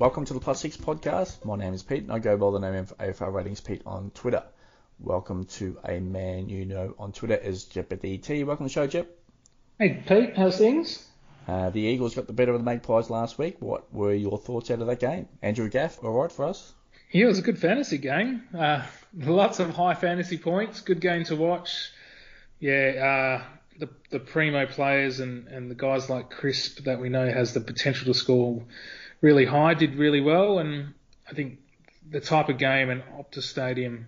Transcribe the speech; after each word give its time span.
Welcome 0.00 0.24
to 0.24 0.32
the 0.32 0.40
Plus 0.40 0.58
Six 0.58 0.78
podcast. 0.78 1.44
My 1.44 1.56
name 1.56 1.74
is 1.74 1.82
Pete, 1.82 2.04
and 2.04 2.10
I 2.10 2.20
go 2.20 2.34
by 2.38 2.50
the 2.52 2.58
name 2.58 2.74
of 2.74 2.96
AFL 2.96 3.34
Ratings 3.34 3.60
Pete 3.60 3.82
on 3.84 4.10
Twitter. 4.12 4.42
Welcome 4.98 5.44
to 5.44 5.76
a 5.84 6.00
man 6.00 6.48
you 6.48 6.64
know 6.64 6.94
on 6.98 7.12
Twitter 7.12 7.38
as 7.38 7.66
JepDT. 7.66 8.46
Welcome 8.46 8.66
to 8.66 8.70
the 8.70 8.72
show, 8.72 8.86
Jep. 8.86 9.10
Hey 9.78 10.02
Pete, 10.08 10.34
how's 10.34 10.56
things? 10.56 11.06
Uh, 11.46 11.68
the 11.68 11.80
Eagles 11.80 12.14
got 12.14 12.26
the 12.26 12.32
better 12.32 12.54
of 12.54 12.60
the 12.60 12.64
Magpies 12.64 13.10
last 13.10 13.36
week. 13.36 13.56
What 13.60 13.92
were 13.92 14.14
your 14.14 14.38
thoughts 14.38 14.70
out 14.70 14.80
of 14.80 14.86
that 14.86 15.00
game? 15.00 15.28
Andrew 15.42 15.68
Gaff, 15.68 16.02
all 16.02 16.12
right 16.12 16.32
for 16.32 16.46
us? 16.46 16.72
Yeah, 17.12 17.24
it 17.24 17.28
was 17.28 17.38
a 17.38 17.42
good 17.42 17.58
fantasy 17.58 17.98
game. 17.98 18.44
Uh, 18.58 18.86
lots 19.14 19.60
of 19.60 19.68
high 19.68 19.92
fantasy 19.92 20.38
points. 20.38 20.80
Good 20.80 21.02
game 21.02 21.24
to 21.24 21.36
watch. 21.36 21.90
Yeah, 22.58 23.42
uh, 23.42 23.44
the 23.78 23.90
the 24.08 24.18
primo 24.18 24.64
players 24.64 25.20
and, 25.20 25.46
and 25.48 25.70
the 25.70 25.74
guys 25.74 26.08
like 26.08 26.30
Crisp 26.30 26.84
that 26.84 27.02
we 27.02 27.10
know 27.10 27.30
has 27.30 27.52
the 27.52 27.60
potential 27.60 28.06
to 28.06 28.18
score 28.18 28.64
really 29.20 29.44
high 29.44 29.74
did 29.74 29.96
really 29.96 30.20
well, 30.20 30.58
and 30.58 30.94
I 31.28 31.34
think 31.34 31.58
the 32.08 32.20
type 32.20 32.48
of 32.48 32.58
game 32.58 32.90
and 32.90 33.02
Optus 33.02 33.42
Stadium 33.42 34.06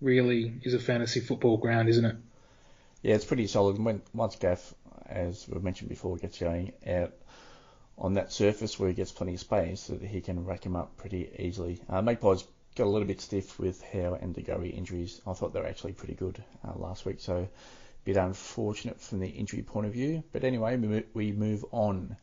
really 0.00 0.60
is 0.62 0.74
a 0.74 0.78
fantasy 0.78 1.20
football 1.20 1.56
ground, 1.56 1.88
isn't 1.88 2.04
it? 2.04 2.16
Yeah, 3.02 3.14
it's 3.14 3.24
pretty 3.24 3.46
solid. 3.46 3.78
Once 4.12 4.36
Gaff, 4.36 4.74
as 5.06 5.46
we 5.48 5.60
mentioned 5.60 5.88
before, 5.88 6.16
gets 6.16 6.38
going 6.38 6.72
out 6.86 7.12
on 7.96 8.14
that 8.14 8.32
surface 8.32 8.78
where 8.78 8.88
he 8.88 8.94
gets 8.94 9.12
plenty 9.12 9.34
of 9.34 9.40
space, 9.40 9.86
that 9.88 10.02
he 10.02 10.20
can 10.20 10.44
rack 10.44 10.64
him 10.64 10.76
up 10.76 10.96
pretty 10.96 11.30
easily. 11.38 11.80
Uh, 11.88 12.00
Magpies 12.02 12.44
got 12.76 12.86
a 12.86 12.90
little 12.90 13.08
bit 13.08 13.20
stiff 13.20 13.58
with 13.58 13.82
Howe 13.82 14.16
and 14.20 14.34
DeGoey 14.34 14.76
injuries. 14.76 15.20
I 15.26 15.32
thought 15.32 15.52
they 15.52 15.60
were 15.60 15.66
actually 15.66 15.92
pretty 15.92 16.14
good 16.14 16.42
uh, 16.66 16.78
last 16.78 17.04
week, 17.04 17.20
so 17.20 17.36
a 17.36 17.48
bit 18.04 18.16
unfortunate 18.16 19.00
from 19.00 19.18
the 19.18 19.28
injury 19.28 19.62
point 19.62 19.86
of 19.86 19.92
view. 19.92 20.22
But 20.32 20.44
anyway, 20.44 21.04
we 21.12 21.32
move 21.32 21.64
on. 21.72 22.16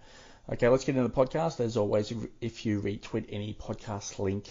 Okay, 0.48 0.68
let's 0.70 0.86
get 0.86 0.96
into 0.96 1.08
the 1.08 1.26
podcast. 1.26 1.60
As 1.60 1.76
always, 1.76 2.14
if 2.40 2.68
you 2.68 2.80
retweet 2.80 3.26
any 3.30 3.56
podcast 3.56 4.20
link 4.20 4.48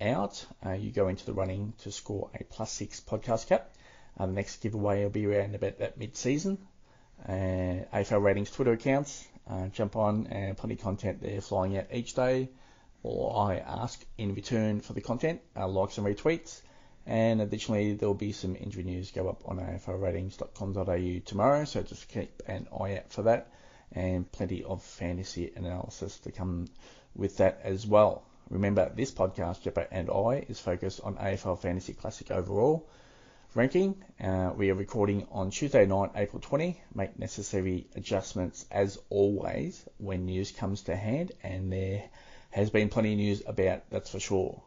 out, 0.00 0.46
uh, 0.64 0.74
you 0.74 0.92
go 0.92 1.08
into 1.08 1.26
the 1.26 1.32
running 1.32 1.72
to 1.78 1.90
score 1.90 2.30
a 2.38 2.44
plus 2.44 2.70
six 2.70 3.00
podcast 3.00 3.48
cap. 3.48 3.74
Uh, 4.16 4.26
the 4.26 4.32
next 4.34 4.62
giveaway 4.62 5.02
will 5.02 5.10
be 5.10 5.26
around 5.26 5.56
about 5.56 5.80
that 5.80 5.98
mid-season. 5.98 6.58
Uh, 7.28 7.82
AFL 7.92 8.22
Ratings 8.22 8.52
Twitter 8.52 8.70
accounts, 8.70 9.26
uh, 9.50 9.66
jump 9.66 9.96
on, 9.96 10.28
and 10.28 10.56
plenty 10.56 10.74
of 10.74 10.80
content 10.80 11.20
there 11.20 11.40
flying 11.40 11.76
out 11.76 11.86
each 11.92 12.14
day. 12.14 12.48
Or 13.02 13.36
I 13.36 13.56
ask 13.56 14.00
in 14.16 14.36
return 14.36 14.80
for 14.80 14.92
the 14.92 15.00
content, 15.00 15.40
uh, 15.56 15.66
likes 15.66 15.98
and 15.98 16.06
retweets. 16.06 16.60
And 17.04 17.40
additionally, 17.40 17.94
there'll 17.94 18.14
be 18.14 18.30
some 18.30 18.54
injury 18.54 18.84
news 18.84 19.10
go 19.10 19.28
up 19.28 19.42
on 19.46 19.58
aflratings.com.au 19.58 21.18
tomorrow, 21.24 21.64
so 21.64 21.82
just 21.82 22.06
keep 22.06 22.44
an 22.46 22.68
eye 22.80 22.98
out 22.98 23.10
for 23.10 23.22
that. 23.22 23.50
And 23.94 24.30
plenty 24.30 24.64
of 24.64 24.82
fantasy 24.82 25.52
analysis 25.54 26.18
to 26.20 26.32
come 26.32 26.68
with 27.14 27.36
that 27.38 27.60
as 27.64 27.86
well. 27.86 28.24
Remember, 28.48 28.90
this 28.94 29.10
podcast, 29.12 29.62
Jeppo 29.62 29.86
and 29.90 30.10
I, 30.10 30.44
is 30.48 30.60
focused 30.60 31.00
on 31.02 31.16
AFL 31.16 31.58
Fantasy 31.58 31.92
Classic 31.92 32.30
overall 32.30 32.88
ranking. 33.54 33.94
Uh, 34.18 34.50
we 34.56 34.70
are 34.70 34.74
recording 34.74 35.26
on 35.30 35.50
Tuesday 35.50 35.84
night, 35.84 36.10
April 36.14 36.40
20. 36.40 36.80
Make 36.94 37.18
necessary 37.18 37.86
adjustments 37.94 38.64
as 38.70 38.98
always 39.10 39.84
when 39.98 40.24
news 40.24 40.50
comes 40.52 40.82
to 40.82 40.96
hand, 40.96 41.32
and 41.42 41.72
there 41.72 42.04
has 42.50 42.70
been 42.70 42.88
plenty 42.88 43.12
of 43.12 43.18
news 43.18 43.42
about 43.46 43.88
that's 43.90 44.10
for 44.10 44.20
sure. 44.20 44.62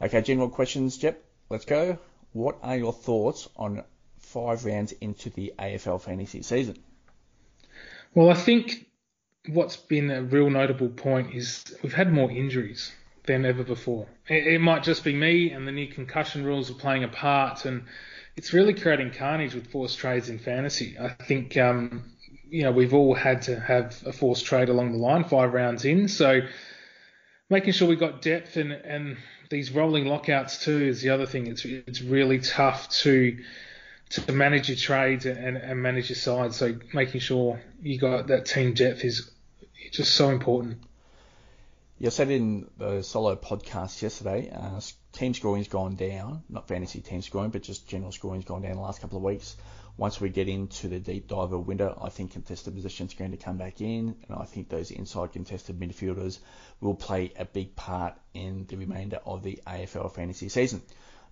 Okay, 0.00 0.22
general 0.22 0.48
questions, 0.48 0.98
Jep. 0.98 1.22
Let's 1.50 1.64
go. 1.64 1.98
What 2.32 2.58
are 2.62 2.76
your 2.76 2.92
thoughts 2.92 3.48
on 3.56 3.84
five 4.18 4.64
rounds 4.64 4.92
into 4.92 5.30
the 5.30 5.54
AFL 5.58 6.00
fantasy 6.00 6.42
season? 6.42 6.82
Well, 8.14 8.30
I 8.30 8.34
think 8.34 8.86
what's 9.48 9.76
been 9.76 10.10
a 10.10 10.22
real 10.22 10.50
notable 10.50 10.88
point 10.88 11.34
is 11.34 11.76
we've 11.82 11.94
had 11.94 12.12
more 12.12 12.30
injuries 12.30 12.92
than 13.24 13.44
ever 13.44 13.64
before. 13.64 14.06
It, 14.28 14.46
it, 14.46 14.60
might 14.60 14.82
just 14.82 15.04
be 15.04 15.14
me, 15.14 15.50
and 15.50 15.66
the 15.66 15.72
new 15.72 15.88
concussion 15.88 16.44
rules 16.44 16.70
are 16.70 16.74
playing 16.74 17.04
a 17.04 17.08
part, 17.08 17.64
and 17.64 17.84
it's 18.36 18.52
really 18.52 18.74
creating 18.74 19.12
carnage 19.12 19.54
with 19.54 19.70
forced 19.70 19.98
trades 19.98 20.28
in 20.28 20.38
fantasy. 20.38 20.96
I 20.98 21.08
think 21.08 21.56
um, 21.56 22.12
you 22.48 22.64
know 22.64 22.72
we've 22.72 22.94
all 22.94 23.14
had 23.14 23.42
to 23.42 23.58
have 23.58 24.02
a 24.04 24.12
forced 24.12 24.44
trade 24.44 24.68
along 24.68 24.92
the 24.92 24.98
line, 24.98 25.24
five 25.24 25.52
rounds 25.52 25.84
in, 25.84 26.08
so 26.08 26.40
making 27.48 27.72
sure 27.72 27.88
we 27.88 27.96
got 27.96 28.22
depth 28.22 28.56
and 28.56 28.72
and 28.72 29.16
these 29.50 29.70
rolling 29.70 30.06
lockouts 30.06 30.64
too 30.64 30.82
is 30.82 31.02
the 31.02 31.10
other 31.10 31.26
thing. 31.26 31.46
It's 31.46 31.64
it's 31.64 32.02
really 32.02 32.40
tough 32.40 32.88
to 33.00 33.38
to 34.12 34.32
manage 34.32 34.68
your 34.68 34.76
trades 34.76 35.24
and, 35.24 35.56
and 35.56 35.82
manage 35.82 36.10
your 36.10 36.16
side. 36.16 36.52
So 36.52 36.76
making 36.92 37.20
sure 37.20 37.60
you 37.82 37.98
got 37.98 38.26
that 38.26 38.46
team 38.46 38.74
depth 38.74 39.04
is 39.04 39.30
just 39.90 40.14
so 40.14 40.28
important. 40.28 40.82
You 41.98 42.10
said 42.10 42.30
in 42.30 42.68
the 42.78 43.02
solo 43.02 43.36
podcast 43.36 44.02
yesterday, 44.02 44.50
uh, 44.50 44.80
team 45.12 45.34
scoring's 45.34 45.68
gone 45.68 45.94
down, 45.94 46.42
not 46.48 46.68
fantasy 46.68 47.00
team 47.00 47.22
scoring, 47.22 47.50
but 47.50 47.62
just 47.62 47.88
general 47.88 48.12
scoring's 48.12 48.44
gone 48.44 48.62
down 48.62 48.74
the 48.74 48.82
last 48.82 49.00
couple 49.00 49.18
of 49.18 49.24
weeks. 49.24 49.56
Once 49.96 50.20
we 50.20 50.28
get 50.28 50.48
into 50.48 50.88
the 50.88 50.98
deep 50.98 51.28
diver 51.28 51.58
window, 51.58 51.96
I 52.02 52.08
think 52.08 52.32
contested 52.32 52.74
positions 52.74 53.14
are 53.14 53.18
going 53.18 53.30
to 53.30 53.36
come 53.36 53.56
back 53.56 53.80
in, 53.80 54.16
and 54.26 54.36
I 54.36 54.44
think 54.44 54.68
those 54.68 54.90
inside 54.90 55.32
contested 55.32 55.78
midfielders 55.78 56.38
will 56.80 56.94
play 56.94 57.32
a 57.38 57.44
big 57.44 57.76
part 57.76 58.14
in 58.34 58.66
the 58.66 58.76
remainder 58.76 59.20
of 59.24 59.42
the 59.42 59.60
AFL 59.66 60.12
fantasy 60.12 60.48
season. 60.48 60.82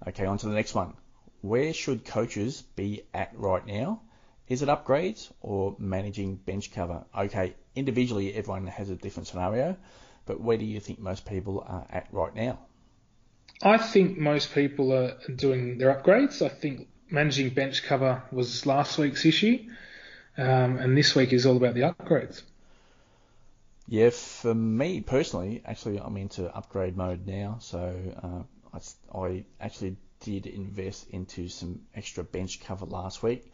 Okay, 0.06 0.24
on 0.24 0.38
to 0.38 0.46
the 0.46 0.54
next 0.54 0.74
one. 0.74 0.94
Where 1.42 1.72
should 1.72 2.04
coaches 2.04 2.62
be 2.76 3.02
at 3.14 3.32
right 3.34 3.66
now? 3.66 4.02
Is 4.48 4.62
it 4.62 4.68
upgrades 4.68 5.30
or 5.40 5.76
managing 5.78 6.36
bench 6.36 6.72
cover? 6.72 7.04
Okay, 7.16 7.54
individually, 7.74 8.34
everyone 8.34 8.66
has 8.66 8.90
a 8.90 8.96
different 8.96 9.28
scenario 9.28 9.76
but 10.30 10.40
where 10.40 10.56
do 10.56 10.64
you 10.64 10.78
think 10.78 11.00
most 11.00 11.26
people 11.26 11.64
are 11.66 11.84
at 11.90 12.06
right 12.12 12.32
now? 12.32 12.60
I 13.62 13.78
think 13.78 14.16
most 14.16 14.54
people 14.54 14.92
are 14.92 15.18
doing 15.34 15.76
their 15.78 15.92
upgrades. 15.92 16.40
I 16.40 16.48
think 16.48 16.86
managing 17.10 17.50
bench 17.50 17.82
cover 17.82 18.22
was 18.30 18.64
last 18.64 18.96
week's 18.96 19.26
issue, 19.26 19.58
um, 20.38 20.78
and 20.78 20.96
this 20.96 21.16
week 21.16 21.32
is 21.32 21.46
all 21.46 21.56
about 21.56 21.74
the 21.74 21.80
upgrades. 21.80 22.42
Yeah, 23.88 24.10
for 24.10 24.54
me 24.54 25.00
personally, 25.00 25.62
actually, 25.64 25.98
I'm 25.98 26.16
into 26.16 26.54
upgrade 26.54 26.96
mode 26.96 27.26
now. 27.26 27.56
So 27.60 27.92
uh, 28.22 28.78
I, 29.12 29.18
I 29.18 29.44
actually 29.60 29.96
did 30.20 30.46
invest 30.46 31.08
into 31.10 31.48
some 31.48 31.80
extra 31.94 32.22
bench 32.22 32.60
cover 32.60 32.86
last 32.86 33.22
week, 33.22 33.50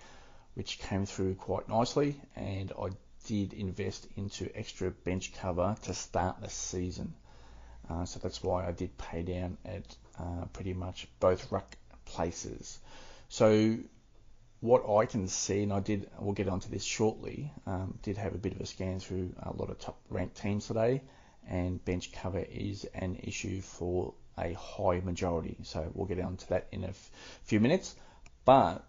which 0.54 0.78
came 0.78 1.06
through 1.06 1.34
quite 1.34 1.68
nicely, 1.68 2.20
and 2.34 2.72
I 2.72 2.88
did 3.26 3.52
invest 3.52 4.06
into 4.16 4.50
extra 4.56 4.90
bench 4.90 5.32
cover 5.34 5.76
to 5.82 5.94
start 5.94 6.40
the 6.40 6.48
season. 6.48 7.14
Uh, 7.88 8.04
so 8.04 8.18
that's 8.18 8.42
why 8.42 8.66
I 8.66 8.72
did 8.72 8.98
pay 8.98 9.22
down 9.22 9.58
at 9.64 9.96
uh, 10.18 10.46
pretty 10.52 10.74
much 10.74 11.08
both 11.20 11.50
ruck 11.52 11.76
places. 12.04 12.78
So 13.28 13.76
what 14.60 14.88
I 14.88 15.06
can 15.06 15.28
see, 15.28 15.62
and 15.62 15.72
I 15.72 15.80
did, 15.80 16.08
we'll 16.18 16.34
get 16.34 16.48
onto 16.48 16.68
this 16.68 16.84
shortly, 16.84 17.52
um, 17.66 17.98
did 18.02 18.16
have 18.16 18.34
a 18.34 18.38
bit 18.38 18.54
of 18.54 18.60
a 18.60 18.66
scan 18.66 18.98
through 18.98 19.34
a 19.40 19.52
lot 19.52 19.70
of 19.70 19.78
top 19.78 19.98
ranked 20.08 20.40
teams 20.40 20.66
today, 20.66 21.02
and 21.48 21.84
bench 21.84 22.12
cover 22.12 22.44
is 22.50 22.84
an 22.94 23.16
issue 23.22 23.60
for 23.60 24.14
a 24.38 24.52
high 24.54 25.00
majority. 25.00 25.56
So 25.62 25.90
we'll 25.94 26.06
get 26.06 26.20
on 26.20 26.36
to 26.36 26.48
that 26.50 26.66
in 26.72 26.84
a 26.84 26.88
f- 26.88 27.10
few 27.44 27.60
minutes. 27.60 27.94
But 28.44 28.84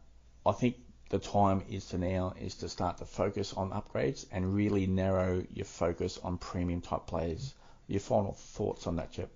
I 0.46 0.52
think 0.52 0.76
the 1.10 1.20
time 1.20 1.64
is 1.70 1.86
to 1.88 1.98
now 1.98 2.34
is 2.40 2.56
to 2.56 2.70
start 2.70 2.98
to 2.98 3.06
focus 3.06 3.54
on 3.54 3.72
upgrades 3.72 4.26
and 4.32 4.54
really 4.54 4.88
narrow 4.88 5.44
your 5.54 5.66
focus 5.66 6.20
on 6.24 6.38
premium 6.38 6.82
type 6.82 7.08
players. 7.08 7.54
Your 7.88 8.02
final 8.02 8.34
thoughts 8.34 8.88
on 8.88 8.98
that, 8.98 9.12
Chip? 9.14 9.32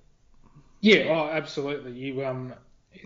Yeah, 0.81 1.05
oh, 1.09 1.29
absolutely. 1.31 1.93
You 1.93 2.25
um, 2.25 2.53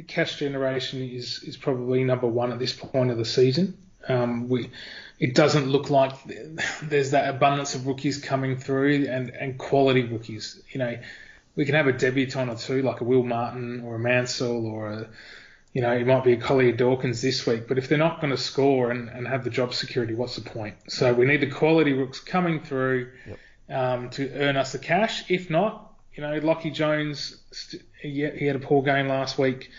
cash 0.07 0.39
generation 0.39 1.01
is 1.01 1.43
is 1.43 1.57
probably 1.57 2.03
number 2.03 2.27
one 2.27 2.51
at 2.51 2.59
this 2.59 2.73
point 2.73 3.11
of 3.11 3.17
the 3.17 3.25
season. 3.25 3.77
Um, 4.07 4.49
we 4.49 4.69
it 5.19 5.35
doesn't 5.35 5.67
look 5.67 5.89
like 5.89 6.13
there's 6.83 7.11
that 7.11 7.29
abundance 7.29 7.75
of 7.75 7.87
rookies 7.87 8.17
coming 8.17 8.57
through 8.57 9.07
and 9.09 9.29
and 9.29 9.57
quality 9.57 10.03
rookies. 10.03 10.61
You 10.71 10.79
know, 10.79 10.97
we 11.55 11.65
can 11.65 11.75
have 11.75 11.87
a 11.87 11.93
debutant 11.93 12.49
or 12.49 12.55
two 12.55 12.81
like 12.81 13.01
a 13.01 13.03
Will 13.03 13.23
Martin 13.23 13.81
or 13.81 13.95
a 13.95 13.99
Mansell 13.99 14.65
or 14.65 14.89
a 14.91 15.09
you 15.75 15.81
know, 15.81 15.91
it 15.91 16.07
might 16.07 16.23
be 16.23 16.31
a 16.31 16.37
Collier 16.37 16.71
Dawkins 16.71 17.21
this 17.21 17.45
week, 17.45 17.67
but 17.67 17.77
if 17.77 17.89
they're 17.89 17.97
not 17.97 18.21
going 18.21 18.31
to 18.31 18.37
score 18.37 18.91
and, 18.91 19.09
and 19.09 19.27
have 19.27 19.43
the 19.43 19.49
job 19.49 19.73
security, 19.73 20.13
what's 20.13 20.37
the 20.37 20.49
point? 20.49 20.75
So 20.87 21.13
we 21.13 21.25
need 21.25 21.41
the 21.41 21.51
quality 21.51 21.91
rooks 21.91 22.17
coming 22.21 22.61
through 22.61 23.11
yep. 23.27 23.39
um, 23.77 24.09
to 24.11 24.31
earn 24.35 24.55
us 24.55 24.71
the 24.71 24.79
cash. 24.79 25.29
If 25.29 25.49
not, 25.49 25.91
you 26.13 26.23
know, 26.23 26.39
Lachie 26.39 26.73
Jones, 26.73 27.35
st- 27.51 27.83
he 28.01 28.21
had 28.21 28.55
a 28.55 28.59
poor 28.59 28.83
game 28.83 29.09
last 29.09 29.37
week, 29.37 29.69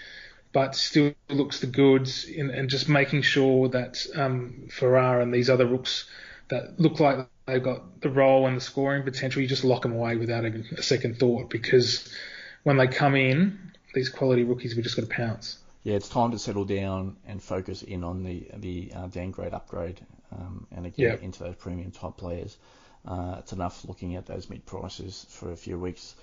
but 0.52 0.76
still 0.76 1.14
looks 1.30 1.60
the 1.60 1.66
goods 1.66 2.24
in, 2.24 2.50
and 2.50 2.68
just 2.68 2.90
making 2.90 3.22
sure 3.22 3.68
that 3.68 4.06
um, 4.14 4.68
Farrar 4.70 5.22
and 5.22 5.32
these 5.32 5.48
other 5.48 5.64
rooks 5.64 6.04
that 6.48 6.78
look 6.78 7.00
like 7.00 7.28
they've 7.46 7.62
got 7.62 8.00
the 8.00 8.10
role 8.10 8.46
and 8.46 8.56
the 8.56 8.60
scoring 8.60 9.02
potential, 9.02 9.42
you 9.42 9.48
just 9.48 9.64
lock 9.64 9.82
them 9.82 9.92
away 9.92 10.16
without 10.16 10.44
a, 10.44 10.62
a 10.76 10.82
second 10.82 11.18
thought 11.18 11.50
because 11.50 12.12
when 12.62 12.76
they 12.76 12.86
come 12.86 13.14
in, 13.14 13.72
these 13.94 14.08
quality 14.08 14.44
rookies, 14.44 14.76
we're 14.76 14.82
just 14.82 14.96
got 14.96 15.08
to 15.08 15.14
pounce 15.14 15.58
yeah, 15.86 15.94
it's 15.94 16.08
time 16.08 16.32
to 16.32 16.38
settle 16.40 16.64
down 16.64 17.14
and 17.28 17.40
focus 17.40 17.84
in 17.84 18.02
on 18.02 18.24
the 18.24 18.48
the 18.56 18.90
uh, 18.92 19.06
downgrade 19.06 19.54
upgrade 19.54 20.00
um, 20.32 20.66
and 20.74 20.84
again 20.84 21.18
yeah. 21.20 21.24
into 21.24 21.44
those 21.44 21.54
premium 21.54 21.92
type 21.92 22.16
players. 22.16 22.56
Uh, 23.06 23.36
it's 23.38 23.52
enough 23.52 23.84
looking 23.84 24.16
at 24.16 24.26
those 24.26 24.50
mid 24.50 24.66
prices 24.66 25.26
for 25.30 25.52
a 25.52 25.56
few 25.56 25.78
weeks 25.78 26.16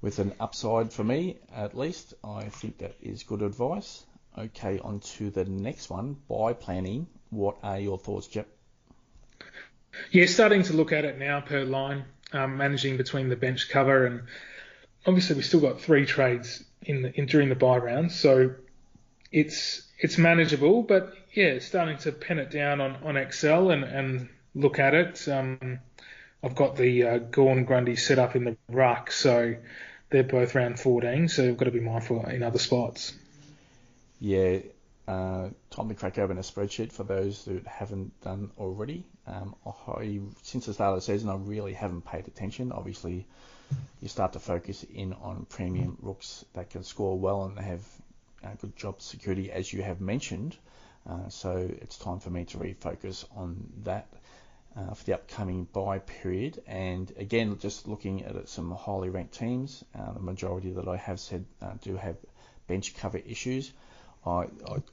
with 0.00 0.18
an 0.18 0.32
upside 0.40 0.94
for 0.94 1.04
me 1.04 1.36
at 1.54 1.76
least. 1.76 2.14
I 2.24 2.44
think 2.44 2.78
that 2.78 2.94
is 3.02 3.22
good 3.22 3.42
advice. 3.42 4.02
Okay, 4.38 4.78
on 4.78 5.00
to 5.00 5.28
the 5.28 5.44
next 5.44 5.90
one. 5.90 6.16
Bye 6.26 6.54
planning. 6.54 7.06
What 7.28 7.58
are 7.62 7.78
your 7.78 7.98
thoughts, 7.98 8.28
Jep? 8.28 8.48
Yeah, 10.10 10.26
starting 10.26 10.62
to 10.64 10.72
look 10.72 10.92
at 10.92 11.04
it 11.04 11.18
now 11.18 11.40
per 11.40 11.64
line, 11.64 12.04
um, 12.32 12.56
managing 12.56 12.96
between 12.96 13.28
the 13.28 13.36
bench 13.36 13.68
cover 13.68 14.06
and 14.06 14.22
obviously 15.06 15.36
we've 15.36 15.44
still 15.44 15.60
got 15.60 15.80
three 15.80 16.04
trades 16.04 16.64
in, 16.82 17.02
the, 17.02 17.18
in 17.18 17.26
during 17.26 17.48
the 17.48 17.54
bye 17.54 17.78
round, 17.78 18.12
so 18.12 18.54
it's 19.32 19.82
it's 19.98 20.18
manageable. 20.18 20.82
But 20.82 21.14
yeah, 21.32 21.58
starting 21.58 21.98
to 21.98 22.12
pen 22.12 22.38
it 22.38 22.50
down 22.50 22.80
on, 22.80 22.96
on 23.04 23.16
Excel 23.16 23.70
and, 23.70 23.84
and 23.84 24.28
look 24.54 24.78
at 24.78 24.94
it. 24.94 25.28
Um, 25.28 25.78
I've 26.42 26.54
got 26.54 26.76
the 26.76 27.02
uh, 27.04 27.18
Gawn 27.18 27.64
Grundy 27.64 27.96
set 27.96 28.18
up 28.18 28.36
in 28.36 28.44
the 28.44 28.56
ruck, 28.68 29.10
so 29.10 29.56
they're 30.10 30.22
both 30.22 30.54
round 30.54 30.78
14, 30.78 31.28
so 31.28 31.44
we've 31.44 31.56
got 31.56 31.64
to 31.64 31.70
be 31.70 31.80
mindful 31.80 32.24
in 32.26 32.42
other 32.42 32.58
spots. 32.58 33.14
Yeah, 34.20 34.58
uh, 35.08 35.48
time 35.70 35.88
to 35.88 35.94
crack 35.94 36.18
open 36.18 36.38
a 36.38 36.42
spreadsheet 36.42 36.92
for 36.92 37.04
those 37.04 37.44
that 37.44 37.66
haven't 37.66 38.20
done 38.22 38.50
already. 38.58 39.04
Um, 39.26 39.54
I, 39.66 40.20
since 40.42 40.66
the 40.66 40.74
start 40.74 40.94
of 40.94 40.96
the 40.96 41.12
season, 41.12 41.28
I 41.28 41.36
really 41.36 41.74
haven't 41.74 42.04
paid 42.04 42.26
attention. 42.26 42.72
Obviously, 42.72 43.26
you 44.00 44.08
start 44.08 44.32
to 44.32 44.40
focus 44.40 44.84
in 44.84 45.12
on 45.14 45.46
premium 45.48 45.96
rooks 46.00 46.44
that 46.54 46.70
can 46.70 46.82
score 46.84 47.18
well 47.18 47.44
and 47.44 47.58
have 47.58 47.80
uh, 48.44 48.50
good 48.60 48.76
job 48.76 49.00
security, 49.00 49.50
as 49.50 49.72
you 49.72 49.82
have 49.82 50.00
mentioned. 50.00 50.56
Uh, 51.08 51.28
so 51.28 51.68
it's 51.82 51.98
time 51.98 52.18
for 52.18 52.30
me 52.30 52.44
to 52.44 52.58
refocus 52.58 53.24
on 53.36 53.68
that 53.84 54.08
uh, 54.76 54.92
for 54.94 55.04
the 55.04 55.14
upcoming 55.14 55.64
bye 55.72 55.98
period. 56.00 56.60
And 56.66 57.12
again, 57.16 57.58
just 57.58 57.88
looking 57.88 58.24
at 58.24 58.48
some 58.48 58.70
highly 58.72 59.08
ranked 59.08 59.38
teams, 59.38 59.84
uh, 59.98 60.12
the 60.12 60.20
majority 60.20 60.72
that 60.72 60.88
I 60.88 60.96
have 60.96 61.20
said 61.20 61.44
uh, 61.62 61.72
do 61.82 61.96
have 61.96 62.16
bench 62.66 62.96
cover 62.96 63.18
issues. 63.18 63.72
I, 64.26 64.46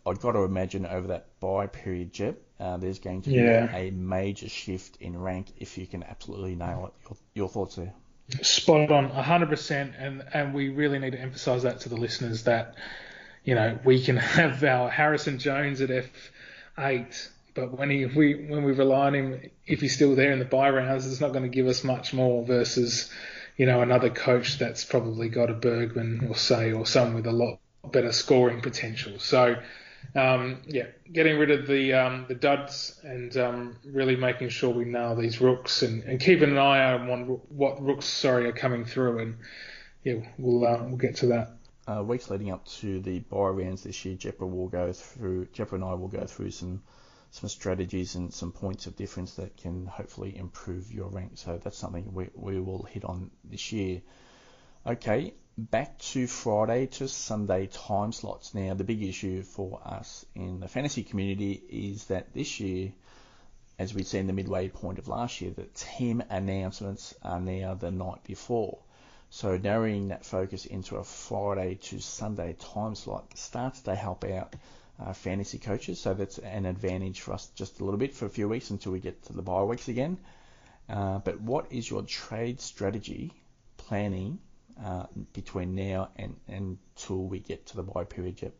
I, 0.06 0.10
have 0.10 0.22
got 0.22 0.34
to 0.34 0.44
imagine 0.44 0.86
over 0.86 1.08
that 1.08 1.40
bye 1.40 1.68
period, 1.68 2.14
Jeb, 2.14 2.38
uh, 2.60 2.78
there's 2.78 3.00
going 3.00 3.24
to 3.24 3.30
be 3.30 3.36
yeah. 3.36 3.76
a 3.76 3.90
major 3.92 4.48
shift 4.48 4.98
in 5.02 5.20
rank 5.20 5.48
if 5.58 5.78
you 5.78 5.88
can 5.88 6.04
absolutely 6.04 6.56
nail 6.56 6.92
it. 6.92 7.08
Your, 7.10 7.18
your 7.34 7.50
thoughts 7.50 7.76
there? 7.76 7.94
Spot 8.42 8.92
on, 8.92 9.10
100%. 9.10 9.94
And, 9.98 10.24
and 10.34 10.54
we 10.54 10.70
really 10.70 11.00
need 11.00 11.12
to 11.12 11.20
emphasise 11.20 11.64
that 11.64 11.82
to 11.82 11.90
the 11.90 11.98
listeners 11.98 12.44
that, 12.44 12.76
you 13.44 13.56
know, 13.56 13.80
we 13.84 14.04
can 14.04 14.18
have 14.18 14.64
our 14.64 14.90
Harrison 14.90 15.40
Jones 15.40 15.82
at 15.82 15.90
F8, 15.90 17.30
but 17.56 17.78
when 17.78 17.90
he 17.90 18.06
we 18.06 18.48
when 18.48 18.64
we 18.64 18.72
rely 18.72 19.08
on 19.08 19.14
him, 19.14 19.50
if 19.68 19.80
he's 19.82 19.94
still 19.94 20.16
there 20.16 20.32
in 20.32 20.40
the 20.40 20.46
bye 20.46 20.72
rounds, 20.72 21.06
it's 21.06 21.22
not 21.22 21.34
going 21.34 21.44
to 21.44 21.50
give 21.50 21.68
us 21.68 21.84
much 21.84 22.12
more 22.12 22.44
versus, 22.44 23.12
you 23.58 23.68
know, 23.68 23.82
another 23.82 24.10
coach 24.10 24.58
that's 24.58 24.84
probably 24.84 25.30
got 25.30 25.52
a 25.52 25.54
Bergman 25.54 26.28
or 26.28 26.36
say 26.36 26.72
or 26.72 26.88
someone 26.88 27.14
with 27.14 27.28
a 27.28 27.32
lot 27.32 27.60
better 27.92 28.12
scoring 28.12 28.62
potential. 28.62 29.20
So, 29.20 29.56
um, 30.16 30.62
yeah, 30.68 30.88
getting 31.12 31.38
rid 31.38 31.52
of 31.52 31.68
the 31.68 31.94
um, 31.94 32.26
the 32.28 32.36
duds 32.36 33.00
and 33.04 33.36
um, 33.38 33.78
really 33.86 34.16
making 34.16 34.50
sure 34.50 34.70
we 34.70 34.86
nail 34.86 35.16
these 35.16 35.42
rooks 35.42 35.82
and, 35.82 36.04
and 36.04 36.20
keeping 36.20 36.52
an 36.52 36.58
eye 36.58 36.94
on 36.94 37.18
what 37.50 37.84
rooks 37.84 38.06
sorry 38.06 38.48
are 38.48 38.54
coming 38.54 38.86
through 38.86 39.20
and 39.20 39.38
yeah 40.04 40.16
we'll 40.38 40.66
uh, 40.66 40.84
we'll 40.84 40.98
get 40.98 41.18
to 41.18 41.28
that. 41.28 41.52
Uh, 41.86 42.02
weeks 42.02 42.30
leading 42.30 42.52
up 42.52 42.66
to 42.66 43.02
the 43.02 43.20
bye 43.20 43.50
rounds 43.50 43.84
this 43.84 44.06
year, 44.06 44.16
Jepra 44.16 44.50
will 44.50 44.70
go 44.70 44.94
through. 44.94 45.46
Jepra 45.48 45.74
and 45.74 45.84
I 45.84 45.94
will 45.94 46.08
go 46.08 46.26
through 46.26 46.52
some 46.52 46.82
some 47.32 47.50
strategies 47.50 48.14
and 48.14 48.32
some 48.32 48.52
points 48.52 48.86
of 48.86 48.96
difference 48.96 49.34
that 49.34 49.58
can 49.58 49.88
hopefully 49.88 50.38
improve 50.38 50.92
your 50.92 51.10
rank. 51.10 51.32
So 51.34 51.58
that's 51.58 51.78
something 51.78 52.14
we, 52.14 52.30
we 52.36 52.60
will 52.60 52.84
hit 52.84 53.04
on 53.04 53.32
this 53.44 53.72
year. 53.72 54.04
Okay, 54.86 55.34
back 55.58 56.00
to 56.00 56.26
Friday 56.26 56.88
to 56.88 57.08
Sunday 57.08 57.68
time 57.68 58.12
slots. 58.12 58.56
Now, 58.56 58.74
the 58.74 58.84
big 58.84 59.04
issue 59.04 59.44
for 59.44 59.80
us 59.86 60.26
in 60.34 60.60
the 60.60 60.68
fantasy 60.68 61.04
community 61.04 61.62
is 61.70 62.06
that 62.06 62.34
this 62.34 62.60
year, 62.60 62.92
as 63.78 63.94
we've 63.94 64.08
seen 64.08 64.26
the 64.26 64.34
midway 64.34 64.70
point 64.70 64.98
of 64.98 65.08
last 65.08 65.42
year, 65.42 65.52
the 65.52 65.68
team 65.76 66.24
announcements 66.30 67.14
are 67.22 67.40
now 67.40 67.76
the 67.76 67.92
night 67.92 68.24
before. 68.24 68.80
So 69.30 69.58
narrowing 69.58 70.08
that 70.08 70.26
focus 70.26 70.66
into 70.66 70.98
a 70.98 71.04
Friday 71.04 71.76
to 71.76 72.00
Sunday 72.00 72.54
time 72.54 72.96
slot 72.96 73.38
starts 73.38 73.82
to 73.82 73.94
help 73.94 74.24
out 74.24 74.56
uh, 75.00 75.14
fantasy 75.14 75.60
coaches. 75.60 76.00
So 76.00 76.16
that's 76.16 76.40
an 76.40 76.66
advantage 76.66 77.22
for 77.22 77.34
us 77.34 77.48
just 77.56 77.80
a 77.80 77.84
little 77.84 78.00
bit 78.00 78.16
for 78.16 78.26
a 78.26 78.30
few 78.30 78.50
weeks 78.50 78.72
until 78.72 78.92
we 78.92 79.00
get 79.00 79.22
to 79.26 79.34
the 79.34 79.44
bye 79.44 79.64
weeks 79.64 79.88
again. 79.88 80.18
Uh, 80.90 81.20
but 81.20 81.42
what 81.42 81.72
is 81.72 81.88
your 81.88 82.02
trade 82.02 82.60
strategy 82.60 83.32
planning 83.78 84.40
uh, 84.84 85.06
between 85.34 85.76
now 85.76 86.10
and, 86.16 86.36
and 86.48 86.78
until 86.96 87.24
we 87.24 87.40
get 87.40 87.66
to 87.68 87.76
the 87.76 87.84
bye 87.84 88.04
period 88.04 88.42
yet? 88.42 88.54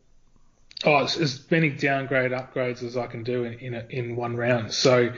Oh, 0.84 0.98
it's 0.98 1.16
as 1.16 1.50
many 1.50 1.70
downgrade 1.70 2.32
upgrades 2.32 2.82
as 2.82 2.96
I 2.96 3.06
can 3.06 3.22
do 3.22 3.44
in 3.44 3.54
in, 3.54 3.74
a, 3.74 3.86
in 3.88 4.16
one 4.16 4.36
round. 4.36 4.72
So 4.72 5.12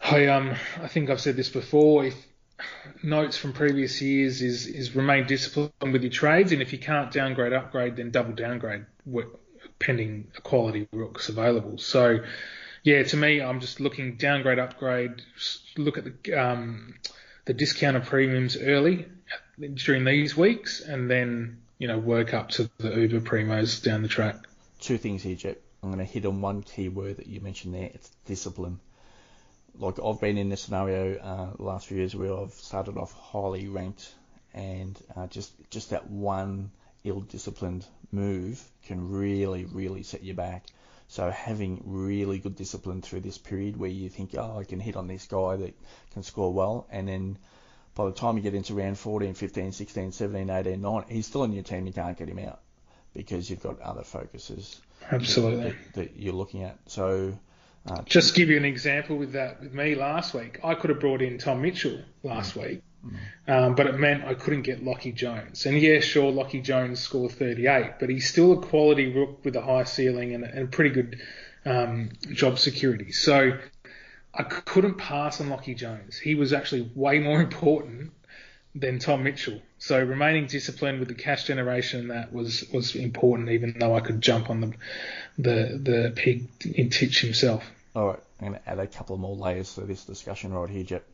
I 0.00 0.26
um 0.26 0.54
I 0.80 0.88
think 0.88 1.10
I've 1.10 1.20
said 1.20 1.36
this 1.36 1.50
before. 1.50 2.06
If 2.06 2.14
notes 3.02 3.36
from 3.36 3.52
previous 3.52 4.00
years 4.00 4.40
is 4.40 4.66
is 4.66 4.94
remain 4.94 5.26
disciplined 5.26 5.92
with 5.92 6.02
your 6.02 6.12
trades, 6.12 6.52
and 6.52 6.62
if 6.62 6.72
you 6.72 6.78
can't 6.78 7.10
downgrade 7.10 7.52
upgrade, 7.52 7.96
then 7.96 8.10
double 8.10 8.32
downgrade 8.32 8.86
pending 9.78 10.28
quality 10.42 10.88
rooks 10.92 11.28
available. 11.28 11.78
So 11.78 12.20
yeah, 12.82 13.02
to 13.02 13.16
me, 13.16 13.42
I'm 13.42 13.60
just 13.60 13.80
looking 13.80 14.16
downgrade 14.16 14.58
upgrade. 14.58 15.22
Look 15.76 15.98
at 15.98 16.04
the 16.04 16.34
um, 16.34 16.94
the 17.44 17.52
discounted 17.52 18.04
premiums 18.04 18.56
early 18.56 19.06
during 19.74 20.04
these 20.04 20.36
weeks, 20.36 20.80
and 20.80 21.10
then 21.10 21.58
you 21.78 21.88
know 21.88 21.98
work 21.98 22.34
up 22.34 22.50
to 22.50 22.70
the 22.78 23.00
Uber 23.00 23.20
primos 23.20 23.82
down 23.82 24.02
the 24.02 24.08
track. 24.08 24.36
Two 24.80 24.98
things 24.98 25.22
here, 25.22 25.36
Jet. 25.36 25.60
I'm 25.82 25.90
going 25.90 26.04
to 26.04 26.10
hit 26.10 26.26
on 26.26 26.40
one 26.40 26.62
key 26.62 26.88
word 26.88 27.16
that 27.16 27.26
you 27.26 27.40
mentioned 27.40 27.74
there. 27.74 27.90
It's 27.94 28.10
discipline. 28.26 28.80
Like 29.78 29.98
I've 30.02 30.20
been 30.20 30.36
in 30.36 30.48
this 30.48 30.62
scenario 30.62 31.18
uh, 31.18 31.56
the 31.56 31.62
last 31.62 31.86
few 31.86 31.98
years 31.98 32.14
where 32.14 32.34
I've 32.34 32.52
started 32.52 32.96
off 32.98 33.12
highly 33.12 33.68
ranked, 33.68 34.12
and 34.52 34.98
uh, 35.16 35.26
just 35.26 35.52
just 35.70 35.90
that 35.90 36.10
one 36.10 36.70
ill-disciplined 37.04 37.86
move 38.12 38.62
can 38.84 39.10
really, 39.10 39.64
really 39.64 40.02
set 40.02 40.22
you 40.22 40.34
back. 40.34 40.66
So 41.08 41.30
having 41.30 41.82
really 41.86 42.38
good 42.38 42.56
discipline 42.56 43.02
through 43.02 43.20
this 43.20 43.38
period 43.38 43.76
where 43.76 43.90
you 43.90 44.08
think, 44.08 44.34
oh, 44.36 44.58
I 44.58 44.64
can 44.64 44.80
hit 44.80 44.96
on 44.96 45.08
this 45.08 45.26
guy 45.26 45.56
that 45.56 45.74
can 46.12 46.22
score 46.22 46.52
well, 46.52 46.86
and 46.90 47.08
then 47.08 47.38
by 47.94 48.06
the 48.06 48.12
time 48.12 48.36
you 48.36 48.42
get 48.42 48.54
into 48.54 48.74
round 48.74 48.98
14, 48.98 49.34
15, 49.34 49.72
16, 49.72 50.12
17, 50.12 50.50
18, 50.50 50.80
19, 50.80 51.14
he's 51.14 51.26
still 51.26 51.44
in 51.44 51.52
your 51.52 51.62
team. 51.62 51.86
You 51.86 51.92
can't 51.92 52.16
get 52.16 52.28
him 52.28 52.38
out 52.38 52.60
because 53.14 53.50
you've 53.50 53.62
got 53.62 53.80
other 53.80 54.02
focuses. 54.02 54.80
Absolutely. 55.10 55.70
That, 55.70 55.94
that 55.94 56.16
you're 56.16 56.34
looking 56.34 56.62
at. 56.62 56.78
So. 56.86 57.38
Uh, 57.86 58.02
Just 58.02 58.34
give 58.34 58.50
you 58.50 58.58
an 58.58 58.66
example 58.66 59.16
with 59.16 59.32
that 59.32 59.60
with 59.60 59.72
me 59.72 59.94
last 59.94 60.34
week. 60.34 60.60
I 60.62 60.74
could 60.74 60.90
have 60.90 61.00
brought 61.00 61.22
in 61.22 61.38
Tom 61.38 61.62
Mitchell 61.62 61.98
last 62.22 62.54
mm. 62.54 62.62
week, 62.62 62.82
mm. 63.04 63.16
Um, 63.48 63.74
but 63.74 63.86
it 63.86 63.98
meant 63.98 64.24
I 64.24 64.34
couldn't 64.34 64.62
get 64.62 64.84
Lachie 64.84 65.14
Jones. 65.14 65.64
And 65.64 65.80
yeah, 65.80 66.00
sure, 66.00 66.30
Lachie 66.30 66.62
Jones 66.62 67.00
scored 67.00 67.32
38, 67.32 67.92
but 67.98 68.10
he's 68.10 68.28
still 68.28 68.52
a 68.52 68.60
quality 68.60 69.10
rook 69.14 69.42
with 69.44 69.56
a 69.56 69.62
high 69.62 69.84
ceiling 69.84 70.34
and, 70.34 70.44
and 70.44 70.70
pretty 70.70 70.90
good 70.90 71.20
um, 71.64 72.10
job 72.32 72.58
security. 72.58 73.12
So 73.12 73.58
I 74.32 74.44
couldn't 74.44 74.94
pass 74.94 75.40
on 75.40 75.48
Lachie 75.48 75.76
Jones. 75.76 76.18
He 76.18 76.34
was 76.34 76.52
actually 76.52 76.90
way 76.94 77.18
more 77.18 77.40
important 77.48 78.12
than 78.74 78.98
Tom 78.98 79.24
Mitchell. 79.24 79.60
So 79.78 80.02
remaining 80.02 80.46
disciplined 80.46 81.00
with 81.00 81.08
the 81.08 81.14
cash 81.14 81.44
generation 81.44 82.08
that 82.08 82.32
was 82.32 82.68
was 82.72 82.94
important, 82.94 83.48
even 83.50 83.76
though 83.78 83.96
I 83.96 84.00
could 84.00 84.20
jump 84.20 84.50
on 84.50 84.60
the 84.60 84.72
the 85.38 85.78
the 85.78 86.12
pig 86.14 86.48
in 86.64 86.90
Titch 86.90 87.20
himself. 87.20 87.64
All 87.96 88.06
right, 88.06 88.20
I'm 88.40 88.48
going 88.48 88.60
to 88.60 88.68
add 88.68 88.78
a 88.78 88.86
couple 88.86 89.16
more 89.16 89.34
layers 89.34 89.74
to 89.74 89.80
this 89.80 90.04
discussion 90.04 90.52
right 90.52 90.70
here, 90.70 90.84
Jep. 90.84 91.04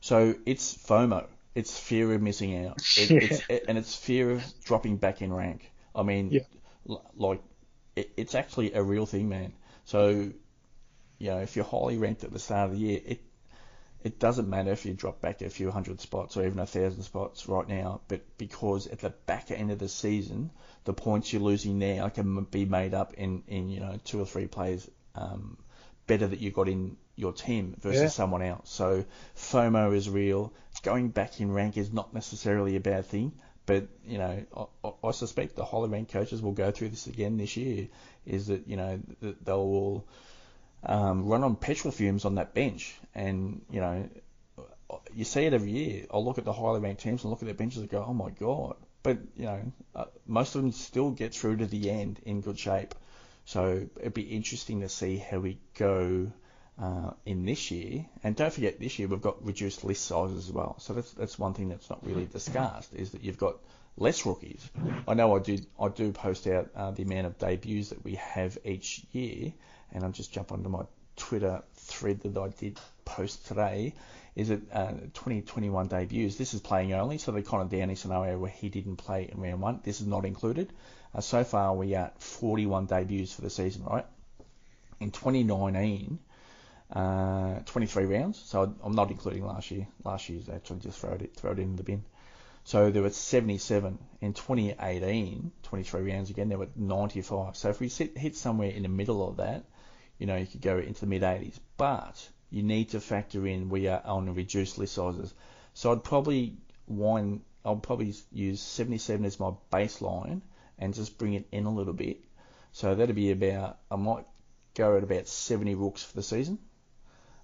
So 0.00 0.34
it's 0.46 0.74
FOMO. 0.74 1.26
It's 1.54 1.78
fear 1.78 2.14
of 2.14 2.22
missing 2.22 2.66
out, 2.66 2.78
it, 2.96 3.10
yeah. 3.10 3.18
it's, 3.20 3.42
it, 3.50 3.64
and 3.68 3.76
it's 3.76 3.94
fear 3.94 4.30
of 4.30 4.44
dropping 4.64 4.96
back 4.96 5.20
in 5.20 5.30
rank. 5.30 5.70
I 5.94 6.02
mean, 6.02 6.30
yeah. 6.30 6.40
l- 6.88 7.04
like 7.14 7.42
it, 7.94 8.10
it's 8.16 8.34
actually 8.34 8.72
a 8.72 8.82
real 8.82 9.04
thing, 9.04 9.28
man. 9.28 9.52
So 9.84 10.32
you 11.22 11.30
know, 11.30 11.38
if 11.38 11.54
you're 11.54 11.64
highly 11.64 11.98
ranked 11.98 12.24
at 12.24 12.32
the 12.32 12.40
start 12.40 12.70
of 12.70 12.76
the 12.76 12.82
year, 12.82 13.00
it 13.06 13.20
it 14.02 14.18
doesn't 14.18 14.50
matter 14.50 14.72
if 14.72 14.84
you 14.84 14.92
drop 14.92 15.20
back 15.20 15.40
a 15.40 15.48
few 15.48 15.70
hundred 15.70 16.00
spots 16.00 16.36
or 16.36 16.44
even 16.44 16.58
a 16.58 16.66
thousand 16.66 17.04
spots 17.04 17.48
right 17.48 17.68
now, 17.68 18.00
but 18.08 18.22
because 18.36 18.88
at 18.88 18.98
the 18.98 19.10
back 19.10 19.52
end 19.52 19.70
of 19.70 19.78
the 19.78 19.88
season, 19.88 20.50
the 20.82 20.92
points 20.92 21.32
you're 21.32 21.40
losing 21.40 21.78
now 21.78 22.08
can 22.08 22.42
be 22.50 22.64
made 22.64 22.92
up 22.92 23.14
in, 23.14 23.44
in 23.46 23.70
you 23.70 23.78
know 23.78 24.00
two 24.04 24.20
or 24.20 24.26
three 24.26 24.48
players 24.48 24.90
um, 25.14 25.56
better 26.08 26.26
that 26.26 26.40
you 26.40 26.50
got 26.50 26.68
in 26.68 26.96
your 27.14 27.32
team 27.32 27.76
versus 27.78 28.02
yeah. 28.02 28.08
someone 28.08 28.42
else. 28.42 28.68
So 28.68 29.04
FOMO 29.36 29.94
is 29.94 30.10
real. 30.10 30.52
Going 30.82 31.10
back 31.10 31.40
in 31.40 31.52
rank 31.52 31.76
is 31.76 31.92
not 31.92 32.12
necessarily 32.12 32.74
a 32.74 32.80
bad 32.80 33.06
thing, 33.06 33.30
but 33.64 33.86
you 34.04 34.18
know 34.18 34.44
I, 34.84 34.90
I 35.06 35.12
suspect 35.12 35.54
the 35.54 35.64
highly 35.64 35.88
ranked 35.88 36.12
coaches 36.12 36.42
will 36.42 36.50
go 36.50 36.72
through 36.72 36.88
this 36.88 37.06
again 37.06 37.36
this 37.36 37.56
year. 37.56 37.86
Is 38.26 38.48
that 38.48 38.66
you 38.66 38.76
know 38.76 38.98
they'll 39.20 39.56
all 39.56 40.08
um, 40.84 41.26
run 41.26 41.44
on 41.44 41.56
petrol 41.56 41.92
fumes 41.92 42.24
on 42.24 42.36
that 42.36 42.54
bench. 42.54 42.94
And, 43.14 43.62
you 43.70 43.80
know, 43.80 44.08
you 45.14 45.24
see 45.24 45.44
it 45.44 45.54
every 45.54 45.70
year. 45.70 46.06
I'll 46.10 46.24
look 46.24 46.38
at 46.38 46.44
the 46.44 46.52
highly 46.52 46.80
ranked 46.80 47.02
teams 47.02 47.22
and 47.22 47.30
look 47.30 47.42
at 47.42 47.46
their 47.46 47.54
benches 47.54 47.80
and 47.80 47.90
go, 47.90 48.04
oh 48.06 48.14
my 48.14 48.30
god. 48.30 48.76
But 49.02 49.18
you 49.36 49.46
know, 49.46 49.72
uh, 49.94 50.04
most 50.26 50.54
of 50.54 50.62
them 50.62 50.72
still 50.72 51.10
get 51.10 51.34
through 51.34 51.56
to 51.58 51.66
the 51.66 51.90
end 51.90 52.20
in 52.24 52.40
good 52.40 52.58
shape. 52.58 52.94
So 53.44 53.88
it'd 53.98 54.14
be 54.14 54.22
interesting 54.22 54.82
to 54.82 54.88
see 54.88 55.16
how 55.16 55.40
we 55.40 55.58
go 55.76 56.30
uh, 56.80 57.10
in 57.26 57.44
this 57.44 57.70
year. 57.70 58.06
And 58.22 58.36
don't 58.36 58.52
forget, 58.52 58.78
this 58.78 58.98
year 58.98 59.08
we've 59.08 59.20
got 59.20 59.44
reduced 59.44 59.84
list 59.84 60.04
sizes 60.04 60.48
as 60.48 60.52
well. 60.52 60.76
So 60.78 60.94
that's 60.94 61.12
that's 61.12 61.38
one 61.38 61.54
thing 61.54 61.68
that's 61.68 61.90
not 61.90 62.06
really 62.06 62.26
discussed 62.26 62.94
is 62.94 63.10
that 63.10 63.24
you've 63.24 63.38
got 63.38 63.56
less 63.96 64.24
rookies. 64.24 64.68
I 65.08 65.14
know 65.14 65.36
I 65.36 65.40
do 65.40 65.58
I 65.78 65.88
do 65.88 66.12
post 66.12 66.46
out 66.46 66.70
uh, 66.76 66.92
the 66.92 67.02
amount 67.02 67.26
of 67.26 67.38
debuts 67.38 67.90
that 67.90 68.04
we 68.04 68.14
have 68.14 68.56
each 68.64 69.04
year, 69.12 69.52
and 69.92 70.04
I'll 70.04 70.12
just 70.12 70.32
jump 70.32 70.52
onto 70.52 70.68
my 70.68 70.84
Twitter 71.16 71.62
thread 71.74 72.20
that 72.22 72.36
I 72.36 72.48
did 72.48 72.78
post 73.04 73.46
today. 73.46 73.94
Is 74.34 74.50
it 74.50 74.62
uh, 74.72 74.92
2021 75.14 75.88
debuts? 75.88 76.36
This 76.36 76.54
is 76.54 76.60
playing 76.60 76.94
only, 76.94 77.18
so 77.18 77.32
the 77.32 77.42
Connor 77.42 77.68
Downie 77.68 77.96
scenario 77.96 78.38
where 78.38 78.50
he 78.50 78.70
didn't 78.70 78.96
play 78.96 79.28
in 79.30 79.40
round 79.40 79.60
one. 79.60 79.80
This 79.84 80.00
is 80.00 80.06
not 80.06 80.24
included. 80.24 80.72
Uh, 81.14 81.20
so 81.20 81.44
far, 81.44 81.74
we 81.74 81.94
are 81.94 82.12
41 82.18 82.86
debuts 82.86 83.34
for 83.34 83.42
the 83.42 83.50
season, 83.50 83.84
right? 83.84 84.06
In 85.00 85.10
2019, 85.10 86.18
uh, 86.92 87.60
23 87.66 88.04
rounds, 88.04 88.38
so 88.38 88.74
I'm 88.82 88.94
not 88.94 89.10
including 89.10 89.44
last 89.44 89.70
year. 89.70 89.86
Last 90.04 90.28
year's 90.28 90.48
actually 90.48 90.80
just 90.80 90.98
throw 90.98 91.12
it 91.12 91.34
throw 91.36 91.52
it 91.52 91.58
in 91.58 91.76
the 91.76 91.82
bin. 91.82 92.04
So 92.64 92.90
there 92.90 93.02
were 93.02 93.10
77 93.10 93.98
in 94.20 94.32
2018, 94.34 95.52
23 95.62 96.12
rounds 96.12 96.30
again. 96.30 96.48
There 96.48 96.58
were 96.58 96.68
95. 96.76 97.56
So 97.56 97.70
if 97.70 97.80
we 97.80 97.88
sit, 97.88 98.16
hit 98.16 98.36
somewhere 98.36 98.70
in 98.70 98.84
the 98.84 98.88
middle 98.88 99.26
of 99.26 99.38
that, 99.38 99.64
you 100.22 100.26
know, 100.26 100.36
you 100.36 100.46
could 100.46 100.60
go 100.60 100.78
into 100.78 101.00
the 101.00 101.06
mid 101.08 101.22
80s. 101.22 101.58
But 101.76 102.28
you 102.48 102.62
need 102.62 102.90
to 102.90 103.00
factor 103.00 103.44
in 103.44 103.68
we 103.68 103.88
are 103.88 104.00
on 104.04 104.32
reduced 104.32 104.78
list 104.78 104.94
sizes. 104.94 105.34
So 105.74 105.90
I'd 105.90 106.04
probably 106.04 106.58
wind, 106.86 107.40
I'll 107.64 107.74
probably 107.74 108.14
use 108.30 108.62
77 108.62 109.24
as 109.24 109.40
my 109.40 109.50
baseline 109.72 110.42
and 110.78 110.94
just 110.94 111.18
bring 111.18 111.34
it 111.34 111.48
in 111.50 111.64
a 111.64 111.74
little 111.74 111.92
bit. 111.92 112.18
So 112.70 112.94
that'd 112.94 113.16
be 113.16 113.32
about, 113.32 113.78
I 113.90 113.96
might 113.96 114.24
go 114.76 114.96
at 114.96 115.02
about 115.02 115.26
70 115.26 115.74
rooks 115.74 116.04
for 116.04 116.14
the 116.14 116.22
season. 116.22 116.60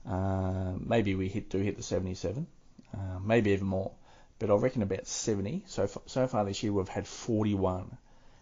Uh, 0.08 0.74
maybe 0.78 1.16
we 1.16 1.26
hit 1.26 1.50
do 1.50 1.58
hit 1.58 1.76
the 1.76 1.82
77, 1.82 2.46
uh, 2.94 3.18
maybe 3.20 3.50
even 3.50 3.66
more. 3.66 3.90
But 4.38 4.52
I 4.52 4.54
reckon 4.54 4.82
about 4.82 5.08
70. 5.08 5.64
So 5.66 5.90
so 6.06 6.28
far 6.28 6.44
this 6.44 6.62
year 6.62 6.72
we've 6.72 6.88
had 6.88 7.08
41. 7.08 7.98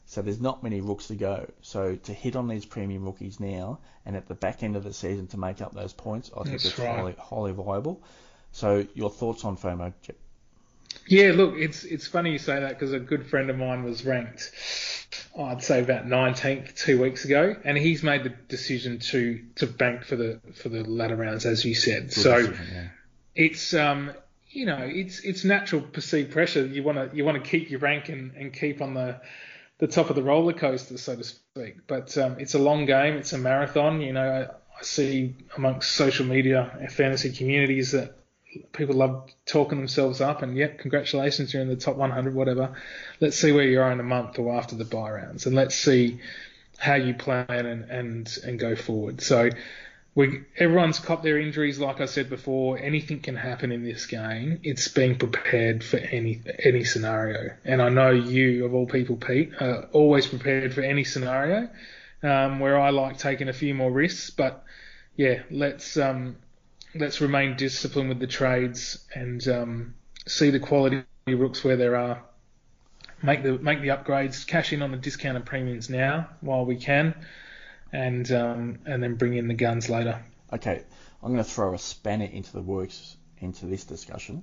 So 0.07 0.23
there's 0.23 0.41
not 0.41 0.63
many 0.63 0.81
rooks 0.81 1.09
to 1.09 1.17
go. 1.17 1.51
So 1.63 1.97
to 1.97 2.13
hit 2.13 2.37
on 2.37 2.47
these 2.47 2.65
premium 2.65 3.05
rookies 3.05 3.41
now 3.41 3.81
and 4.05 4.17
at 4.17 4.29
the 4.29 4.35
back 4.35 4.63
end 4.63 4.77
of 4.77 4.85
the 4.85 4.93
season 4.93 5.27
to 5.29 5.37
make 5.37 5.61
up 5.61 5.75
those 5.75 5.93
points, 5.93 6.31
I 6.33 6.45
think 6.45 6.53
That's 6.53 6.67
it's 6.67 6.79
right. 6.79 6.97
highly, 6.97 7.17
highly 7.19 7.53
viable. 7.53 8.01
So 8.53 8.87
your 8.95 9.11
thoughts 9.11 9.45
on 9.45 9.57
FOMO? 9.57 9.93
Jep? 10.03 10.17
Yeah, 11.09 11.33
look, 11.35 11.55
it's 11.57 11.85
it's 11.85 12.07
funny 12.07 12.33
you 12.33 12.39
say 12.39 12.61
that 12.61 12.71
because 12.71 12.93
a 12.93 12.99
good 12.99 13.27
friend 13.27 13.51
of 13.51 13.59
mine 13.59 13.85
was 13.85 14.05
ranked, 14.05 14.51
oh, 15.37 15.45
I'd 15.45 15.63
say 15.63 15.81
about 15.81 16.07
19th 16.07 16.77
two 16.77 17.01
weeks 17.01 17.25
ago, 17.25 17.55
and 17.65 17.77
he's 17.77 18.03
made 18.03 18.25
the 18.25 18.31
decision 18.31 18.99
to 19.11 19.41
to 19.57 19.67
bank 19.67 20.05
for 20.05 20.17
the 20.17 20.41
for 20.55 20.69
the 20.69 20.83
latter 20.85 21.17
rounds, 21.17 21.47
as 21.47 21.65
you 21.65 21.75
said. 21.75 22.05
Good 22.05 22.13
so 22.13 22.47
decision, 22.47 22.67
yeah. 22.73 22.89
it's 23.35 23.75
um 23.75 24.13
you 24.51 24.67
know 24.67 24.79
it's 24.81 25.21
it's 25.21 25.45
natural 25.45 25.83
perceived 25.83 26.33
pressure. 26.33 26.65
You 26.67 26.83
want 26.83 27.11
to 27.11 27.17
you 27.17 27.25
want 27.25 27.43
to 27.43 27.49
keep 27.49 27.71
your 27.71 27.81
rank 27.81 28.09
and, 28.09 28.33
and 28.35 28.53
keep 28.53 28.81
on 28.81 28.95
the 28.95 29.21
the 29.79 29.87
top 29.87 30.11
of 30.11 30.17
the 30.17 30.23
roller 30.23 30.53
coaster, 30.53 30.97
so 30.97 31.17
to 31.17 31.25
speak. 31.25 31.87
But 31.87 32.17
um, 32.19 32.37
it's 32.39 32.55
a 32.55 32.59
long 32.59 32.87
game. 32.87 33.15
It's 33.15 33.33
a 33.33 33.39
marathon. 33.39 34.01
You 34.01 34.13
know, 34.13 34.29
I, 34.29 34.43
I 34.79 34.83
see 34.83 35.37
amongst 35.57 35.93
social 35.93 36.27
media 36.27 36.77
and 36.81 36.91
fantasy 36.91 37.33
communities 37.33 37.93
that 37.93 38.17
people 38.73 38.97
love 38.97 39.31
talking 39.45 39.79
themselves 39.79 40.21
up 40.21 40.43
and 40.43 40.57
yep, 40.57 40.79
congratulations, 40.79 41.53
you're 41.53 41.63
in 41.63 41.69
the 41.69 41.77
top 41.77 41.97
100, 41.97 42.35
whatever. 42.35 42.75
Let's 43.21 43.37
see 43.37 43.53
where 43.53 43.65
you 43.65 43.81
are 43.81 43.93
in 43.93 44.01
a 44.01 44.05
month 44.05 44.39
or 44.39 44.57
after 44.57 44.77
the 44.77 44.85
bye 44.85 45.11
rounds, 45.11 45.47
and 45.47 45.55
let's 45.55 45.75
see 45.75 46.21
how 46.79 46.95
you 46.95 47.15
plan 47.15 47.47
and 47.49 47.91
and 47.91 48.39
and 48.45 48.59
go 48.59 48.77
forward. 48.77 49.21
So 49.21 49.51
we 50.17 50.41
everyone's 50.57 50.99
caught 50.99 51.23
their 51.23 51.39
injuries, 51.39 51.79
like 51.79 52.01
I 52.01 52.07
said 52.07 52.31
before. 52.31 52.79
Anything 52.79 53.21
can 53.21 53.37
happen 53.37 53.71
in 53.71 53.85
this 53.85 54.07
game. 54.07 54.59
It's 54.63 54.89
being 54.89 55.19
prepared 55.19 55.85
for 55.85 55.99
any 55.99 56.41
any 56.59 56.85
scenario, 56.85 57.55
and 57.65 57.83
I 57.83 57.91
know 57.91 58.11
you, 58.11 58.65
of 58.65 58.75
all 58.75 58.87
people, 58.87 59.17
Pete, 59.17 59.53
are 59.61 59.89
always 59.93 60.27
prepared 60.27 60.75
for 60.75 60.81
any 60.81 61.05
scenario. 61.05 61.69
Um, 62.23 62.61
where 62.61 62.81
I 62.81 62.91
like 62.91 63.19
taking 63.19 63.51
a 63.51 63.53
few 63.53 63.75
more 63.75 63.93
risks, 63.93 64.31
but 64.31 64.65
yeah, 65.17 65.43
let's 65.51 65.99
um, 65.99 66.37
let's 66.95 67.21
remain 67.21 67.55
disciplined 67.57 68.09
with 68.09 68.19
the 68.19 68.27
trades 68.27 69.05
and 69.15 69.47
um, 69.47 69.95
see 70.27 70.49
the 70.49 70.59
quality 70.59 71.05
rooks 71.27 71.63
where 71.63 71.77
there 71.77 71.95
are. 71.95 72.23
Make 73.23 73.43
the 73.43 73.59
make 73.59 73.83
the 73.83 73.89
upgrades, 73.89 74.47
cash 74.47 74.73
in 74.73 74.81
on 74.81 74.93
the 74.93 74.97
discounted 74.97 75.45
premiums 75.45 75.91
now 75.91 76.31
while 76.41 76.65
we 76.65 76.77
can, 76.77 77.15
and 77.93 78.31
um, 78.33 78.79
and 78.87 79.03
then 79.03 79.15
bring 79.15 79.35
in 79.35 79.49
the 79.49 79.55
guns 79.55 79.89
later. 79.89 80.25
Okay, 80.53 80.83
I'm 81.23 81.33
going 81.33 81.45
to 81.45 81.51
throw 81.51 81.75
a 81.75 81.79
spanner 81.79 82.25
into 82.25 82.53
the 82.53 82.63
works 82.63 83.17
into 83.39 83.67
this 83.67 83.85
discussion. 83.85 84.43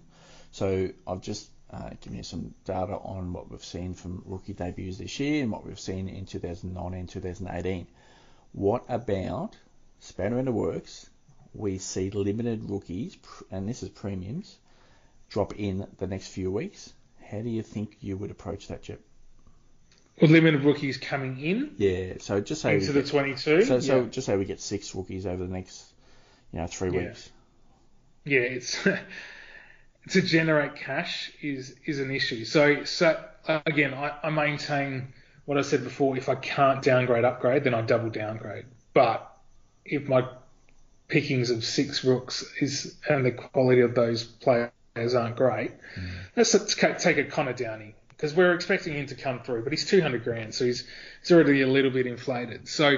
So 0.52 0.90
I've 1.08 1.22
just 1.22 1.50
uh, 1.72 1.90
given 2.02 2.18
you 2.18 2.24
some 2.24 2.54
data 2.66 2.94
on 2.94 3.34
what 3.34 3.50
we've 3.50 3.64
seen 3.64 3.94
from 3.94 4.22
rookie 4.26 4.54
debuts 4.54 4.98
this 4.98 5.20
year 5.20 5.42
and 5.42 5.52
what 5.52 5.66
we've 5.66 5.80
seen 5.80 6.08
in 6.10 6.26
2019, 6.26 7.08
2018. 7.08 7.88
What 8.52 8.86
about 8.88 9.56
spanner 10.00 10.38
in 10.38 10.46
the 10.46 10.52
works? 10.52 11.10
We 11.56 11.80
see 11.80 12.10
limited 12.10 12.70
rookies, 12.70 13.18
and 13.52 13.68
this 13.68 13.84
is 13.84 13.90
premiums, 13.90 14.58
drop 15.30 15.56
in 15.56 15.88
the 15.98 16.08
next 16.08 16.28
few 16.28 16.52
weeks. 16.52 16.94
How 17.24 17.42
do 17.42 17.50
you 17.50 17.64
think 17.64 17.98
you 18.02 18.18
would 18.18 18.32
approach 18.32 18.68
that, 18.68 18.84
Jep? 18.84 19.00
With 20.22 20.30
limited 20.32 20.64
rookies 20.64 20.98
coming 20.98 21.40
in 21.40 21.74
Yeah, 21.78 22.14
so 22.20 22.40
just 22.40 22.62
say 22.62 22.76
into 22.76 22.92
the 22.92 23.02
get- 23.02 23.10
22. 23.10 23.64
so, 23.64 23.80
so 23.80 24.02
yeah. 24.02 24.08
just 24.10 24.28
say 24.28 24.38
we 24.38 24.46
get 24.46 24.62
six 24.62 24.94
rookies 24.94 25.26
over 25.26 25.44
the 25.44 25.52
next, 25.52 25.84
you 26.52 26.60
know, 26.60 26.68
three 26.68 26.92
Yeah. 26.92 27.08
weeks. 27.08 27.32
yeah, 28.26 28.40
it's 28.42 28.84
to 30.10 30.22
generate 30.22 30.76
cash 30.76 31.32
is 31.42 31.76
is 31.86 32.00
an 32.00 32.12
issue. 32.12 32.46
So 32.46 32.84
so 32.84 33.24
again, 33.48 33.94
I, 33.94 34.14
I 34.24 34.30
maintain 34.30 35.14
what 35.46 35.58
I 35.58 35.62
said 35.62 35.84
before. 35.84 36.16
If 36.18 36.30
I 36.30 36.36
can't 36.36 36.82
downgrade, 36.82 37.26
upgrade, 37.26 37.64
then 37.64 37.74
I 37.74 37.82
double 37.82 38.10
downgrade. 38.10 38.66
But 38.94 39.30
if 39.86 40.08
my 40.08 40.28
pickings 41.08 41.50
of 41.50 41.66
six 41.66 42.04
rooks 42.04 42.46
is 42.62 42.96
and 43.10 43.26
the 43.26 43.32
quality 43.32 43.82
of 43.82 43.96
those 43.96 44.24
players 44.24 44.72
aren't 44.96 45.36
great, 45.36 45.72
mm. 46.00 46.10
let's, 46.36 46.54
let's 46.54 46.76
take 47.04 47.18
a 47.18 47.24
Connor 47.26 47.54
Downie 47.54 47.96
because 48.24 48.38
we're 48.38 48.54
expecting 48.54 48.94
him 48.94 49.06
to 49.06 49.16
come 49.16 49.42
through, 49.42 49.66
but 49.66 49.74
he's 49.74 49.86
200 49.86 50.24
grand, 50.24 50.56
so 50.56 50.64
he's 50.64 50.88
he's 51.20 51.32
already 51.34 51.62
a 51.62 51.68
little 51.68 51.92
bit 51.92 52.08
inflated. 52.08 52.70
So 52.70 52.96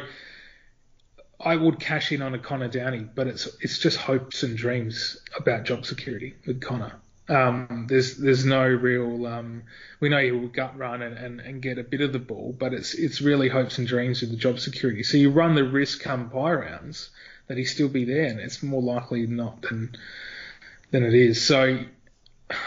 I 1.39 1.55
would 1.55 1.79
cash 1.79 2.11
in 2.11 2.21
on 2.21 2.35
a 2.35 2.37
Connor 2.37 2.67
Downie, 2.67 3.07
but 3.15 3.25
it's 3.25 3.47
it's 3.59 3.79
just 3.79 3.97
hopes 3.97 4.43
and 4.43 4.55
dreams 4.55 5.17
about 5.35 5.63
job 5.63 5.83
security 5.83 6.35
with 6.45 6.61
Connor. 6.61 7.01
Um, 7.27 7.87
there's 7.89 8.17
there's 8.17 8.45
no 8.45 8.67
real 8.67 9.25
um, 9.25 9.63
we 9.99 10.09
know 10.09 10.19
he 10.19 10.31
will 10.31 10.47
gut 10.47 10.77
run 10.77 11.01
and, 11.01 11.17
and, 11.17 11.39
and 11.39 11.59
get 11.59 11.79
a 11.79 11.83
bit 11.83 12.01
of 12.01 12.13
the 12.13 12.19
ball, 12.19 12.55
but 12.55 12.71
it's 12.71 12.93
it's 12.93 13.19
really 13.19 13.49
hopes 13.49 13.79
and 13.79 13.87
dreams 13.87 14.21
with 14.21 14.29
the 14.29 14.37
job 14.37 14.59
security. 14.59 15.01
So 15.01 15.17
you 15.17 15.31
run 15.31 15.55
the 15.55 15.63
risk 15.63 16.01
come 16.01 16.27
bye 16.27 16.53
rounds 16.53 17.09
that 17.47 17.57
he 17.57 17.65
still 17.65 17.89
be 17.89 18.05
there, 18.05 18.25
and 18.25 18.39
it's 18.39 18.61
more 18.61 18.83
likely 18.83 19.25
not 19.25 19.63
than 19.63 19.95
than 20.91 21.03
it 21.03 21.15
is. 21.15 21.43
So 21.43 21.79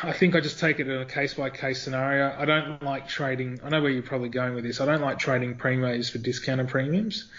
I 0.02 0.12
think 0.12 0.34
I 0.34 0.40
just 0.40 0.58
take 0.58 0.80
it 0.80 0.88
in 0.88 1.00
a 1.00 1.04
case 1.04 1.34
by 1.34 1.50
case 1.50 1.80
scenario. 1.80 2.34
I 2.36 2.44
don't 2.44 2.82
like 2.82 3.08
trading. 3.08 3.60
I 3.62 3.68
know 3.68 3.80
where 3.80 3.90
you're 3.90 4.02
probably 4.02 4.28
going 4.28 4.54
with 4.54 4.64
this. 4.64 4.80
I 4.80 4.86
don't 4.86 5.00
like 5.00 5.18
trading 5.18 5.56
primos 5.56 6.10
for 6.10 6.18
discounted 6.18 6.68
premiums. 6.68 7.30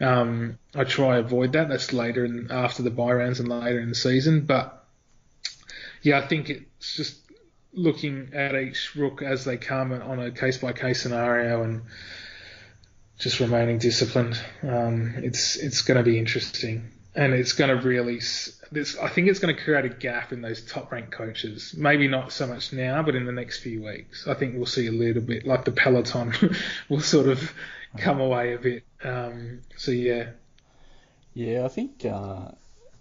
Um, 0.00 0.58
I 0.74 0.82
try 0.84 1.14
to 1.14 1.20
avoid 1.20 1.52
that. 1.52 1.68
That's 1.68 1.92
later 1.92 2.24
in, 2.24 2.50
after 2.50 2.82
the 2.82 2.90
bye 2.90 3.12
rounds 3.12 3.38
and 3.38 3.48
later 3.48 3.78
in 3.78 3.90
the 3.90 3.94
season. 3.94 4.40
But 4.40 4.84
yeah, 6.02 6.18
I 6.18 6.26
think 6.26 6.50
it's 6.50 6.96
just 6.96 7.16
looking 7.72 8.30
at 8.32 8.56
each 8.56 8.96
rook 8.96 9.22
as 9.22 9.44
they 9.44 9.56
come 9.56 9.92
on 9.92 10.18
a 10.18 10.32
case 10.32 10.58
by 10.58 10.72
case 10.72 11.02
scenario 11.02 11.62
and 11.62 11.82
just 13.18 13.38
remaining 13.38 13.78
disciplined. 13.78 14.38
Um, 14.62 15.14
it's 15.18 15.56
it's 15.56 15.82
going 15.82 15.98
to 15.98 16.04
be 16.04 16.18
interesting, 16.18 16.90
and 17.14 17.32
it's 17.32 17.52
going 17.52 17.70
to 17.76 17.86
really. 17.86 18.20
This 18.72 18.96
I 18.98 19.08
think 19.08 19.28
it's 19.28 19.38
going 19.38 19.54
to 19.54 19.62
create 19.62 19.84
a 19.84 19.88
gap 19.88 20.32
in 20.32 20.40
those 20.42 20.64
top 20.64 20.90
ranked 20.90 21.12
coaches. 21.12 21.74
Maybe 21.76 22.08
not 22.08 22.32
so 22.32 22.46
much 22.46 22.72
now, 22.72 23.02
but 23.02 23.14
in 23.14 23.24
the 23.24 23.32
next 23.32 23.60
few 23.60 23.84
weeks, 23.84 24.26
I 24.26 24.34
think 24.34 24.56
we'll 24.56 24.66
see 24.66 24.86
a 24.86 24.92
little 24.92 25.22
bit 25.22 25.46
like 25.46 25.64
the 25.64 25.72
peloton 25.72 26.32
will 26.88 27.00
sort 27.00 27.28
of 27.28 27.52
come 27.96 28.20
away 28.20 28.54
a 28.54 28.58
bit. 28.58 28.84
Um, 29.02 29.60
so 29.76 29.90
yeah, 29.90 30.30
Yeah, 31.34 31.64
I 31.64 31.68
think 31.68 32.04
uh, 32.04 32.50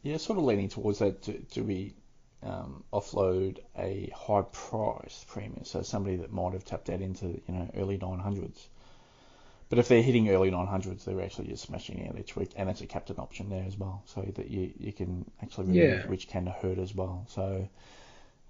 yeah, 0.03 0.17
sort 0.17 0.37
of 0.37 0.45
leaning 0.45 0.69
towards 0.69 0.99
that. 0.99 1.21
Do, 1.51 1.63
we 1.63 1.93
um, 2.43 2.83
offload 2.91 3.59
a 3.77 4.11
high 4.15 4.43
price 4.51 5.25
premium? 5.27 5.63
So 5.65 5.81
somebody 5.81 6.17
that 6.17 6.31
might 6.31 6.53
have 6.53 6.65
tapped 6.65 6.89
out 6.89 7.01
into 7.01 7.27
you 7.27 7.41
know 7.47 7.69
early 7.75 7.97
900s. 7.97 8.67
But 9.73 9.79
if 9.79 9.87
they're 9.87 10.03
hitting 10.03 10.29
early 10.29 10.51
900s, 10.51 11.03
they're 11.03 11.19
actually 11.19 11.47
just 11.47 11.63
smashing 11.63 12.07
out 12.07 12.19
each 12.19 12.35
week, 12.35 12.51
and 12.55 12.69
that's 12.69 12.81
a 12.81 12.85
captain 12.85 13.15
option 13.17 13.49
there 13.49 13.63
as 13.65 13.75
well, 13.75 14.03
so 14.05 14.21
that 14.21 14.51
you, 14.51 14.71
you 14.77 14.93
can 14.93 15.25
actually 15.41 15.65
remove 15.65 16.03
Yeah. 16.03 16.05
which 16.05 16.27
can 16.27 16.45
hurt 16.45 16.77
as 16.77 16.93
well. 16.93 17.25
So 17.29 17.67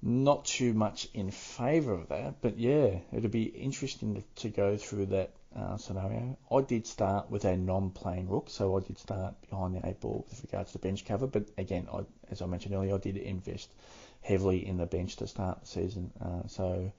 not 0.01 0.43
too 0.43 0.73
much 0.73 1.07
in 1.13 1.31
favour 1.31 1.93
of 1.93 2.09
that, 2.09 2.41
but 2.41 2.57
yeah, 2.57 2.97
it'd 3.13 3.31
be 3.31 3.43
interesting 3.43 4.15
to, 4.15 4.23
to 4.41 4.49
go 4.49 4.75
through 4.75 5.05
that 5.05 5.31
uh, 5.55 5.77
scenario. 5.77 6.37
I 6.51 6.59
did 6.59 6.85
start 6.85 7.31
with 7.31 7.45
a 7.45 7.55
non-playing 7.55 8.27
rook, 8.27 8.49
so 8.49 8.75
I 8.75 8.81
did 8.81 8.97
start 8.97 9.33
behind 9.49 9.75
the 9.75 9.87
eight 9.87 10.01
ball 10.01 10.25
with 10.29 10.41
regards 10.41 10.73
to 10.73 10.79
bench 10.79 11.05
cover. 11.05 11.27
But 11.27 11.45
again, 11.57 11.87
I, 11.89 12.01
as 12.31 12.41
I 12.41 12.47
mentioned 12.47 12.75
earlier, 12.75 12.95
I 12.95 12.97
did 12.97 13.15
invest 13.15 13.71
heavily 14.19 14.67
in 14.67 14.75
the 14.75 14.87
bench 14.87 15.15
to 15.15 15.27
start 15.27 15.61
the 15.61 15.67
season. 15.67 16.11
Uh, 16.21 16.47
so 16.47 16.91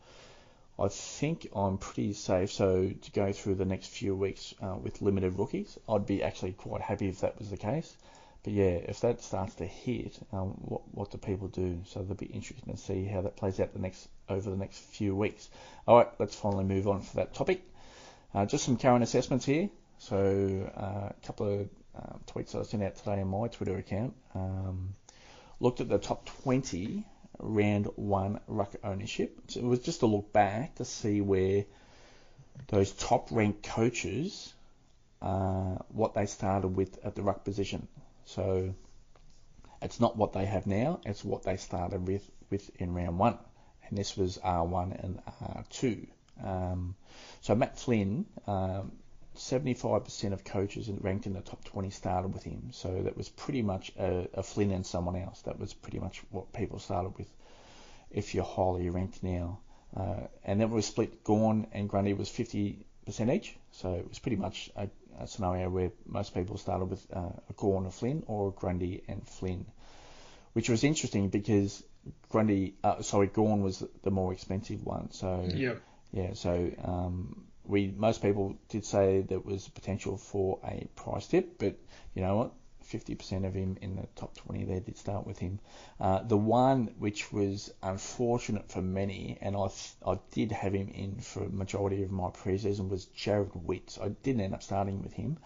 I 0.79 0.89
think 0.89 1.47
I'm 1.55 1.79
pretty 1.79 2.13
safe. 2.15 2.53
So 2.53 2.91
to 2.91 3.11
go 3.13 3.33
through 3.33 3.55
the 3.57 3.65
next 3.65 3.89
few 3.89 4.15
weeks 4.15 4.55
uh, 4.61 4.77
with 4.83 5.03
limited 5.03 5.39
rookies, 5.39 5.79
I'd 5.89 6.07
be 6.07 6.23
actually 6.23 6.53
quite 6.53 6.81
happy 6.81 7.09
if 7.09 7.21
that 7.21 7.39
was 7.39 7.51
the 7.51 7.57
case. 7.57 7.97
But 8.43 8.53
yeah, 8.53 8.79
if 8.89 9.01
that 9.01 9.23
starts 9.23 9.55
to 9.57 9.67
hit, 9.67 10.19
um, 10.33 10.49
what 10.61 10.83
what 10.93 11.11
do 11.11 11.19
people 11.19 11.49
do? 11.49 11.81
So 11.87 12.01
it'll 12.03 12.15
be 12.15 12.27
interesting 12.27 12.75
to 12.75 12.79
see 12.79 13.05
how 13.05 13.23
that 13.23 13.37
plays 13.37 13.59
out 13.61 13.73
the 13.73 13.79
next 13.79 14.09
over 14.29 14.51
the 14.51 14.57
next 14.57 14.79
few 14.79 15.15
weeks. 15.17 15.49
All 15.87 15.97
right, 15.97 16.09
let's 16.19 16.35
finally 16.35 16.65
move 16.65 16.89
on 16.89 17.01
for 17.01 17.17
that 17.17 17.35
topic. 17.35 17.63
Uh, 18.35 18.45
just 18.45 18.65
some 18.65 18.77
current 18.77 19.05
assessments 19.05 19.45
here. 19.45 19.71
So 19.99 20.71
uh, 20.77 21.11
a 21.11 21.27
couple 21.27 21.61
of 21.61 21.69
uh, 21.97 22.17
tweets 22.27 22.55
I 22.55 22.65
sent 22.65 22.83
out 22.83 22.97
today 22.97 23.21
on 23.21 23.29
my 23.29 23.49
Twitter 23.49 23.77
account. 23.77 24.13
Um, 24.35 24.95
looked 25.61 25.81
at 25.81 25.89
the 25.89 25.99
top 25.99 26.27
20 26.43 27.07
round 27.39 27.87
one 27.97 28.41
ruck 28.47 28.75
ownership. 28.83 29.39
So 29.49 29.61
it 29.61 29.67
was 29.67 29.81
just 29.81 30.03
a 30.03 30.07
look 30.07 30.33
back 30.33 30.77
to 30.77 30.85
see 30.85 31.21
where 31.21 31.65
those 32.69 32.93
top 32.93 33.29
ranked 33.31 33.63
coaches, 33.63 34.53
uh, 35.21 35.77
what 35.89 36.15
they 36.15 36.27
started 36.27 36.69
with 36.69 36.99
at 37.05 37.15
the 37.15 37.23
ruck 37.23 37.45
position. 37.45 37.89
So 38.25 38.75
it's 39.83 40.01
not 40.01 40.17
what 40.17 40.33
they 40.33 40.47
have 40.47 40.67
now, 40.67 41.01
it's 41.05 41.25
what 41.25 41.43
they 41.43 41.57
started 41.57 42.07
with, 42.07 42.29
with 42.51 42.71
in 42.81 42.95
round 42.95 43.19
one. 43.19 43.39
And 43.89 43.99
this 43.99 44.17
was 44.17 44.39
R1 44.39 45.05
and 45.05 45.21
R2. 45.43 46.07
Um, 46.43 46.95
so 47.43 47.55
Matt 47.55 47.79
Flynn, 47.79 48.25
um, 48.47 48.93
75% 49.37 50.33
of 50.33 50.45
coaches 50.45 50.89
ranked 51.01 51.27
in 51.27 51.33
the 51.33 51.41
top 51.41 51.65
20 51.65 51.91
started 51.91 52.33
with 52.33 52.45
him. 52.45 52.69
So 52.73 53.03
that 53.03 53.17
was 53.17 53.29
pretty 53.29 53.63
much 53.63 53.93
a, 53.99 54.29
a, 54.35 54.43
Flynn 54.43 54.71
and 54.71 54.87
someone 54.87 55.17
else. 55.17 55.43
That 55.43 55.59
was 55.59 55.75
pretty 55.75 55.99
much 55.99 56.23
what 56.31 56.53
people 56.53 56.79
started 56.79 57.17
with 57.19 57.29
if 58.11 58.35
you're 58.35 58.45
highly 58.45 58.91
ranked 58.91 59.23
now. 59.23 59.59
Uh, 59.97 60.27
and 60.45 60.61
then 60.61 60.71
was 60.71 60.87
split. 60.87 61.25
Gawn 61.25 61.67
and 61.73 61.89
Grundy 61.89 62.15
was 62.15 62.29
50% 62.29 62.85
each. 63.33 63.57
So 63.73 63.95
it 63.95 64.09
was 64.09 64.19
pretty 64.19 64.37
much 64.37 64.71
a, 64.77 64.89
a 65.19 65.27
scenario 65.27 65.69
where 65.69 65.91
most 66.07 66.35
people 66.35 66.57
started 66.57 66.87
with 66.87 67.07
uh, 67.13 67.31
a 67.49 67.53
Gawn 67.57 67.85
and 67.85 67.95
Flynn 67.95 68.25
or 68.27 68.53
Grundy 68.53 69.03
and 69.09 69.27
Flynn, 69.27 69.67
which 70.53 70.69
was 70.69 70.85
interesting 70.85 71.29
because 71.29 71.83
Grundy, 72.29 72.75
uh, 72.85 73.03
sorry, 73.03 73.29
Gawn 73.29 73.63
was 73.63 73.83
the 74.03 74.11
more 74.11 74.33
expensive 74.33 74.85
one. 74.85 75.11
So 75.11 75.49
yeah, 75.49 75.75
yeah. 76.13 76.35
So 76.35 76.71
um, 76.83 77.47
we 77.67 77.93
most 77.97 78.23
people 78.23 78.57
did 78.69 78.85
say 78.85 79.23
there 79.23 79.41
was 79.41 79.69
potential 79.69 80.17
for 80.17 80.59
a 80.65 80.87
price 80.97 81.27
dip, 81.29 81.59
but 81.59 81.77
you 82.15 82.23
know 82.23 82.37
what? 82.37 82.53
50% 82.85 83.47
of 83.47 83.55
him 83.55 83.79
in 83.81 83.97
the 83.97 84.07
top 84.15 84.37
20 84.37 84.65
there 84.65 84.81
did 84.81 84.99
start 84.99 85.27
with 85.27 85.39
him. 85.39 85.59
Uh, 85.99 86.23
the 86.23 86.37
one 86.37 86.95
which 86.99 87.33
was 87.33 87.73
unfortunate 87.83 88.71
for 88.71 88.83
many, 88.83 89.39
and 89.41 89.57
I 89.57 89.69
I 90.07 90.19
did 90.33 90.53
have 90.53 90.75
him 90.75 90.89
in 90.89 91.21
for 91.21 91.45
a 91.45 91.49
majority 91.49 92.03
of 92.03 92.11
my 92.11 92.29
preseason, 92.29 92.91
was 92.91 93.07
Jarrod 93.07 93.57
Witts. 93.57 93.99
I 93.99 94.09
didn't 94.09 94.43
end 94.43 94.55
up 94.55 94.63
starting 94.63 95.03
with 95.03 95.15
him, 95.15 95.39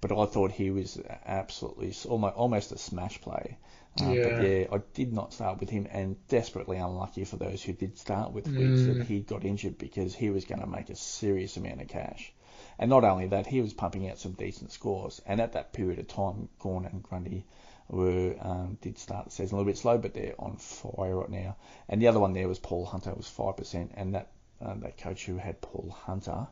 but 0.00 0.10
I 0.10 0.24
thought 0.24 0.52
he 0.52 0.70
was 0.70 0.98
absolutely 1.26 1.94
almost 2.08 2.36
almost 2.36 2.72
a 2.72 2.78
smash 2.78 3.20
play. 3.20 3.58
Uh, 4.00 4.10
yeah. 4.10 4.22
But 4.22 4.42
yeah, 4.42 4.66
I 4.72 4.80
did 4.94 5.12
not 5.12 5.32
start 5.32 5.60
with 5.60 5.70
him, 5.70 5.86
and 5.90 6.16
desperately 6.28 6.76
unlucky 6.76 7.24
for 7.24 7.36
those 7.36 7.62
who 7.62 7.72
did 7.72 7.98
start 7.98 8.32
with 8.32 8.46
Witts 8.46 8.82
mm. 8.82 8.98
that 8.98 9.06
he 9.06 9.20
got 9.20 9.44
injured 9.44 9.78
because 9.78 10.14
he 10.14 10.30
was 10.30 10.44
going 10.44 10.60
to 10.60 10.66
make 10.66 10.90
a 10.90 10.96
serious 10.96 11.56
amount 11.56 11.82
of 11.82 11.88
cash. 11.88 12.32
And 12.78 12.90
not 12.90 13.04
only 13.04 13.28
that, 13.28 13.46
he 13.46 13.60
was 13.60 13.72
pumping 13.72 14.08
out 14.08 14.18
some 14.18 14.32
decent 14.32 14.72
scores. 14.72 15.22
And 15.26 15.40
at 15.40 15.54
that 15.54 15.72
period 15.72 15.98
of 15.98 16.08
time, 16.08 16.48
Gawn 16.58 16.84
and 16.84 17.02
Grundy 17.02 17.44
were 17.88 18.34
um, 18.40 18.78
did 18.80 18.98
start 18.98 19.26
the 19.26 19.30
season 19.30 19.54
a 19.54 19.58
little 19.58 19.70
bit 19.70 19.78
slow, 19.78 19.98
but 19.98 20.12
they're 20.12 20.34
on 20.38 20.56
fire 20.56 21.16
right 21.16 21.30
now. 21.30 21.56
And 21.88 22.02
the 22.02 22.08
other 22.08 22.20
one 22.20 22.32
there 22.32 22.48
was 22.48 22.58
Paul 22.58 22.84
Hunter, 22.84 23.14
was 23.14 23.28
five 23.28 23.56
percent, 23.56 23.92
and 23.94 24.14
that 24.14 24.30
uh, 24.60 24.74
that 24.78 24.98
coach 24.98 25.24
who 25.26 25.36
had 25.36 25.60
Paul 25.60 25.96
Hunter. 26.04 26.48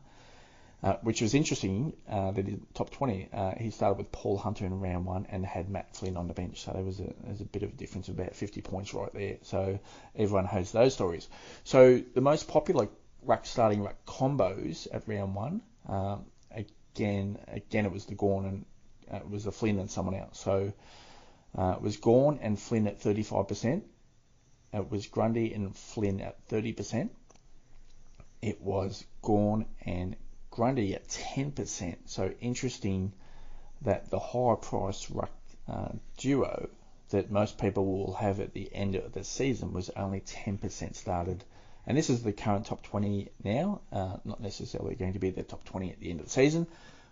Uh, 0.85 0.97
which 1.01 1.19
was 1.19 1.33
interesting. 1.33 1.93
Uh, 2.07 2.29
that 2.29 2.47
in 2.47 2.63
top 2.75 2.91
20, 2.91 3.29
uh, 3.33 3.55
he 3.57 3.71
started 3.71 3.97
with 3.97 4.11
Paul 4.11 4.37
Hunter 4.37 4.67
in 4.67 4.79
round 4.79 5.07
one 5.07 5.25
and 5.31 5.43
had 5.43 5.67
Matt 5.67 5.95
Flynn 5.95 6.15
on 6.15 6.27
the 6.27 6.35
bench. 6.35 6.61
So 6.61 6.73
there 6.73 6.83
was 6.83 6.99
a, 6.99 7.05
there 7.05 7.31
was 7.31 7.41
a 7.41 7.45
bit 7.45 7.63
of 7.63 7.71
a 7.71 7.73
difference 7.73 8.07
of 8.07 8.19
about 8.19 8.35
50 8.35 8.61
points 8.61 8.93
right 8.93 9.11
there. 9.11 9.37
So 9.41 9.79
everyone 10.15 10.45
has 10.45 10.71
those 10.71 10.93
stories. 10.93 11.27
So 11.63 12.03
the 12.13 12.21
most 12.21 12.47
popular 12.47 12.87
ruck 13.23 13.47
starting 13.47 13.81
ruck 13.81 13.95
combos 14.05 14.87
at 14.93 15.07
round 15.07 15.33
one 15.33 15.63
um, 15.87 16.25
again, 16.51 17.39
again, 17.47 17.85
it 17.85 17.91
was 17.91 18.05
the 18.05 18.13
Gawn 18.13 18.45
and 18.45 18.65
uh, 19.11 19.17
it 19.25 19.29
was 19.29 19.45
the 19.45 19.51
Flynn 19.51 19.79
and 19.79 19.89
someone 19.89 20.13
else. 20.13 20.39
So 20.39 20.71
uh, 21.57 21.73
it 21.77 21.81
was 21.81 21.97
Gawn 21.97 22.37
and 22.43 22.59
Flynn 22.59 22.85
at 22.85 22.99
35%. 22.99 23.81
It 24.71 24.91
was 24.91 25.07
Grundy 25.07 25.51
and 25.51 25.75
Flynn 25.75 26.21
at 26.21 26.47
30%. 26.47 27.09
It 28.41 28.61
was 28.61 29.03
Gawn 29.23 29.65
and 29.83 30.15
Grundy 30.55 30.95
at 30.95 31.07
10%. 31.07 31.95
So 32.05 32.33
interesting 32.39 33.11
that 33.81 34.09
the 34.09 34.19
higher 34.19 34.55
price 34.55 35.11
ruck 35.11 35.31
uh, 35.67 35.89
duo 36.17 36.69
that 37.09 37.29
most 37.29 37.57
people 37.57 37.85
will 37.85 38.13
have 38.13 38.39
at 38.39 38.53
the 38.53 38.73
end 38.73 38.95
of 38.95 39.11
the 39.13 39.23
season 39.23 39.73
was 39.73 39.89
only 39.91 40.21
10% 40.21 40.95
started 40.95 41.43
and 41.87 41.97
this 41.97 42.09
is 42.09 42.23
the 42.23 42.33
current 42.33 42.65
top 42.65 42.81
20 42.83 43.29
now, 43.43 43.81
uh, 43.91 44.17
not 44.25 44.41
necessarily 44.41 44.95
going 44.95 45.13
to 45.13 45.19
be 45.19 45.29
the 45.29 45.43
top 45.43 45.63
20 45.65 45.91
at 45.91 45.99
the 45.99 46.09
end 46.09 46.19
of 46.19 46.25
the 46.25 46.31
season. 46.31 46.67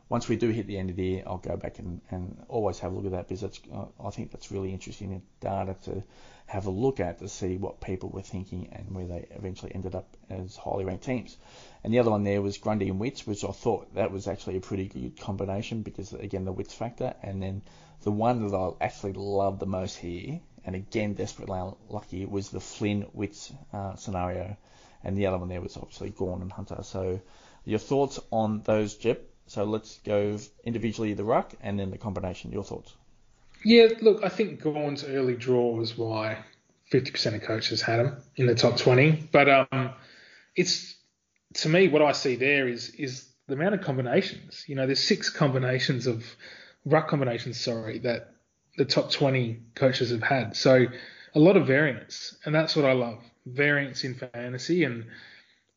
Once 0.09 0.27
we 0.27 0.35
do 0.35 0.49
hit 0.49 0.67
the 0.67 0.77
end 0.77 0.89
of 0.89 0.95
the 0.95 1.03
year, 1.03 1.23
I'll 1.25 1.37
go 1.37 1.55
back 1.55 1.79
and, 1.79 2.01
and 2.09 2.43
always 2.47 2.79
have 2.79 2.91
a 2.91 2.95
look 2.95 3.05
at 3.05 3.11
that 3.11 3.27
because 3.27 3.59
uh, 3.71 3.85
I 4.03 4.09
think 4.09 4.31
that's 4.31 4.51
really 4.51 4.73
interesting 4.73 5.21
data 5.39 5.75
to 5.85 6.03
have 6.45 6.65
a 6.67 6.71
look 6.71 6.99
at 6.99 7.19
to 7.19 7.27
see 7.27 7.57
what 7.57 7.81
people 7.81 8.09
were 8.09 8.21
thinking 8.21 8.69
and 8.71 8.95
where 8.95 9.05
they 9.05 9.27
eventually 9.31 9.73
ended 9.73 9.95
up 9.95 10.15
as 10.29 10.55
highly 10.55 10.85
ranked 10.85 11.03
teams. 11.03 11.37
And 11.83 11.93
the 11.93 11.99
other 11.99 12.11
one 12.11 12.23
there 12.23 12.41
was 12.41 12.57
Grundy 12.57 12.89
and 12.89 12.99
Witts, 12.99 13.25
which 13.25 13.43
I 13.43 13.51
thought 13.51 13.95
that 13.95 14.11
was 14.11 14.27
actually 14.27 14.57
a 14.57 14.61
pretty 14.61 14.87
good 14.87 15.19
combination 15.19 15.81
because, 15.81 16.13
again, 16.13 16.45
the 16.45 16.51
Witts 16.51 16.73
factor. 16.73 17.13
And 17.23 17.41
then 17.41 17.61
the 18.03 18.11
one 18.11 18.47
that 18.47 18.55
I 18.55 18.71
actually 18.83 19.13
love 19.13 19.59
the 19.59 19.65
most 19.65 19.97
here 19.97 20.41
and 20.65 20.75
again 20.75 21.13
desperately 21.13 21.59
lucky, 21.89 22.25
was 22.25 22.49
the 22.49 22.59
Flynn 22.59 23.05
Witts 23.13 23.51
uh, 23.73 23.95
scenario, 23.95 24.55
and 25.03 25.17
the 25.17 25.27
other 25.27 25.37
one 25.37 25.49
there 25.49 25.61
was 25.61 25.75
obviously 25.77 26.09
Gawn 26.09 26.41
and 26.41 26.51
Hunter. 26.51 26.83
So 26.83 27.19
your 27.65 27.79
thoughts 27.79 28.19
on 28.31 28.61
those, 28.61 28.95
Jep? 28.95 29.29
So 29.47 29.65
let's 29.65 29.99
go 29.99 30.39
individually 30.63 31.13
the 31.13 31.25
ruck 31.25 31.53
and 31.61 31.77
then 31.77 31.91
the 31.91 31.97
combination. 31.97 32.51
Your 32.51 32.63
thoughts? 32.63 32.93
Yeah, 33.63 33.87
look, 34.01 34.23
I 34.23 34.29
think 34.29 34.61
Gawn's 34.61 35.03
early 35.03 35.35
draw 35.35 35.71
was 35.75 35.97
why 35.97 36.39
50% 36.91 37.35
of 37.35 37.41
coaches 37.43 37.81
had 37.81 37.99
him 37.99 38.17
in 38.35 38.45
the 38.45 38.55
top 38.55 38.77
20. 38.77 39.29
But 39.31 39.49
um, 39.49 39.91
it's 40.55 40.95
to 41.55 41.69
me 41.69 41.87
what 41.87 42.01
I 42.01 42.11
see 42.11 42.35
there 42.35 42.67
is 42.67 42.89
is 42.89 43.27
the 43.47 43.53
amount 43.53 43.75
of 43.75 43.81
combinations. 43.81 44.63
You 44.67 44.75
know, 44.75 44.85
there's 44.85 45.03
six 45.03 45.29
combinations 45.29 46.07
of 46.07 46.25
ruck 46.85 47.07
combinations, 47.07 47.59
sorry, 47.59 47.99
that 47.99 48.33
the 48.77 48.85
top 48.85 49.11
20 49.11 49.59
coaches 49.75 50.11
have 50.11 50.23
had. 50.23 50.55
So 50.55 50.85
a 51.35 51.39
lot 51.39 51.57
of 51.57 51.67
variance, 51.67 52.35
and 52.45 52.53
that's 52.53 52.75
what 52.75 52.85
I 52.85 52.93
love. 52.93 53.19
Variance 53.45 54.03
in 54.03 54.15
fantasy, 54.15 54.83
and 54.83 55.05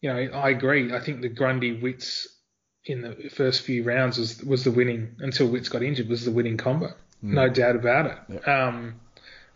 you 0.00 0.12
know, 0.12 0.18
I 0.18 0.50
agree. 0.50 0.92
I 0.92 1.00
think 1.00 1.20
the 1.20 1.28
Grundy 1.28 1.80
Witts 1.80 2.28
in 2.84 3.02
the 3.02 3.30
first 3.30 3.62
few 3.62 3.82
rounds 3.82 4.18
was 4.18 4.42
was 4.44 4.64
the 4.64 4.70
winning 4.70 5.16
until 5.18 5.48
Witts 5.48 5.68
got 5.68 5.82
injured 5.82 6.08
was 6.08 6.24
the 6.24 6.30
winning 6.30 6.56
combo. 6.56 6.94
No 7.22 7.48
doubt 7.48 7.76
about 7.76 8.06
it. 8.06 8.18
Yep. 8.28 8.48
Um, 8.48 9.00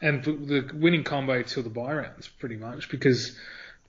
and 0.02 0.24
the 0.24 0.70
winning 0.74 1.04
combo 1.04 1.42
till 1.42 1.62
the 1.62 1.68
bye 1.68 1.92
rounds, 1.92 2.26
pretty 2.28 2.56
much, 2.56 2.88
because 2.88 3.36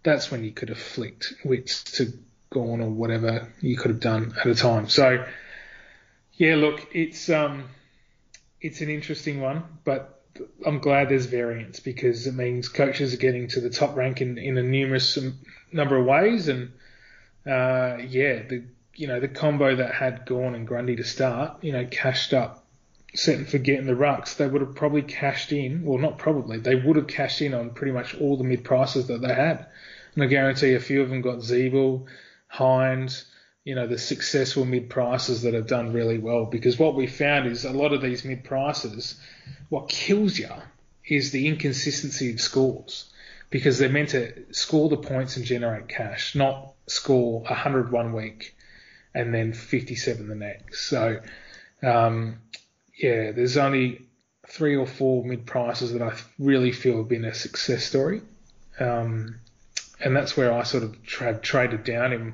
that's 0.03 0.29
when 0.29 0.43
you 0.43 0.51
could 0.51 0.69
have 0.69 0.79
flicked 0.79 1.33
Witts 1.45 1.83
to 1.97 2.11
Gawn 2.49 2.81
or 2.81 2.89
whatever 2.89 3.47
you 3.61 3.77
could 3.77 3.91
have 3.91 4.01
done 4.01 4.33
at 4.39 4.45
a 4.45 4.55
time. 4.55 4.89
So, 4.89 5.25
yeah, 6.33 6.55
look, 6.55 6.87
it's 6.93 7.29
um, 7.29 7.69
it's 8.59 8.81
an 8.81 8.89
interesting 8.89 9.41
one, 9.41 9.63
but 9.83 10.21
I'm 10.65 10.79
glad 10.79 11.09
there's 11.09 11.25
variance 11.25 11.79
because 11.79 12.27
it 12.27 12.33
means 12.33 12.67
coaches 12.67 13.13
are 13.13 13.17
getting 13.17 13.47
to 13.49 13.61
the 13.61 13.69
top 13.69 13.95
rank 13.95 14.21
in, 14.21 14.37
in 14.37 14.57
a 14.57 14.63
numerous 14.63 15.17
number 15.71 15.97
of 15.97 16.05
ways. 16.05 16.47
And 16.47 16.73
uh, 17.45 17.97
yeah, 18.07 18.43
the 18.43 18.63
you 18.95 19.07
know 19.07 19.19
the 19.19 19.27
combo 19.27 19.77
that 19.77 19.93
had 19.93 20.25
Gawn 20.25 20.55
and 20.55 20.67
Grundy 20.67 20.97
to 20.97 21.03
start, 21.03 21.63
you 21.63 21.71
know, 21.71 21.85
cashed 21.85 22.33
up, 22.33 22.60
set 23.13 23.37
and 23.37 23.47
forget 23.47 23.79
in 23.79 23.87
the 23.87 23.93
rucks. 23.93 24.35
They 24.35 24.47
would 24.47 24.61
have 24.61 24.75
probably 24.75 25.01
cashed 25.01 25.51
in, 25.51 25.83
well, 25.83 25.97
not 25.99 26.17
probably, 26.17 26.57
they 26.57 26.75
would 26.75 26.95
have 26.95 27.07
cashed 27.07 27.41
in 27.41 27.53
on 27.53 27.71
pretty 27.71 27.91
much 27.91 28.15
all 28.15 28.37
the 28.37 28.43
mid 28.43 28.63
prices 28.63 29.07
that 29.07 29.21
they 29.21 29.33
had. 29.33 29.67
And 30.15 30.23
I 30.23 30.27
guarantee 30.27 30.73
a 30.73 30.79
few 30.79 31.01
of 31.01 31.09
them 31.09 31.21
got 31.21 31.39
Ziebell, 31.39 32.05
Hind, 32.47 33.23
you 33.63 33.75
know, 33.75 33.87
the 33.87 33.97
successful 33.97 34.65
mid 34.65 34.89
prices 34.89 35.43
that 35.43 35.53
have 35.53 35.67
done 35.67 35.93
really 35.93 36.17
well. 36.17 36.45
Because 36.45 36.79
what 36.79 36.95
we 36.95 37.07
found 37.07 37.47
is 37.47 37.63
a 37.65 37.71
lot 37.71 37.93
of 37.93 38.01
these 38.01 38.25
mid 38.25 38.43
prices, 38.43 39.19
what 39.69 39.89
kills 39.89 40.37
you 40.37 40.49
is 41.05 41.31
the 41.31 41.47
inconsistency 41.47 42.31
of 42.31 42.41
scores. 42.41 43.07
because 43.49 43.77
they're 43.77 43.89
meant 43.89 44.09
to 44.09 44.53
score 44.53 44.87
the 44.87 44.95
points 44.97 45.35
and 45.35 45.45
generate 45.45 45.89
cash, 45.89 46.35
not 46.35 46.73
score 46.87 47.41
100 47.41 47.91
one 47.91 48.13
week 48.13 48.55
and 49.13 49.33
then 49.33 49.53
57 49.53 50.27
the 50.27 50.35
next. 50.35 50.87
So, 50.87 51.19
um, 51.83 52.39
yeah, 53.01 53.31
there's 53.31 53.57
only 53.57 54.07
three 54.47 54.75
or 54.75 54.85
four 54.85 55.23
mid 55.23 55.45
prices 55.45 55.93
that 55.93 56.01
I 56.01 56.13
really 56.37 56.71
feel 56.71 56.97
have 56.97 57.09
been 57.09 57.25
a 57.25 57.33
success 57.33 57.83
story. 57.83 58.21
Um, 58.79 59.39
and 59.99 60.15
that's 60.15 60.35
where 60.35 60.53
I 60.53 60.63
sort 60.63 60.83
of 60.83 61.03
tra- 61.03 61.39
traded 61.39 61.83
down 61.83 62.13
in, 62.13 62.33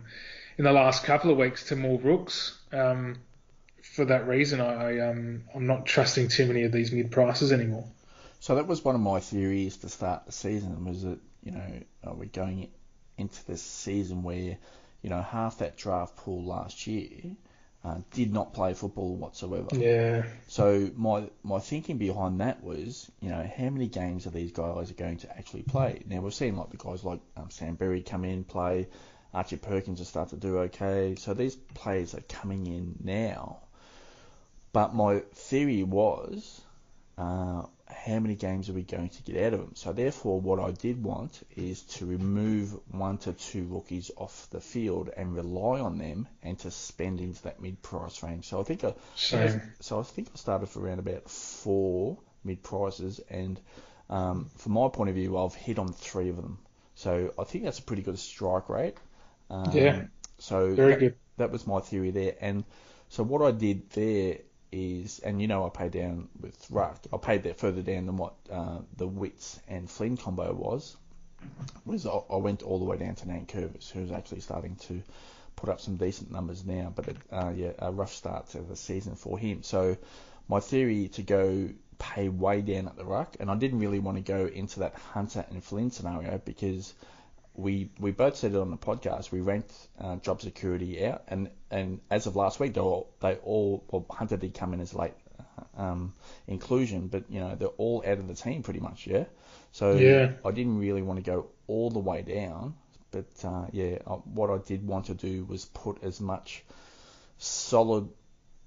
in 0.58 0.64
the 0.64 0.72
last 0.72 1.04
couple 1.04 1.32
of 1.32 1.38
weeks 1.38 1.68
to 1.68 1.76
more 1.76 2.00
rooks. 2.00 2.58
Um, 2.72 3.18
for 3.82 4.06
that 4.06 4.28
reason, 4.28 4.62
I, 4.62 4.74
I 5.00 5.10
um, 5.10 5.44
I'm 5.56 5.68
not 5.68 5.86
trusting 5.86 6.30
too 6.30 6.46
many 6.46 6.64
of 6.64 6.72
these 6.72 6.92
mid 6.92 7.12
prices 7.12 7.52
anymore. 7.52 7.86
So 8.40 8.56
that 8.56 8.68
was 8.68 8.84
one 8.84 8.96
of 8.96 9.02
my 9.02 9.20
theories 9.20 9.78
to 9.78 9.90
start 9.90 10.26
the 10.26 10.32
season 10.32 10.86
was 10.86 11.04
that, 11.04 11.20
you 11.44 11.52
know, 11.52 11.82
are 12.04 12.14
we 12.14 12.28
going 12.28 12.70
into 13.18 13.46
this 13.46 13.62
season 13.62 14.22
where, 14.24 14.58
you 15.02 15.10
know, 15.10 15.22
half 15.22 15.58
that 15.58 15.76
draft 15.76 16.16
pool 16.18 16.46
last 16.46 16.86
year 16.86 17.36
uh, 17.84 18.00
did 18.12 18.34
not 18.34 18.54
play 18.54 18.74
football 18.74 19.16
whatsoever. 19.16 19.70
Yeah. 19.74 20.24
So 20.48 20.90
my 20.96 21.30
my 21.44 21.60
thinking 21.60 21.98
behind 21.98 22.42
that 22.42 22.64
was, 22.64 23.10
you 23.22 23.30
know, 23.30 23.50
how 23.58 23.70
many 23.70 23.88
games 23.88 24.28
are 24.28 24.32
these 24.32 24.52
guys 24.52 24.92
are 24.92 24.96
going 24.96 25.18
to 25.18 25.38
actually 25.38 25.64
play? 25.64 26.02
Now 26.08 26.22
we've 26.22 26.34
seen 26.34 26.58
like 26.58 26.70
the 26.70 26.78
guys 26.78 27.04
like 27.04 27.20
um, 27.36 27.50
Sam 27.50 27.76
Berry 27.76 28.02
come 28.02 28.26
in 28.26 28.44
play, 28.44 28.88
Archie 29.34 29.58
Perkins 29.58 30.00
has 30.00 30.08
started 30.08 30.42
to 30.42 30.48
do 30.48 30.58
okay. 30.60 31.16
So 31.18 31.34
these 31.34 31.56
players 31.56 32.16
are 32.16 32.22
coming 32.22 32.68
in 32.68 32.96
now. 33.04 33.60
But 34.74 34.94
my 34.94 35.20
theory 35.34 35.84
was, 35.84 36.62
uh, 37.18 37.64
how 37.90 38.20
many 38.20 38.36
games 38.36 38.70
are 38.70 38.74
we 38.74 38.84
going 38.84 39.10
to 39.10 39.24
get 39.24 39.44
out 39.46 39.54
of 39.54 39.60
them? 39.60 39.76
So 39.76 39.94
therefore, 39.94 40.40
what 40.42 40.60
I 40.60 40.72
did 40.72 41.04
want 41.04 41.42
is 41.56 41.82
to 41.84 42.06
remove 42.06 42.78
one 42.92 43.18
to 43.20 43.34
two 43.34 43.66
rookies 43.66 44.12
off 44.18 44.48
the 44.52 44.60
field 44.62 45.10
and 45.16 45.36
rely 45.36 45.80
on 45.80 45.98
them 45.98 46.28
and 46.44 46.58
to 46.60 46.72
spend 46.72 47.22
into 47.22 47.42
that 47.44 47.62
mid-price 47.62 48.24
range. 48.24 48.48
So 48.48 48.60
I 48.60 48.64
think 48.64 48.84
I, 48.84 48.94
Same. 49.16 49.62
so 49.80 50.00
I 50.00 50.04
think 50.04 50.30
I 50.34 50.38
started 50.38 50.68
for 50.70 50.82
around 50.86 51.00
about 51.00 51.30
four 51.30 52.18
mid-prices, 52.44 53.20
and 53.30 53.60
um, 54.10 54.50
from 54.58 54.74
my 54.74 54.90
point 54.90 55.10
of 55.10 55.16
view, 55.16 55.38
I've 55.38 55.56
hit 55.56 55.80
on 55.80 55.92
three 55.94 56.30
of 56.30 56.36
them. 56.36 56.60
So 56.96 57.34
I 57.38 57.44
think 57.44 57.64
that's 57.66 57.80
a 57.80 57.84
pretty 57.84 58.02
good 58.02 58.20
strike 58.20 58.70
rate. 58.70 58.96
Um, 59.50 59.72
Yeah. 59.74 60.02
So 60.40 60.74
Very 60.76 60.92
that, 60.92 61.00
good. 61.00 61.16
that 61.38 61.52
was 61.52 61.66
my 61.68 61.80
theory 61.80 62.12
there, 62.12 62.36
and 62.42 62.64
so 63.10 63.24
what 63.24 63.42
I 63.42 63.52
did 63.52 63.90
there 63.92 64.40
is, 64.72 65.20
and 65.20 65.42
you 65.42 65.48
know 65.48 65.66
I 65.66 65.70
paid 65.70 65.92
down 65.92 66.30
with 66.42 66.68
Ruck, 66.70 67.00
I 67.14 67.18
paid 67.18 67.44
that 67.44 67.58
further 67.58 67.82
down 67.82 68.06
than 68.06 68.18
what 68.18 68.34
uh, 68.52 68.80
the 68.98 69.08
Witts 69.08 69.60
and 69.68 69.90
Flynn 69.90 70.18
combo 70.18 70.54
was, 70.54 70.98
was 71.86 72.06
I, 72.06 72.20
I 72.30 72.38
went 72.38 72.64
all 72.64 72.80
the 72.80 72.86
way 72.86 72.98
down 72.98 73.16
to 73.16 73.26
Nankervis, 73.26 73.92
who's 73.92 74.12
actually 74.12 74.42
starting 74.42 74.76
to 74.88 75.02
put 75.56 75.70
up 75.70 75.82
some 75.82 75.96
decent 75.98 76.32
numbers 76.32 76.66
now, 76.66 76.92
but 76.96 77.08
it, 77.08 77.18
uh, 77.32 77.52
yeah, 77.56 77.72
a 77.80 77.92
rough 77.92 78.14
start 78.14 78.50
to 78.50 78.62
the 78.62 78.76
season 78.76 79.16
for 79.16 79.38
him. 79.38 79.64
So 79.64 79.98
my 80.48 80.60
theory 80.60 81.10
to 81.10 81.24
go 81.24 81.70
pay 81.98 82.30
way 82.30 82.62
down 82.62 82.88
at 82.88 82.96
the 82.96 83.06
Ruck, 83.06 83.36
and 83.40 83.50
I 83.50 83.56
didn't 83.56 83.80
really 83.80 84.00
want 84.00 84.18
to 84.18 84.24
go 84.24 84.46
into 84.46 84.82
that 84.82 84.96
Hunter 84.96 85.46
and 85.50 85.64
Flynn 85.64 85.92
scenario 85.92 86.40
because 86.46 86.94
we 87.58 87.90
we 88.00 88.12
both 88.12 88.38
said 88.38 88.54
it 88.54 88.58
on 88.58 88.72
the 88.72 88.78
podcast. 88.78 89.32
We 89.32 89.42
ranked 89.42 89.74
uh, 90.00 90.18
job 90.18 90.42
security 90.42 91.04
out, 91.06 91.24
and, 91.28 91.50
and 91.72 92.00
as 92.10 92.28
of 92.28 92.36
last 92.36 92.60
week, 92.60 92.76
they 92.76 92.82
all 92.82 93.10
they 93.20 93.36
all 93.36 93.84
well, 93.90 94.06
Hunter 94.10 94.38
did 94.38 94.54
come 94.54 94.74
in 94.74 94.80
as 94.80 94.94
late 94.94 95.14
um, 95.76 96.14
inclusion, 96.48 97.08
but 97.08 97.26
you 97.30 97.40
know 97.40 97.56
they're 97.56 97.68
all 97.70 98.04
out 98.06 98.20
of 98.20 98.28
the 98.28 98.36
team 98.36 98.64
pretty 98.64 98.80
much, 98.80 99.08
yeah. 99.08 99.26
So 99.72 99.96
Yeah. 99.96 100.34
I 100.46 100.52
didn't 100.52 100.78
really 100.78 101.02
want 101.02 101.18
to 101.18 101.24
go 101.24 101.48
all 101.68 101.90
the 101.90 102.00
way 102.00 102.22
down, 102.22 102.76
but 103.12 103.26
uh, 103.44 103.66
yeah, 103.72 103.98
I, 104.06 104.12
what 104.12 104.50
I 104.50 104.58
did 104.60 104.86
want 104.86 105.08
to 105.08 105.14
do 105.14 105.46
was 105.46 105.66
put 105.66 106.04
as 106.04 106.22
much 106.22 106.64
solid 107.40 108.10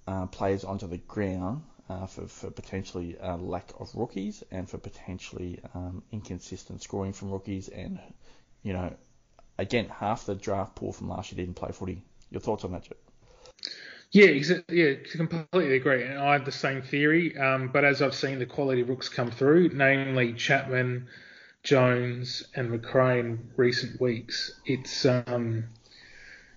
uh, 0.06 0.26
players 0.26 0.64
onto 0.64 0.86
the 0.86 0.98
ground 0.98 1.62
uh, 1.88 2.06
for, 2.06 2.26
for 2.26 2.50
potentially 2.50 3.18
uh, 3.18 3.36
lack 3.36 3.72
of 3.78 3.90
rookies 3.94 4.42
and 4.50 4.68
for 4.68 4.78
potentially 4.78 5.60
um, 5.74 6.02
inconsistent 6.12 6.82
scoring 6.82 7.12
from 7.12 7.30
rookies 7.30 7.68
and 7.68 7.98
you 8.62 8.72
know 8.72 8.94
again 9.58 9.88
half 9.88 10.26
the 10.26 10.34
draft 10.34 10.74
pool 10.74 10.92
from 10.92 11.08
last 11.08 11.32
year 11.32 11.44
didn't 11.44 11.56
play 11.56 11.70
footy. 11.72 12.02
Your 12.30 12.40
thoughts 12.40 12.64
on 12.64 12.72
that, 12.72 12.84
Joe? 12.84 12.96
Yeah. 14.12 14.60
Yeah, 14.68 14.94
completely 15.12 15.76
agree. 15.76 16.04
And 16.04 16.18
I 16.18 16.32
have 16.32 16.44
the 16.44 16.52
same 16.52 16.82
theory. 16.82 17.36
Um, 17.36 17.68
but 17.68 17.84
as 17.84 18.02
I've 18.02 18.14
seen 18.14 18.38
the 18.38 18.46
quality 18.46 18.82
rooks 18.82 19.08
come 19.08 19.30
through, 19.30 19.70
namely 19.70 20.32
Chapman, 20.32 21.08
Jones, 21.62 22.44
and 22.54 22.70
McRae 22.70 23.20
in 23.20 23.50
recent 23.56 24.00
weeks, 24.00 24.52
it's 24.64 25.04
um, 25.04 25.64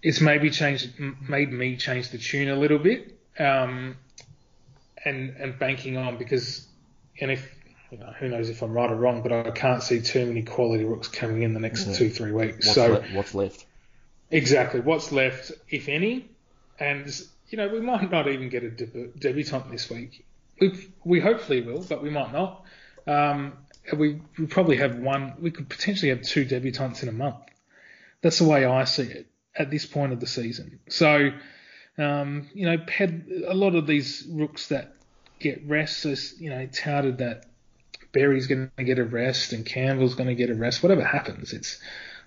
it's 0.01 0.21
maybe 0.21 0.49
changed, 0.49 0.99
made 1.27 1.51
me 1.51 1.77
change 1.77 2.09
the 2.09 2.17
tune 2.17 2.49
a 2.49 2.55
little 2.55 2.79
bit. 2.79 3.19
Um, 3.39 3.97
and 5.05 5.35
and 5.37 5.59
banking 5.59 5.97
on 5.97 6.17
because, 6.17 6.67
and 7.19 7.29
if 7.31 7.53
you 7.93 7.99
know, 7.99 8.11
who 8.17 8.27
knows 8.27 8.49
if 8.49 8.63
I'm 8.63 8.73
right 8.73 8.89
or 8.89 8.95
wrong, 8.95 9.21
but 9.21 9.31
I 9.31 9.51
can't 9.51 9.83
see 9.83 10.01
too 10.01 10.25
many 10.25 10.41
quality 10.41 10.83
rooks 10.83 11.07
coming 11.07 11.43
in 11.43 11.53
the 11.53 11.59
next 11.59 11.85
Yeah. 11.87 11.93
two 11.93 12.09
three 12.09 12.31
weeks. 12.31 12.65
What's, 12.65 12.73
so 12.73 12.87
le- 12.93 13.01
what's 13.13 13.35
left? 13.35 13.65
Exactly. 14.31 14.79
What's 14.79 15.11
left, 15.11 15.51
if 15.69 15.87
any, 15.87 16.25
and 16.79 17.05
you 17.49 17.57
know 17.59 17.67
we 17.67 17.79
might 17.79 18.09
not 18.09 18.27
even 18.27 18.49
get 18.49 18.63
a 18.63 18.71
deb- 18.71 19.19
debutant 19.19 19.69
this 19.69 19.91
week. 19.91 20.25
We 20.59 20.87
we 21.03 21.19
hopefully 21.19 21.61
will, 21.61 21.83
but 21.83 22.01
we 22.01 22.09
might 22.09 22.33
not. 22.33 22.65
Um, 23.05 23.53
we 23.95 24.21
we 24.39 24.47
probably 24.47 24.77
have 24.77 24.97
one. 24.97 25.33
We 25.39 25.51
could 25.51 25.69
potentially 25.69 26.09
have 26.09 26.23
two 26.23 26.45
debutants 26.45 27.03
in 27.03 27.09
a 27.09 27.13
month. 27.13 27.35
That's 28.21 28.39
the 28.39 28.45
way 28.45 28.65
I 28.65 28.85
see 28.85 29.03
it 29.03 29.27
at 29.55 29.69
this 29.69 29.85
point 29.85 30.13
of 30.13 30.19
the 30.19 30.25
season. 30.25 30.79
So, 30.89 31.29
um, 31.99 32.49
you 32.55 32.65
know, 32.65 32.79
Ped, 32.79 33.45
a 33.47 33.53
lot 33.53 33.75
of 33.75 33.85
these 33.85 34.25
rooks 34.31 34.69
that 34.69 34.95
get 35.39 35.61
rest, 35.67 36.05
you 36.39 36.49
know, 36.49 36.65
touted 36.67 37.19
that 37.19 37.45
Berry's 38.13 38.47
going 38.47 38.71
to 38.77 38.83
get 38.83 38.99
a 38.99 39.03
rest 39.03 39.51
and 39.51 39.65
Campbell's 39.65 40.15
going 40.15 40.29
to 40.29 40.35
get 40.35 40.49
a 40.49 40.55
rest. 40.55 40.81
Whatever 40.81 41.03
happens, 41.03 41.51
it's 41.51 41.79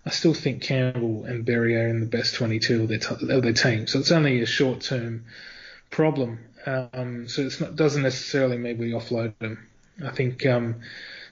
I 0.05 0.11
still 0.11 0.35
think 0.35 0.63
Campbell 0.63 1.25
and 1.25 1.45
Berry 1.45 1.77
are 1.77 1.89
in 1.89 2.01
the 2.01 2.07
best 2.07 2.35
22 2.35 2.83
of 2.83 2.89
their, 2.89 2.99
t- 2.99 3.33
of 3.33 3.43
their 3.43 3.53
team. 3.53 3.87
So 3.87 3.99
it's 3.99 4.13
only 4.13 4.41
a 4.41 4.47
short 4.47 4.83
term 4.83 5.25
problem. 5.91 6.41
Um, 6.65 7.29
so 7.29 7.43
it 7.43 7.77
doesn't 7.77 8.03
necessarily 8.03 8.59
mean 8.59 8.79
we 8.79 8.91
offload 8.91 9.35
them. 9.39 9.67
I 10.05 10.11
think 10.11 10.45
um, 10.45 10.83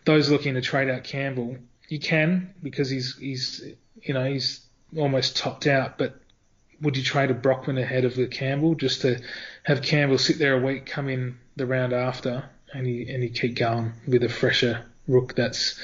those 0.05 0.31
looking 0.31 0.55
to 0.55 0.61
trade 0.61 0.89
out 0.89 1.05
Campbell, 1.05 1.57
you 1.89 2.01
can 2.01 2.55
because 2.63 2.89
he's 2.89 3.17
he's 3.19 3.63
you 4.03 4.15
know 4.15 4.25
he's 4.25 4.65
almost 4.97 5.37
topped 5.37 5.67
out. 5.67 5.99
But 5.99 6.17
would 6.81 6.97
you 6.97 7.03
trade 7.03 7.31
a 7.31 7.35
Brockman 7.35 7.79
ahead 7.79 8.05
of 8.05 8.15
the 8.15 8.27
Campbell 8.27 8.75
just 8.75 9.03
to 9.03 9.21
have 9.65 9.83
Campbell 9.83 10.19
sit 10.19 10.39
there 10.39 10.57
a 10.57 10.65
week, 10.65 10.87
come 10.87 11.09
in 11.09 11.39
the 11.57 11.67
round 11.67 11.93
after, 11.93 12.49
and 12.75 12.87
he 12.87 13.09
and 13.09 13.35
keep 13.35 13.57
going 13.57 13.93
with 14.07 14.23
a 14.25 14.29
fresher 14.29 14.85
rook 15.07 15.35
that's 15.35 15.79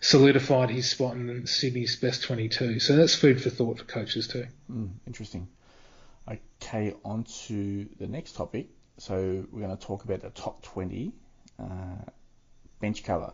solidified 0.00 0.70
his 0.70 0.90
spot 0.90 1.14
in 1.14 1.46
Sydney's 1.46 1.96
best 1.96 2.22
22. 2.24 2.80
So 2.80 2.96
that's 2.96 3.14
food 3.14 3.42
for 3.42 3.50
thought 3.50 3.78
for 3.78 3.84
coaches 3.84 4.28
too. 4.28 4.46
Mm, 4.70 4.90
interesting. 5.06 5.48
Okay, 6.28 6.94
on 7.04 7.24
to 7.46 7.86
the 7.98 8.06
next 8.06 8.34
topic. 8.36 8.68
So 8.98 9.46
we're 9.50 9.60
going 9.60 9.76
to 9.76 9.82
talk 9.82 10.04
about 10.04 10.20
the 10.20 10.30
top 10.30 10.62
20 10.62 11.12
uh, 11.58 11.64
bench 12.80 13.04
cover. 13.04 13.32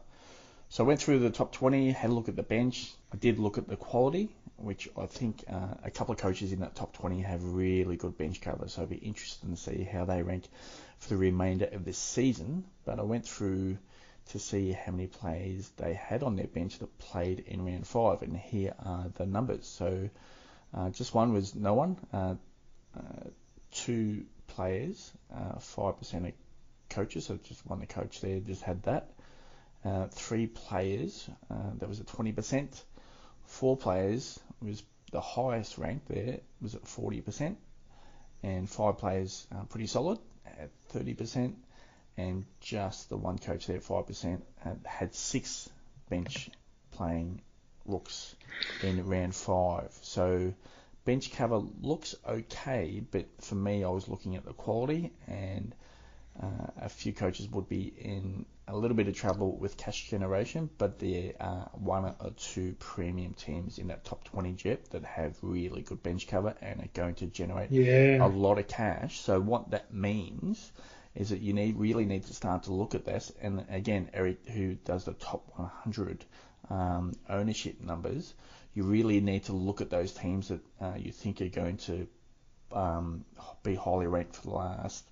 So 0.68 0.85
I 0.85 0.87
went 0.87 1.00
through 1.00 1.18
the 1.20 1.31
top 1.31 1.52
20, 1.52 1.92
had 1.92 2.11
a 2.11 2.12
look 2.12 2.28
at 2.28 2.37
the 2.37 2.42
bench. 2.42 2.92
I 3.12 3.16
did 3.16 3.38
look 3.38 3.59
at 3.59 3.68
the 3.68 3.76
quality, 3.76 4.35
which 4.57 4.88
I 4.96 5.07
think 5.07 5.44
uh, 5.50 5.74
a 5.85 5.90
couple 5.90 6.14
of 6.14 6.18
coaches 6.18 6.52
in 6.52 6.61
that 6.61 6.74
top 6.74 6.94
20 6.94 7.20
have 7.20 7.44
really 7.44 7.96
good 7.96 8.16
bench 8.16 8.40
cover. 8.40 8.68
So 8.68 8.83
I'd 8.83 8.88
be 8.88 8.96
interested 8.96 9.50
to 9.50 9.57
see 9.57 9.83
how 9.85 10.05
they 10.05 10.22
rank 10.22 10.44
for 11.02 11.08
the 11.08 11.16
remainder 11.16 11.64
of 11.64 11.84
this 11.84 11.98
season. 11.98 12.64
But 12.84 13.00
I 13.00 13.02
went 13.02 13.26
through 13.26 13.76
to 14.30 14.38
see 14.38 14.70
how 14.70 14.92
many 14.92 15.08
players 15.08 15.68
they 15.76 15.94
had 15.94 16.22
on 16.22 16.36
their 16.36 16.46
bench 16.46 16.78
that 16.78 16.96
played 16.98 17.40
in 17.40 17.64
round 17.64 17.88
five, 17.88 18.22
and 18.22 18.36
here 18.36 18.74
are 18.84 19.06
the 19.16 19.26
numbers. 19.26 19.66
So 19.66 20.08
uh, 20.72 20.90
just 20.90 21.12
one 21.12 21.32
was 21.32 21.56
no 21.56 21.74
one. 21.74 21.96
Uh, 22.12 22.34
uh, 22.96 23.30
two 23.72 24.26
players, 24.46 25.12
uh, 25.34 25.58
five 25.58 25.98
percent 25.98 26.26
of 26.26 26.32
coaches, 26.88 27.26
so 27.26 27.36
just 27.42 27.66
one 27.66 27.80
the 27.80 27.86
coach 27.86 28.20
there 28.20 28.38
just 28.38 28.62
had 28.62 28.84
that. 28.84 29.10
Uh, 29.84 30.06
three 30.06 30.46
players, 30.46 31.28
uh, 31.50 31.70
that 31.78 31.88
was 31.88 31.98
at 31.98 32.06
20%. 32.06 32.80
Four 33.46 33.76
players 33.76 34.38
was 34.60 34.84
the 35.10 35.20
highest 35.20 35.76
rank 35.78 36.02
there, 36.06 36.38
was 36.60 36.76
at 36.76 36.84
40%. 36.84 37.56
And 38.44 38.70
five 38.70 38.98
players, 38.98 39.44
uh, 39.52 39.64
pretty 39.64 39.88
solid 39.88 40.20
at 40.62 40.70
30%. 40.92 41.55
And 42.16 42.44
just 42.61 43.09
the 43.09 43.16
one 43.16 43.38
coach 43.38 43.66
there 43.66 43.77
at 43.77 43.83
5% 43.83 44.42
had, 44.59 44.72
uh, 44.72 44.88
had 44.88 45.14
six 45.14 45.68
bench 46.11 46.51
playing 46.92 47.40
looks 47.87 48.35
in 48.83 49.07
round 49.07 49.35
five. 49.35 49.90
So 50.03 50.53
bench 51.05 51.33
cover 51.33 51.62
looks 51.81 52.14
okay, 52.27 53.03
but 53.11 53.27
for 53.40 53.55
me, 53.55 53.83
I 53.83 53.88
was 53.88 54.09
looking 54.09 54.37
at 54.37 54.44
the 54.44 54.53
quality 54.53 55.11
and 55.27 55.75
uh, 56.40 56.66
a 56.80 56.88
few 56.88 57.12
coaches 57.12 57.48
would 57.50 57.68
be 57.68 57.92
in 57.98 58.46
a 58.68 58.76
little 58.76 58.96
bit 58.96 59.08
of 59.08 59.14
trouble 59.14 59.56
with 59.56 59.76
cash 59.76 60.08
generation, 60.08 60.70
but 60.78 60.98
there 60.98 61.32
are 61.40 61.70
one 61.74 62.04
or 62.04 62.30
two 62.36 62.74
premium 62.78 63.34
teams 63.34 63.78
in 63.78 63.88
that 63.88 64.04
top 64.04 64.24
20 64.24 64.52
jet 64.54 64.90
that 64.90 65.04
have 65.04 65.36
really 65.42 65.82
good 65.82 66.02
bench 66.02 66.26
cover 66.26 66.54
and 66.62 66.80
are 66.80 66.88
going 66.94 67.14
to 67.14 67.26
generate 67.26 67.70
yeah. 67.70 68.24
a 68.24 68.28
lot 68.28 68.58
of 68.58 68.66
cash. 68.68 69.20
So 69.20 69.40
what 69.40 69.70
that 69.72 69.92
means 69.92 70.72
is 71.14 71.28
that 71.30 71.40
you 71.40 71.52
need 71.52 71.76
really 71.76 72.06
need 72.06 72.24
to 72.24 72.32
start 72.32 72.62
to 72.64 72.72
look 72.72 72.94
at 72.94 73.04
this. 73.04 73.30
And 73.42 73.66
again, 73.68 74.08
Eric, 74.14 74.48
who 74.48 74.74
does 74.74 75.04
the 75.04 75.12
top 75.14 75.44
100 75.56 76.24
um, 76.70 77.12
ownership 77.28 77.80
numbers, 77.80 78.32
you 78.74 78.84
really 78.84 79.20
need 79.20 79.44
to 79.44 79.52
look 79.52 79.82
at 79.82 79.90
those 79.90 80.12
teams 80.12 80.48
that 80.48 80.60
uh, 80.80 80.94
you 80.96 81.12
think 81.12 81.42
are 81.42 81.48
going 81.48 81.76
to 81.76 82.06
um, 82.72 83.24
be 83.62 83.74
highly 83.74 84.06
ranked 84.06 84.36
for 84.36 84.42
the 84.42 84.54
last 84.54 85.04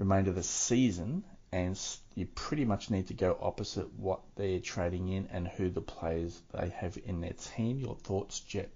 remainder 0.00 0.30
of 0.30 0.36
the 0.36 0.42
season, 0.42 1.22
and 1.52 1.78
you 2.14 2.26
pretty 2.26 2.64
much 2.64 2.90
need 2.90 3.08
to 3.08 3.14
go 3.14 3.36
opposite 3.40 3.92
what 3.94 4.20
they're 4.36 4.58
trading 4.58 5.08
in 5.08 5.28
and 5.32 5.46
who 5.46 5.70
the 5.70 5.80
players 5.80 6.40
they 6.52 6.70
have 6.70 6.98
in 7.04 7.20
their 7.20 7.32
team. 7.32 7.78
Your 7.78 7.94
thoughts, 7.94 8.40
Jep? 8.40 8.70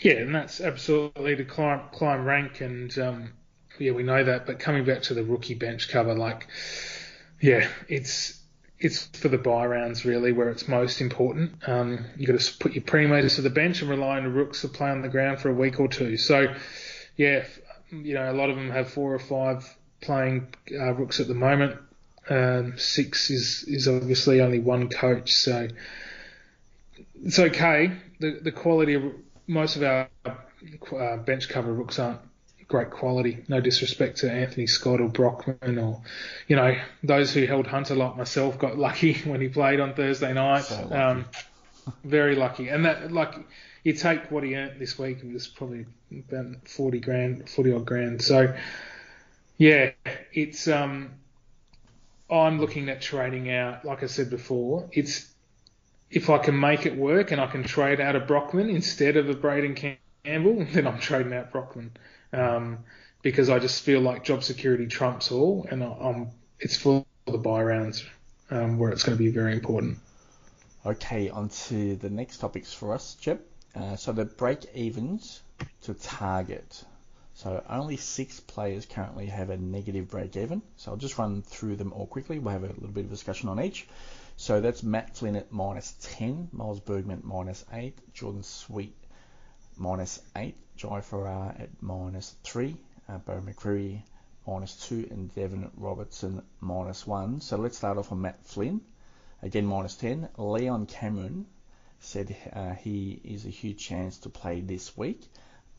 Yeah, 0.00 0.14
and 0.14 0.34
that's 0.34 0.60
absolutely 0.60 1.36
to 1.36 1.44
climb 1.44 1.82
climb 1.92 2.24
rank, 2.24 2.60
and 2.60 2.96
um, 2.98 3.32
yeah, 3.78 3.92
we 3.92 4.02
know 4.02 4.24
that. 4.24 4.46
But 4.46 4.58
coming 4.58 4.84
back 4.84 5.02
to 5.02 5.14
the 5.14 5.24
rookie 5.24 5.54
bench 5.54 5.88
cover, 5.88 6.14
like, 6.14 6.48
yeah, 7.40 7.68
it's 7.88 8.40
it's 8.78 9.06
for 9.06 9.28
the 9.28 9.38
bye 9.38 9.66
rounds 9.66 10.04
really 10.04 10.32
where 10.32 10.50
it's 10.50 10.66
most 10.66 11.00
important. 11.00 11.68
Um, 11.68 12.04
you 12.16 12.26
got 12.26 12.40
to 12.40 12.58
put 12.58 12.72
your 12.72 12.82
premiums 12.82 13.36
to 13.36 13.42
the 13.42 13.50
bench 13.50 13.80
and 13.80 13.88
rely 13.88 14.16
on 14.16 14.24
the 14.24 14.30
rooks 14.30 14.62
to 14.62 14.68
play 14.68 14.90
on 14.90 15.02
the 15.02 15.08
ground 15.08 15.38
for 15.38 15.50
a 15.50 15.54
week 15.54 15.78
or 15.78 15.86
two. 15.86 16.16
So, 16.16 16.52
yeah, 17.16 17.44
you 17.92 18.14
know, 18.14 18.30
a 18.30 18.34
lot 18.34 18.50
of 18.50 18.56
them 18.56 18.70
have 18.70 18.90
four 18.90 19.14
or 19.14 19.20
five 19.20 19.72
playing 20.02 20.48
uh, 20.72 20.92
rooks 20.94 21.20
at 21.20 21.28
the 21.28 21.34
moment. 21.34 21.78
Um, 22.28 22.74
six 22.76 23.30
is 23.30 23.64
is 23.66 23.88
obviously 23.88 24.40
only 24.40 24.60
one 24.60 24.88
coach, 24.88 25.32
so 25.32 25.68
it's 27.24 27.38
okay. 27.38 27.92
The 28.20 28.38
the 28.42 28.52
quality 28.52 28.94
of 28.94 29.04
most 29.46 29.76
of 29.76 29.82
our 29.82 30.08
uh, 30.24 31.16
bench 31.16 31.48
cover 31.48 31.72
rooks 31.72 31.98
aren't 31.98 32.20
great 32.72 32.90
quality. 32.90 33.44
No 33.48 33.60
disrespect 33.60 34.18
to 34.18 34.32
Anthony 34.32 34.66
Scott 34.66 35.00
or 35.00 35.08
Brockman 35.08 35.78
or, 35.78 36.00
you 36.48 36.56
know, 36.56 36.74
those 37.02 37.32
who 37.32 37.44
held 37.46 37.66
Hunter 37.66 37.94
like 37.94 38.16
myself 38.16 38.58
got 38.58 38.78
lucky 38.78 39.14
when 39.24 39.40
he 39.40 39.48
played 39.48 39.78
on 39.78 39.94
Thursday 39.94 40.32
night. 40.32 40.64
So 40.64 40.76
lucky. 40.76 40.94
um, 40.94 41.24
very 42.02 42.34
lucky. 42.34 42.68
And 42.68 42.86
that, 42.86 43.12
like, 43.12 43.34
you 43.84 43.92
take 43.92 44.30
what 44.30 44.42
he 44.42 44.56
earned 44.56 44.80
this 44.80 44.98
week, 44.98 45.18
it 45.18 45.32
was 45.32 45.46
probably 45.46 45.84
about 46.10 46.66
40 46.66 47.00
grand, 47.00 47.48
40 47.50 47.72
odd 47.72 47.84
grand. 47.84 48.22
So, 48.22 48.54
yeah, 49.56 49.90
it's, 50.32 50.68
um, 50.68 51.10
I'm 52.30 52.60
looking 52.60 52.88
at 52.88 53.00
trading 53.00 53.50
out, 53.50 53.84
like 53.84 54.02
I 54.02 54.06
said 54.06 54.30
before, 54.30 54.88
it's, 54.92 55.32
if 56.10 56.30
I 56.30 56.38
can 56.38 56.58
make 56.58 56.86
it 56.86 56.96
work 56.96 57.30
and 57.30 57.40
I 57.40 57.46
can 57.46 57.62
trade 57.64 58.00
out 58.00 58.16
a 58.16 58.20
Brockman 58.20 58.70
instead 58.70 59.16
of 59.16 59.28
a 59.28 59.34
Braeden 59.34 59.74
Campbell, 59.74 60.66
then 60.72 60.86
I'm 60.86 60.98
trading 60.98 61.32
out 61.32 61.52
Brockman 61.52 61.92
um, 62.32 62.78
because 63.22 63.50
I 63.50 63.58
just 63.58 63.82
feel 63.82 64.00
like 64.00 64.24
job 64.24 64.42
security 64.42 64.86
trumps 64.86 65.30
all, 65.30 65.66
and 65.70 65.82
I'm, 65.82 66.30
it's 66.58 66.76
for 66.76 67.04
the 67.26 67.38
bye 67.38 67.62
rounds 67.62 68.04
um, 68.50 68.78
where 68.78 68.90
it's 68.90 69.02
going 69.02 69.16
to 69.16 69.22
be 69.22 69.30
very 69.30 69.52
important. 69.52 69.98
Okay, 70.84 71.30
on 71.30 71.48
to 71.48 71.96
the 71.96 72.10
next 72.10 72.38
topics 72.38 72.72
for 72.72 72.92
us, 72.92 73.16
Chip. 73.20 73.48
Uh, 73.74 73.96
so 73.96 74.12
the 74.12 74.24
break 74.24 74.66
evens 74.74 75.42
to 75.82 75.94
target. 75.94 76.84
So 77.42 77.60
only 77.68 77.96
six 77.96 78.38
players 78.38 78.86
currently 78.86 79.26
have 79.26 79.50
a 79.50 79.56
negative 79.56 80.08
break 80.08 80.36
even. 80.36 80.62
So 80.76 80.92
I'll 80.92 80.96
just 80.96 81.18
run 81.18 81.42
through 81.42 81.74
them 81.74 81.92
all 81.92 82.06
quickly. 82.06 82.38
We'll 82.38 82.52
have 82.52 82.62
a 82.62 82.68
little 82.68 82.86
bit 82.86 83.06
of 83.06 83.10
discussion 83.10 83.48
on 83.48 83.60
each. 83.60 83.88
So 84.36 84.60
that's 84.60 84.84
Matt 84.84 85.16
Flynn 85.16 85.34
at 85.34 85.50
minus 85.50 85.96
10, 86.02 86.50
Miles 86.52 86.78
Bergman 86.78 87.18
at 87.18 87.24
minus 87.24 87.64
8, 87.72 87.98
Jordan 88.14 88.44
Sweet 88.44 88.94
minus 89.76 90.20
8, 90.36 90.54
Jai 90.76 91.00
Farrar 91.00 91.52
at 91.58 91.70
minus 91.82 92.32
3, 92.44 92.76
uh, 93.08 93.18
Beau 93.18 93.40
McCreery 93.40 94.02
minus 94.46 94.76
2, 94.86 95.08
and 95.10 95.34
Devin 95.34 95.68
Robertson 95.76 96.44
minus 96.60 97.08
1. 97.08 97.40
So 97.40 97.56
let's 97.56 97.76
start 97.76 97.98
off 97.98 98.12
on 98.12 98.20
Matt 98.20 98.44
Flynn, 98.44 98.80
again 99.42 99.66
minus 99.66 99.96
10. 99.96 100.28
Leon 100.38 100.86
Cameron 100.86 101.46
said 101.98 102.36
uh, 102.52 102.74
he 102.74 103.20
is 103.24 103.46
a 103.46 103.50
huge 103.50 103.84
chance 103.84 104.18
to 104.18 104.28
play 104.28 104.60
this 104.60 104.96
week, 104.96 105.28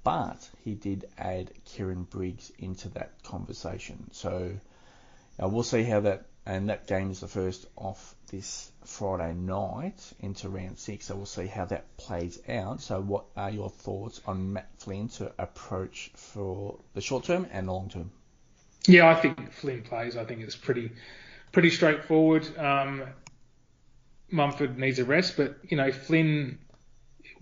but 0.03 0.49
he 0.63 0.73
did 0.73 1.05
add 1.17 1.51
Kieran 1.65 2.03
Briggs 2.03 2.51
into 2.59 2.89
that 2.89 3.23
conversation. 3.23 4.09
So 4.11 4.51
uh, 5.41 5.47
we'll 5.47 5.63
see 5.63 5.83
how 5.83 6.01
that, 6.01 6.25
and 6.45 6.69
that 6.69 6.87
game 6.87 7.11
is 7.11 7.21
the 7.21 7.27
first 7.27 7.65
off 7.75 8.15
this 8.29 8.71
Friday 8.85 9.33
night 9.33 10.13
into 10.19 10.49
round 10.49 10.77
six. 10.77 11.05
So 11.05 11.15
we'll 11.15 11.25
see 11.25 11.47
how 11.47 11.65
that 11.65 11.97
plays 11.97 12.39
out. 12.49 12.81
So 12.81 12.99
what 13.01 13.25
are 13.37 13.49
your 13.49 13.69
thoughts 13.69 14.21
on 14.25 14.53
Matt 14.53 14.69
Flynn 14.77 15.07
to 15.09 15.31
approach 15.37 16.11
for 16.15 16.79
the 16.93 17.01
short 17.01 17.23
term 17.23 17.47
and 17.51 17.67
long 17.67 17.89
term? 17.89 18.11
Yeah, 18.87 19.09
I 19.09 19.15
think 19.15 19.53
Flynn 19.53 19.83
plays. 19.83 20.17
I 20.17 20.25
think 20.25 20.41
it's 20.41 20.57
pretty 20.57 20.91
pretty 21.53 21.69
straightforward. 21.69 22.45
Um, 22.57 23.03
Mumford 24.29 24.77
needs 24.77 24.99
a 24.99 25.05
rest, 25.05 25.37
but 25.37 25.57
you 25.63 25.77
know 25.77 25.91
Flynn. 25.91 26.59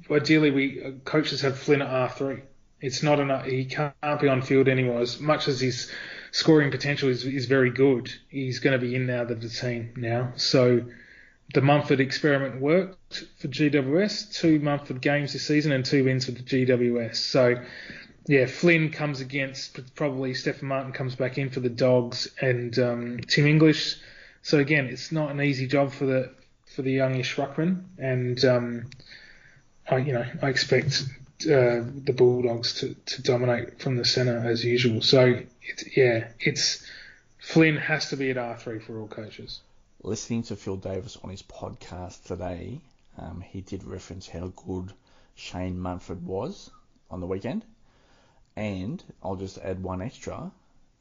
Ideally, 0.10 0.52
we 0.52 0.84
uh, 0.84 0.92
coaches 1.04 1.42
have 1.42 1.58
Flynn 1.58 1.82
at 1.82 1.88
R 1.88 2.10
three. 2.10 2.42
It's 2.82 3.04
not 3.04 3.20
enough. 3.20 3.46
He 3.46 3.66
can't 3.66 3.94
be 4.20 4.28
on 4.28 4.42
field 4.42 4.68
anymore. 4.68 5.02
As 5.02 5.20
much 5.20 5.48
as 5.48 5.62
his 5.62 5.92
scoring 6.32 6.72
potential 6.72 7.10
is, 7.10 7.26
is 7.26 7.46
very 7.46 7.70
good, 7.70 8.12
he's 8.30 8.60
going 8.60 8.80
to 8.80 8.84
be 8.84 8.96
in 8.96 9.06
now 9.06 9.24
that 9.24 9.40
the 9.40 9.50
team 9.50 9.94
now. 9.96 10.34
So 10.36 10.82
the 11.54 11.62
Mumford 11.62 12.00
experiment 12.00 12.62
worked 12.62 13.26
for 13.38 13.48
GWS. 13.48 14.34
Two 14.34 14.60
Mumford 14.60 15.02
games 15.02 15.34
this 15.34 15.46
season 15.46 15.72
and 15.72 15.86
two 15.86 16.04
wins 16.06 16.26
for 16.26 16.32
the 16.32 16.42
GWS. 16.42 17.18
So, 17.18 17.62
yeah, 18.28 18.46
Flynn 18.46 18.90
comes 18.90 19.20
against 19.20 19.96
probably 19.96 20.34
Stefan 20.34 20.68
Martin 20.68 20.92
comes 20.92 21.16
back 21.16 21.38
in 21.38 21.50
for 21.50 21.60
the 21.60 21.70
Dogs 21.70 22.28
and 22.42 22.78
um, 22.80 23.20
Tim 23.28 23.46
English. 23.46 23.98
So 24.42 24.60
again, 24.60 24.86
it's 24.86 25.12
not 25.12 25.32
an 25.32 25.42
easy 25.42 25.68
job 25.68 25.92
for 25.92 26.06
the 26.06 26.32
for 26.76 26.82
the 26.84 26.92
youngish 26.92 27.36
ruckman, 27.36 27.84
and 27.98 28.44
um, 28.46 28.90
I 29.90 29.98
you 29.98 30.14
know 30.14 30.26
I 30.42 30.50
expect 30.50 31.04
uh, 31.46 31.84
the 32.06 32.14
Bulldogs 32.14 32.82
to, 32.82 32.94
to 32.94 33.22
dominate 33.22 33.82
from 33.82 33.98
the 33.98 34.06
centre 34.06 34.38
as 34.38 34.64
usual. 34.64 35.02
So 35.02 35.42
it's, 35.62 35.98
yeah, 35.98 36.28
it's 36.40 36.86
Flynn 37.40 37.78
has 37.78 38.10
to 38.10 38.18
be 38.18 38.30
at 38.30 38.38
R 38.38 38.58
three 38.58 38.80
for 38.80 39.00
all 39.00 39.08
coaches 39.08 39.62
listening 40.04 40.44
to 40.44 40.56
Phil 40.56 40.78
Davis 40.78 41.18
on 41.24 41.30
his 41.30 41.44
podcast 41.44 42.24
today, 42.24 42.82
um, 43.18 43.42
he 43.42 43.62
did 43.62 43.84
reference 43.84 44.28
how 44.28 44.52
good 44.56 44.92
Shane 45.36 45.80
Mumford 45.80 46.26
was 46.26 46.70
on 47.10 47.20
the 47.20 47.28
weekend. 47.28 47.64
And 48.56 49.04
I'll 49.24 49.36
just 49.36 49.58
add 49.60 49.82
one 49.82 50.02
extra. 50.02 50.52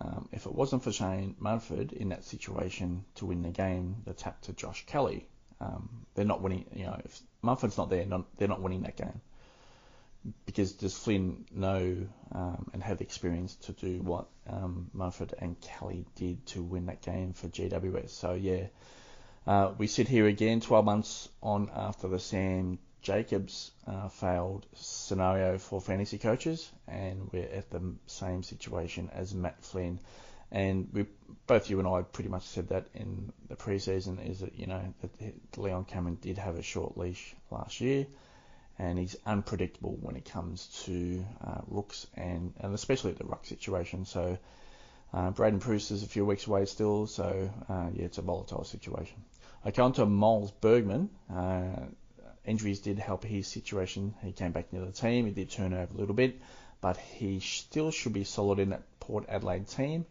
Um, 0.01 0.29
if 0.33 0.47
it 0.47 0.55
wasn't 0.55 0.85
for 0.85 0.93
Shane 0.93 1.35
Mumford 1.39 1.93
in 1.93 2.11
that 2.11 2.25
situation 2.25 3.05
to 3.17 3.27
win 3.27 3.43
the 3.43 3.51
game, 3.51 3.97
the 4.05 4.15
tap 4.15 4.41
to 4.43 4.53
Josh 4.53 4.85
Kelly, 4.87 5.27
um, 5.61 6.07
they're 6.15 6.25
not 6.25 6.43
winning. 6.43 6.65
You 6.75 6.87
know, 6.87 7.01
if 7.05 7.21
Mumford's 7.43 7.77
not 7.77 7.91
there, 7.91 8.07
not, 8.07 8.25
they're 8.39 8.49
not 8.49 8.63
winning 8.63 8.83
that 8.83 8.97
game 8.97 9.21
because 10.45 10.73
does 10.73 10.97
Flynn 10.97 11.45
know 11.51 11.97
um, 12.33 12.71
and 12.73 12.83
have 12.83 13.01
experience 13.01 13.55
to 13.57 13.73
do 13.73 14.03
what 14.03 14.27
um, 14.49 14.91
Mumford 14.93 15.35
and 15.39 15.59
Kelly 15.61 16.05
did 16.17 16.45
to 16.47 16.63
win 16.63 16.87
that 16.87 17.03
game 17.03 17.33
for 17.33 17.49
GWS? 17.49 18.11
So 18.11 18.35
yeah, 18.35 18.67
uh, 19.47 19.73
we 19.79 19.87
sit 19.87 20.09
here 20.09 20.27
again 20.27 20.61
12 20.61 20.85
months 20.85 21.29
on 21.43 21.71
after 21.75 22.09
the 22.09 22.19
Sam 22.19 22.79
Jacobs 23.03 23.71
uh, 23.87 24.09
failed 24.09 24.67
scenario 24.75 25.57
for 25.57 25.81
fantasy 25.81 26.19
coaches, 26.19 26.71
and 26.87 27.31
we're 27.33 27.49
at 27.49 27.71
the 27.71 27.95
same 28.07 28.43
situation 28.43 29.09
as 29.15 29.35
Matt 29.35 29.65
Flynn. 29.65 29.99
And 30.53 30.89
we, 30.93 31.07
both 31.47 31.71
you 31.71 31.79
and 31.79 31.89
I 31.89 32.03
pretty 32.03 32.29
much 32.29 32.43
said 32.43 32.69
that 32.71 32.89
in 32.93 33.33
the 33.49 33.57
preseason 33.57 34.29
is 34.29 34.41
that 34.41 34.59
you 34.59 34.67
know 34.67 34.83
that 35.01 35.59
Leon 35.59 35.85
Cameron 35.85 36.19
did 36.21 36.37
have 36.39 36.59
a 36.59 36.63
short 36.63 36.99
leash 36.99 37.35
last 37.51 37.81
year 37.81 38.07
and 38.81 38.99
he's 38.99 39.15
unpredictable 39.27 39.99
when 40.01 40.17
it 40.17 40.25
comes 40.25 40.67
to 40.85 41.23
uh, 41.47 41.61
rooks 41.69 42.07
and, 42.15 42.55
and 42.61 42.75
especially 42.75 43.13
the 43.13 43.25
ruck 43.25 43.45
situation. 43.45 44.07
So 44.07 44.39
uh, 45.13 45.31
Braydon 45.33 45.61
Preuss 45.61 45.91
is 45.91 46.03
a 46.03 46.07
few 46.07 46.25
weeks 46.25 46.47
away 46.47 46.65
still, 46.65 47.07
so 47.07 47.51
uh, 47.69 47.89
yeah, 47.93 48.07
it's 48.07 48.17
a 48.17 48.23
volatile 48.23 48.65
situation. 48.65 49.23
Okay, 49.67 49.83
on 49.83 49.93
to 49.95 50.07
Miles 50.07 50.51
Bergman. 50.51 51.11
Uh, 51.31 51.89
injuries 52.47 52.81
did 52.81 52.99
help 52.99 53.23
his 53.23 53.47
situation. 53.47 54.15
He 54.23 54.33
came 54.33 54.53
back 54.53 54.69
into 54.73 54.87
the 54.87 54.93
team. 54.93 55.27
He 55.27 55.33
did 55.33 55.51
turn 55.51 55.75
over 55.75 55.93
a 55.95 55.99
little 55.99 56.15
bit, 56.15 56.41
but 56.81 56.97
he 56.97 57.41
still 57.41 57.91
should 57.91 58.15
be 58.15 58.25
solid 58.25 58.59
in 58.59 58.71
that 58.71 58.85
Port 58.99 59.27
Adelaide 59.29 59.69
team. 59.69 60.07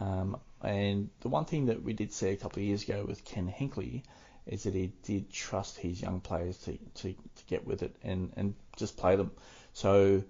Um, 0.00 0.38
and 0.62 1.10
the 1.20 1.28
one 1.28 1.44
thing 1.44 1.66
that 1.66 1.82
we 1.82 1.92
did 1.92 2.14
see 2.14 2.30
a 2.30 2.36
couple 2.36 2.60
of 2.60 2.66
years 2.66 2.82
ago 2.82 3.04
with 3.06 3.26
Ken 3.26 3.46
Hinkley 3.46 4.04
is 4.46 4.62
that 4.62 4.74
he 4.74 4.92
did 5.02 5.32
trust 5.32 5.76
his 5.76 6.00
young 6.00 6.20
players 6.20 6.56
to, 6.58 6.78
to, 6.94 7.12
to 7.12 7.44
get 7.48 7.66
with 7.66 7.82
it 7.82 7.94
and, 8.02 8.32
and 8.36 8.54
just 8.76 8.96
play 8.96 9.16
them. 9.16 9.32
So, 9.72 10.22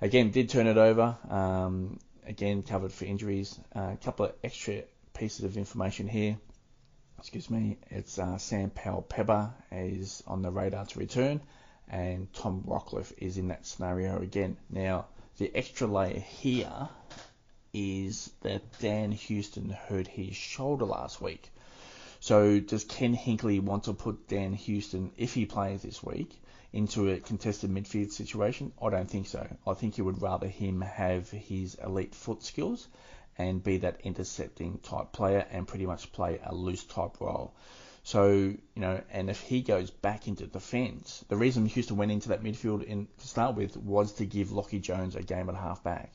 again, 0.00 0.30
did 0.30 0.48
turn 0.48 0.66
it 0.66 0.76
over. 0.76 1.16
Um, 1.28 1.98
again, 2.26 2.62
covered 2.62 2.92
for 2.92 3.04
injuries. 3.04 3.58
Uh, 3.74 3.90
a 3.92 3.98
couple 4.04 4.26
of 4.26 4.34
extra 4.42 4.82
pieces 5.14 5.44
of 5.44 5.56
information 5.56 6.08
here. 6.08 6.38
Excuse 7.18 7.50
me. 7.50 7.78
It's 7.90 8.18
uh, 8.18 8.38
Sam 8.38 8.70
Powell-Pepper 8.70 9.52
is 9.72 10.22
on 10.26 10.42
the 10.42 10.50
radar 10.50 10.84
to 10.86 10.98
return, 10.98 11.40
and 11.88 12.32
Tom 12.34 12.64
Rockliff 12.66 13.12
is 13.18 13.38
in 13.38 13.48
that 13.48 13.66
scenario 13.66 14.20
again. 14.20 14.56
Now, 14.70 15.06
the 15.38 15.50
extra 15.54 15.86
layer 15.86 16.20
here 16.20 16.88
is 17.72 18.30
that 18.42 18.62
Dan 18.78 19.10
Houston 19.10 19.70
hurt 19.70 20.06
his 20.06 20.36
shoulder 20.36 20.84
last 20.84 21.20
week. 21.20 21.50
So 22.24 22.58
does 22.58 22.84
Ken 22.84 23.14
Hinkley 23.14 23.60
want 23.60 23.84
to 23.84 23.92
put 23.92 24.28
Dan 24.28 24.54
Houston, 24.54 25.12
if 25.18 25.34
he 25.34 25.44
plays 25.44 25.82
this 25.82 26.02
week, 26.02 26.40
into 26.72 27.10
a 27.10 27.20
contested 27.20 27.68
midfield 27.68 28.12
situation? 28.12 28.72
I 28.80 28.88
don't 28.88 29.10
think 29.10 29.26
so. 29.26 29.46
I 29.66 29.74
think 29.74 29.96
he 29.96 30.00
would 30.00 30.22
rather 30.22 30.48
him 30.48 30.80
have 30.80 31.30
his 31.30 31.74
elite 31.74 32.14
foot 32.14 32.42
skills 32.42 32.88
and 33.36 33.62
be 33.62 33.76
that 33.76 34.00
intercepting 34.04 34.78
type 34.78 35.12
player 35.12 35.46
and 35.50 35.68
pretty 35.68 35.84
much 35.84 36.12
play 36.12 36.40
a 36.42 36.54
loose 36.54 36.84
type 36.84 37.20
role. 37.20 37.52
So, 38.04 38.30
you 38.30 38.58
know, 38.74 39.02
and 39.10 39.28
if 39.28 39.42
he 39.42 39.60
goes 39.60 39.90
back 39.90 40.26
into 40.26 40.46
defence, 40.46 41.22
the 41.28 41.36
reason 41.36 41.66
Houston 41.66 41.98
went 41.98 42.10
into 42.10 42.30
that 42.30 42.42
midfield 42.42 42.84
in, 42.84 43.06
to 43.18 43.28
start 43.28 43.54
with 43.54 43.76
was 43.76 44.14
to 44.14 44.24
give 44.24 44.48
Lachie 44.48 44.80
Jones 44.80 45.14
a 45.14 45.22
game 45.22 45.50
at 45.50 45.56
half 45.56 45.84
back. 45.84 46.14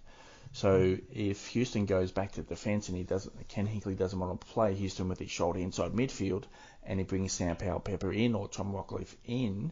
So 0.52 0.98
if 1.14 1.48
Houston 1.48 1.86
goes 1.86 2.12
back 2.12 2.34
to 2.34 2.42
defence 2.42 2.90
and 2.90 2.98
he 2.98 3.04
doesn't, 3.04 3.48
Ken 3.48 3.68
Hinkley 3.68 3.98
doesn't 3.98 4.20
want 4.20 4.40
to 4.40 4.48
play 4.48 4.74
Houston 4.74 5.08
with 5.08 5.20
his 5.20 5.30
shoulder 5.30 5.60
inside 5.60 5.94
midfield, 5.94 6.46
and 6.84 7.00
he 7.00 7.06
brings 7.06 7.34
Sam 7.34 7.56
Powell-Pepper 7.56 8.12
in 8.12 8.34
or 8.34 8.48
Tom 8.48 8.74
Rockliff 8.74 9.16
in, 9.26 9.72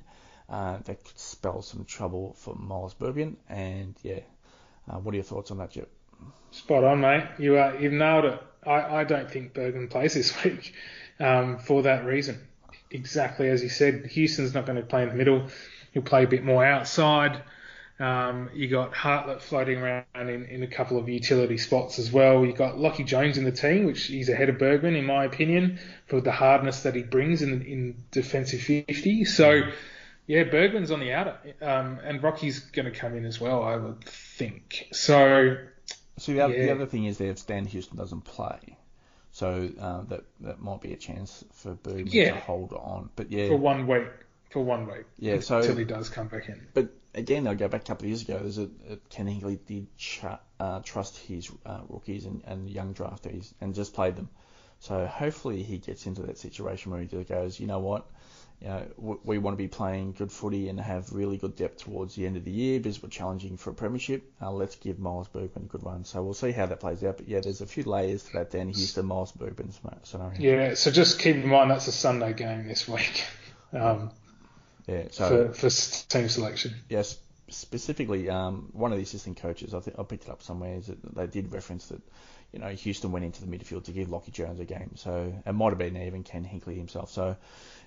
uh, 0.50 0.78
that 0.86 1.04
could 1.04 1.20
spell 1.20 1.62
some 1.62 1.84
trouble 1.86 2.34
for 2.34 2.56
Miles 2.56 2.94
Bergman. 2.94 3.38
And 3.50 3.96
yeah, 4.04 4.20
uh, 4.90 4.98
what 5.00 5.14
are 5.14 5.18
your 5.18 5.24
thoughts 5.24 5.52
on 5.52 5.58
that, 5.58 5.72
Jep? 5.72 5.90
Spot 6.52 6.84
on, 6.84 7.02
mate. 7.02 7.26
You 7.38 7.58
uh, 7.58 7.76
you've 7.80 7.94
nailed 7.94 8.26
it. 8.26 8.42
I, 8.66 9.00
I 9.00 9.04
don't 9.04 9.30
think 9.30 9.54
Bergman 9.54 9.88
plays 9.88 10.14
this 10.14 10.44
week 10.44 10.74
um, 11.20 11.60
for 11.60 11.84
that 11.84 12.06
reason. 12.06 12.40
Exactly 12.90 13.50
as 13.50 13.62
you 13.62 13.70
said, 13.70 14.06
Houston's 14.06 14.54
not 14.54 14.66
going 14.66 14.78
to 14.78 14.86
play 14.86 15.04
in 15.04 15.10
the 15.10 15.16
middle. 15.16 15.48
He'll 15.92 16.04
play 16.04 16.24
a 16.24 16.28
bit 16.28 16.44
more 16.44 16.64
outside. 16.64 17.42
Um, 18.00 18.52
you 18.54 18.68
got 18.68 18.94
Hartlett 18.94 19.42
floating 19.42 19.80
around 19.80 20.06
in, 20.16 20.46
in 20.46 20.62
a 20.62 20.68
couple 20.68 21.00
of 21.00 21.10
utility 21.10 21.58
spots 21.58 21.98
as 21.98 22.12
well. 22.12 22.46
You've 22.46 22.56
got 22.56 22.76
Lachie 22.76 23.06
Jones 23.06 23.40
in 23.40 23.44
the 23.44 23.52
team, 23.52 23.86
which 23.86 24.04
he's 24.04 24.30
ahead 24.30 24.50
of 24.50 24.60
Bergman 24.60 24.96
in 24.96 25.06
my 25.06 25.26
opinion 25.26 25.80
for 26.06 26.22
the 26.22 26.32
hardness 26.32 26.84
that 26.84 26.94
he 26.94 27.02
brings 27.02 27.42
in 27.42 27.64
in 27.64 28.04
defensive 28.12 28.62
50. 28.62 29.26
So 29.26 29.64
yeah, 30.28 30.44
Bergman's 30.44 30.92
on 30.92 31.00
the 31.00 31.14
outer, 31.14 31.38
um, 31.62 32.00
and 32.04 32.22
Rocky's 32.22 32.60
going 32.60 32.86
to 32.86 32.92
come 32.92 33.16
in 33.16 33.26
as 33.26 33.40
well, 33.40 33.64
I 33.64 33.78
would 33.78 34.04
think. 34.04 34.90
So 34.92 35.56
so 36.18 36.32
the 36.34 36.42
other, 36.42 36.54
yeah. 36.54 36.66
the 36.66 36.72
other 36.72 36.86
thing 36.86 37.06
is 37.06 37.18
that 37.20 37.30
if 37.30 37.40
Stan 37.40 37.66
Houston 37.66 37.98
doesn't 37.98 38.22
play, 38.22 38.78
so 39.32 39.70
uh, 39.80 40.02
that 40.10 40.24
that 40.42 40.62
might 40.62 40.82
be 40.82 40.94
a 40.94 40.98
chance 40.98 41.46
for 41.54 41.74
Bergman 41.74 42.08
yeah. 42.08 42.34
to 42.34 42.40
hold 42.40 42.74
on. 42.74 43.10
But 43.16 43.32
yeah, 43.32 43.48
for 43.48 43.58
one 43.58 43.88
week, 43.88 44.08
for 44.58 44.64
one 44.64 44.88
week. 44.88 45.06
Yeah, 45.20 45.40
so 45.42 45.58
until 45.60 45.76
he 45.76 45.86
does 45.86 46.10
come 46.10 46.28
back 46.28 46.50
in. 46.50 46.68
But 46.74 46.90
again, 47.14 47.48
I'll 47.48 47.56
go 47.56 47.68
back 47.68 47.82
a 47.82 47.86
couple 47.86 48.06
of 48.06 48.10
years 48.10 48.24
ago. 48.24 48.40
There's 48.40 48.58
a, 48.58 48.70
a 48.90 48.98
Ken 49.10 49.28
Hinkley 49.28 49.60
did 49.66 49.96
ch- 49.98 50.24
uh, 50.60 50.80
trust 50.82 51.18
his 51.18 51.52
uh, 51.66 51.82
rookies 51.88 52.26
and, 52.26 52.42
and 52.46 52.70
young 52.70 52.94
draftees 52.94 53.54
and 53.62 53.76
just 53.76 53.94
played 53.94 54.16
them. 54.16 54.30
So 54.80 55.06
hopefully 55.06 55.64
he 55.64 55.78
gets 55.78 56.06
into 56.06 56.24
that 56.24 56.38
situation 56.38 56.92
where 56.92 57.02
he 57.02 57.08
just 57.08 57.30
goes, 57.30 57.60
you 57.60 57.68
know 57.68 57.80
what, 57.80 58.06
you 58.62 58.68
know, 58.68 59.20
we 59.24 59.38
want 59.38 59.54
to 59.54 59.58
be 59.58 59.68
playing 59.68 60.14
good 60.14 60.32
footy 60.32 60.70
and 60.70 60.80
have 60.80 61.12
really 61.12 61.38
good 61.38 61.56
depth 61.56 61.84
towards 61.84 62.16
the 62.16 62.26
end 62.26 62.38
of 62.38 62.44
the 62.44 62.52
year 62.52 62.80
because 62.80 63.02
we're 63.02 63.10
challenging 63.10 63.58
for 63.58 63.70
a 63.70 63.74
premiership. 63.74 64.32
Uh, 64.42 64.52
let's 64.52 64.76
give 64.76 64.98
Miles 64.98 65.28
Bergman 65.28 65.66
a 65.66 65.68
good 65.68 65.84
run. 65.84 66.06
So 66.06 66.24
we'll 66.24 66.34
see 66.34 66.52
how 66.52 66.66
that 66.66 66.80
plays 66.80 67.04
out. 67.04 67.18
But 67.18 67.28
yeah, 67.28 67.40
there's 67.42 67.62
a 67.62 67.68
few 67.68 67.84
layers 67.84 68.24
to 68.24 68.34
that. 68.34 68.50
Then 68.52 68.68
here's 68.68 68.94
the 68.94 69.04
Miles 69.04 69.32
Bergman 69.32 69.72
scenario. 70.04 70.40
Yeah, 70.40 70.74
so 70.74 70.90
just 70.90 71.20
keep 71.20 71.36
in 71.36 71.48
mind 71.48 71.70
that's 71.70 71.88
a 71.88 71.92
Sunday 71.92 72.34
game 72.34 72.68
this 72.68 72.88
week. 72.88 73.24
Um, 73.74 74.12
yeah, 74.88 75.04
so 75.12 75.50
for, 75.50 75.70
for 75.70 76.08
team 76.08 76.30
selection. 76.30 76.74
Yes, 76.90 77.20
specifically, 77.50 78.30
um, 78.30 78.70
one 78.74 78.92
of 78.92 78.98
the 78.98 79.04
assistant 79.04 79.38
coaches, 79.38 79.74
I 79.74 79.80
think 79.80 80.00
I 80.00 80.04
picked 80.04 80.26
it 80.26 80.30
up 80.30 80.42
somewhere, 80.42 80.76
is 80.76 80.88
that 80.88 81.16
they 81.16 81.28
did 81.28 81.52
reference 81.52 81.88
that, 81.88 82.02
you 82.52 82.60
know, 82.60 82.70
Houston 82.70 83.12
went 83.12 83.26
into 83.26 83.46
the 83.46 83.48
midfield 83.48 83.86
to 83.86 83.92
give 83.92 84.08
Lachie 84.08 84.32
Jones 84.32 84.60
a 84.60 84.66
game. 84.66 84.92
So 84.96 85.34
it 85.46 85.52
might 85.52 85.70
have 85.70 85.78
been 85.78 85.98
even 85.98 86.24
Ken 86.24 86.46
Hinkley 86.46 86.78
himself. 86.78 87.12
So 87.12 87.36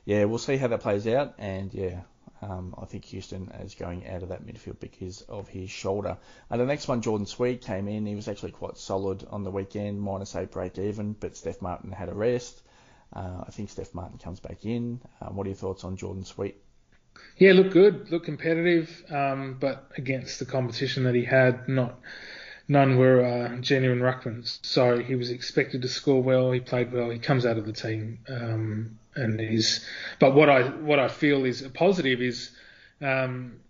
yeah, 0.05 0.25
we'll 0.25 0.39
see 0.39 0.57
how 0.57 0.69
that 0.69 0.81
plays 0.81 1.07
out. 1.07 1.35
And 1.39 1.73
yeah, 1.73 2.01
um, 2.43 2.75
I 2.81 2.85
think 2.85 3.05
Houston 3.07 3.51
is 3.63 3.75
going 3.75 4.07
out 4.09 4.23
of 4.23 4.29
that 4.31 4.47
midfield 4.47 4.81
because 4.81 5.23
of 5.23 5.49
his 5.49 5.71
shoulder. 5.71 6.19
And 6.51 6.61
the 6.61 6.67
next 6.67 6.89
one, 6.89 7.03
Jordon 7.03 7.27
Sweet 7.27 7.63
came 7.63 7.89
in. 7.89 8.07
He 8.07 8.15
was 8.15 8.29
actually 8.29 8.53
quite 8.53 8.77
solid 8.77 9.27
on 9.31 9.45
the 9.45 9.51
weekend, 9.51 10.01
minus 10.01 10.37
eight 10.37 10.51
break 10.51 10.79
even, 10.79 11.13
but 11.13 11.37
Steph 11.37 11.63
Martin 11.63 11.93
had 11.93 12.09
a 12.09 12.15
rest. 12.15 12.61
Uh, 13.13 13.45
I 13.47 13.51
think 13.51 13.71
Steph 13.71 13.95
Martin 13.95 14.19
comes 14.19 14.41
back 14.41 14.65
in. 14.65 15.01
Um, 15.21 15.37
what 15.37 15.47
are 15.47 15.51
your 15.51 15.57
thoughts 15.57 15.85
on 15.85 15.97
Jordon 15.97 16.27
Sweet? 16.27 16.57
Yeah, 17.37 17.53
look 17.53 17.73
good, 17.73 18.11
look 18.11 18.25
competitive, 18.25 19.03
um, 19.11 19.57
but 19.59 19.91
against 19.97 20.39
the 20.39 20.45
competition 20.45 21.05
that 21.05 21.15
he 21.15 21.25
had, 21.25 21.69
not 21.69 21.99
none 22.69 22.97
were 22.97 23.25
uh, 23.25 23.57
genuine 23.57 24.01
ruckmans. 24.01 24.59
So 24.63 24.99
he 24.99 25.17
was 25.17 25.31
expected 25.31 25.83
to 25.83 25.89
score 25.89 26.23
well. 26.23 26.53
He 26.53 26.61
played 26.61 26.93
well. 26.93 27.11
He 27.11 27.19
comes 27.19 27.45
out 27.45 27.59
of 27.59 27.67
the 27.67 27.73
team 27.73 28.21
um, 28.29 28.99
and 29.17 29.41
is. 29.41 29.85
But 30.19 30.35
what 30.35 30.49
I 30.49 30.69
what 30.69 30.99
I 30.99 31.09
feel 31.09 31.45
is 31.45 31.63
a 31.63 31.71
positive 31.71 32.21
is 32.21 32.51
um, 33.01 33.61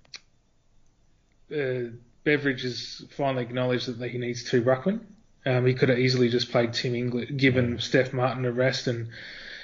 uh, 1.51 1.91
Beveridge 2.25 2.63
has 2.63 3.05
finally 3.17 3.43
acknowledged 3.45 3.99
that 3.99 4.11
he 4.11 4.19
needs 4.19 4.45
two 4.45 4.63
ruckmen. 4.63 5.01
Um, 5.47 5.65
he 5.65 5.75
could 5.75 5.89
have 5.89 5.99
easily 5.99 6.29
just 6.29 6.51
played 6.51 6.75
Tim 6.75 6.95
English, 6.95 7.31
given 7.37 7.79
Steph 7.79 8.13
Martin 8.13 8.45
a 8.45 8.53
rest 8.53 8.87
and 8.87 9.09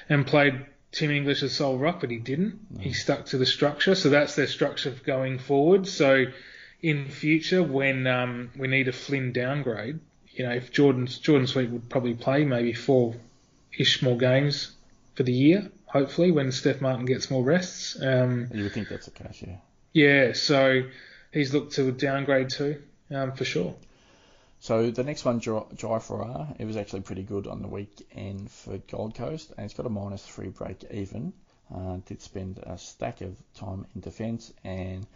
and 0.09 0.27
played 0.27 0.65
Tim 0.97 1.11
English 1.11 1.43
as 1.43 1.53
sole 1.53 1.77
ruck, 1.77 2.01
but 2.01 2.11
he 2.11 2.17
didn't. 2.17 2.59
He 2.81 2.95
stuck 2.95 3.27
to 3.27 3.37
the 3.37 3.45
structure, 3.45 3.95
so 3.95 4.09
that's 4.09 4.35
their 4.35 4.47
structure 4.47 4.95
going 5.05 5.39
forward. 5.39 5.87
So 5.87 6.25
in 6.81 7.09
future, 7.09 7.63
when 7.63 8.07
um, 8.07 8.51
we 8.57 8.67
need 8.67 8.89
a 8.89 8.93
Flynn 8.93 9.33
downgrade, 9.33 10.01
you 10.33 10.47
know, 10.47 10.53
if 10.53 10.73
Jordan 10.73 11.07
Jordon 11.07 11.47
Sweet 11.47 11.69
would 11.69 11.91
probably 11.91 12.15
play 12.15 12.45
maybe 12.45 12.73
four 12.73 13.15
ish 13.79 14.01
more 14.01 14.17
games 14.17 14.73
for 15.15 15.23
the 15.23 15.35
year, 15.35 15.71
hopefully, 15.85 16.31
when 16.31 16.51
Steph 16.51 16.81
Martin 16.81 17.05
gets 17.05 17.31
more 17.31 17.45
rests. 17.45 18.01
Um, 18.01 18.49
you 18.55 18.63
would 18.63 18.73
think 18.73 18.89
that's 18.89 19.05
the 19.05 19.11
case, 19.11 19.43
yeah. 19.47 19.57
Yeah, 19.93 20.33
so 20.33 20.85
he's 21.31 21.53
looked 21.53 21.75
to 21.75 21.93
downgrade 21.93 22.49
too, 22.49 22.83
um, 23.11 23.33
for 23.33 23.45
sure. 23.45 23.75
So 24.61 24.91
the 24.91 25.05
next 25.05 25.25
one, 25.25 25.41
Jy 25.41 25.99
Farrar, 26.01 26.49
it 26.59 26.65
was 26.65 26.77
actually 26.77 27.03
pretty 27.03 27.23
good 27.23 27.47
on 27.47 27.63
the 27.63 27.69
weekend 27.69 28.51
for 28.51 28.79
Gold 28.79 29.15
Coast, 29.15 29.53
and 29.57 29.65
it's 29.65 29.75
got 29.75 29.87
a 29.87 29.91
minus 29.91 30.27
three 30.27 30.49
break 30.49 30.85
even. 30.91 31.33
Uh, 31.75 31.99
did 32.07 32.23
spend 32.23 32.59
a 32.59 32.79
stack 32.79 33.21
of 33.21 33.37
time 33.55 33.87
in 33.95 34.01
defence, 34.01 34.53
and 34.65 35.07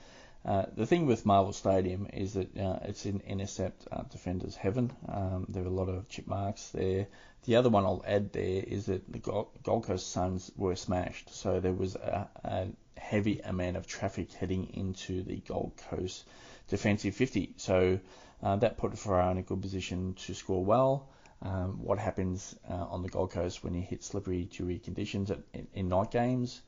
uh, 0.44 0.64
the 0.74 0.86
thing 0.86 1.06
with 1.06 1.26
Marvel 1.26 1.52
Stadium 1.52 2.08
is 2.12 2.34
that 2.34 2.56
uh, 2.56 2.78
it's 2.84 3.06
in 3.06 3.20
intercept 3.20 3.86
uh, 3.92 4.02
defenders 4.02 4.56
heaven. 4.56 4.92
Um, 5.08 5.46
there 5.48 5.62
are 5.62 5.66
a 5.66 5.70
lot 5.70 5.88
of 5.88 6.08
chip 6.08 6.26
marks 6.26 6.68
there. 6.70 7.06
The 7.44 7.56
other 7.56 7.68
one 7.70 7.84
I'll 7.84 8.04
add 8.06 8.32
there 8.32 8.62
is 8.66 8.86
that 8.86 9.10
the 9.10 9.18
Gold 9.18 9.84
Coast 9.84 10.10
Suns 10.10 10.50
were 10.56 10.76
smashed, 10.76 11.34
so 11.34 11.60
there 11.60 11.72
was 11.72 11.94
a, 11.94 12.28
a 12.44 12.66
heavy 12.98 13.40
amount 13.40 13.76
of 13.76 13.86
traffic 13.86 14.32
heading 14.32 14.70
into 14.74 15.22
the 15.22 15.36
Gold 15.36 15.72
Coast 15.88 16.24
defensive 16.68 17.14
50. 17.14 17.54
So 17.56 18.00
uh, 18.42 18.56
that 18.56 18.78
put 18.78 18.98
Farrar 18.98 19.30
in 19.30 19.38
a 19.38 19.42
good 19.42 19.60
position 19.60 20.14
to 20.26 20.34
score 20.34 20.64
well. 20.64 21.08
Um, 21.42 21.82
what 21.82 21.98
happens 21.98 22.54
uh, 22.68 22.74
on 22.74 23.02
the 23.02 23.08
Gold 23.08 23.30
Coast 23.30 23.64
when 23.64 23.74
you 23.74 23.80
hit 23.80 24.04
slippery, 24.04 24.44
dewy 24.44 24.78
conditions 24.78 25.30
at, 25.30 25.38
in, 25.54 25.66
in, 25.72 25.88
night 25.88 26.10
games? 26.10 26.60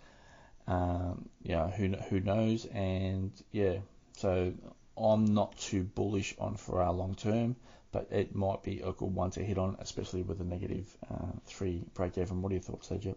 Um, 0.66 1.28
yeah, 1.42 1.68
who 1.68 1.88
who 2.08 2.20
knows? 2.20 2.64
And 2.66 3.32
yeah, 3.50 3.78
so 4.16 4.54
I'm 4.96 5.26
not 5.26 5.58
too 5.58 5.82
bullish 5.82 6.34
on 6.38 6.56
Farrar 6.56 6.92
long 6.92 7.14
term, 7.14 7.56
but 7.90 8.08
it 8.10 8.34
might 8.34 8.62
be 8.62 8.80
a 8.80 8.92
good 8.92 9.14
one 9.14 9.30
to 9.32 9.44
hit 9.44 9.58
on, 9.58 9.76
especially 9.78 10.22
with 10.22 10.40
a 10.40 10.44
negative 10.44 10.96
uh, 11.10 11.32
three 11.44 11.84
break 11.94 12.16
even. 12.16 12.40
What 12.40 12.52
are 12.52 12.54
your 12.54 12.62
thoughts 12.62 12.88
there? 12.88 13.14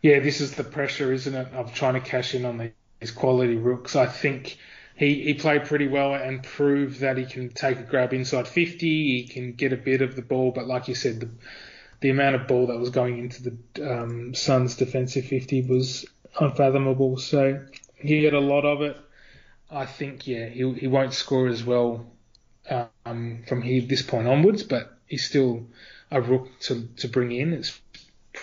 Yeah, 0.00 0.18
this 0.20 0.40
is 0.40 0.54
the 0.54 0.64
pressure, 0.64 1.12
isn't 1.12 1.34
it, 1.34 1.52
of 1.52 1.74
trying 1.74 1.94
to 1.94 2.00
cash 2.00 2.34
in 2.34 2.44
on 2.44 2.72
these 3.00 3.10
quality 3.10 3.56
rooks. 3.56 3.94
I 3.94 4.06
think 4.06 4.58
he, 4.96 5.22
he 5.22 5.34
played 5.34 5.64
pretty 5.64 5.88
well 5.88 6.14
and 6.14 6.42
proved 6.42 7.00
that 7.00 7.16
he 7.16 7.24
can 7.24 7.48
take 7.48 7.78
a 7.78 7.82
grab 7.82 8.12
inside 8.12 8.46
50. 8.46 8.78
He 8.86 9.26
can 9.26 9.52
get 9.52 9.72
a 9.72 9.76
bit 9.76 10.02
of 10.02 10.16
the 10.16 10.22
ball, 10.22 10.52
but 10.52 10.66
like 10.66 10.88
you 10.88 10.94
said, 10.94 11.20
the 11.20 11.28
the 12.00 12.10
amount 12.10 12.34
of 12.34 12.48
ball 12.48 12.66
that 12.66 12.78
was 12.78 12.90
going 12.90 13.18
into 13.18 13.42
the 13.74 13.92
um, 14.02 14.34
Suns' 14.34 14.74
defensive 14.74 15.24
50 15.24 15.62
was 15.62 16.04
unfathomable. 16.38 17.16
So 17.16 17.64
he 17.96 18.24
had 18.24 18.34
a 18.34 18.40
lot 18.40 18.64
of 18.64 18.82
it. 18.82 18.96
I 19.70 19.86
think 19.86 20.26
yeah, 20.26 20.46
he 20.48 20.70
he 20.72 20.88
won't 20.88 21.14
score 21.14 21.46
as 21.46 21.64
well 21.64 22.04
um, 23.06 23.44
from 23.46 23.62
here 23.62 23.82
this 23.82 24.02
point 24.02 24.28
onwards, 24.28 24.64
but 24.64 24.98
he's 25.06 25.24
still 25.24 25.66
a 26.10 26.20
rook 26.20 26.48
to 26.60 26.88
to 26.98 27.08
bring 27.08 27.32
in. 27.32 27.52
It's 27.54 27.80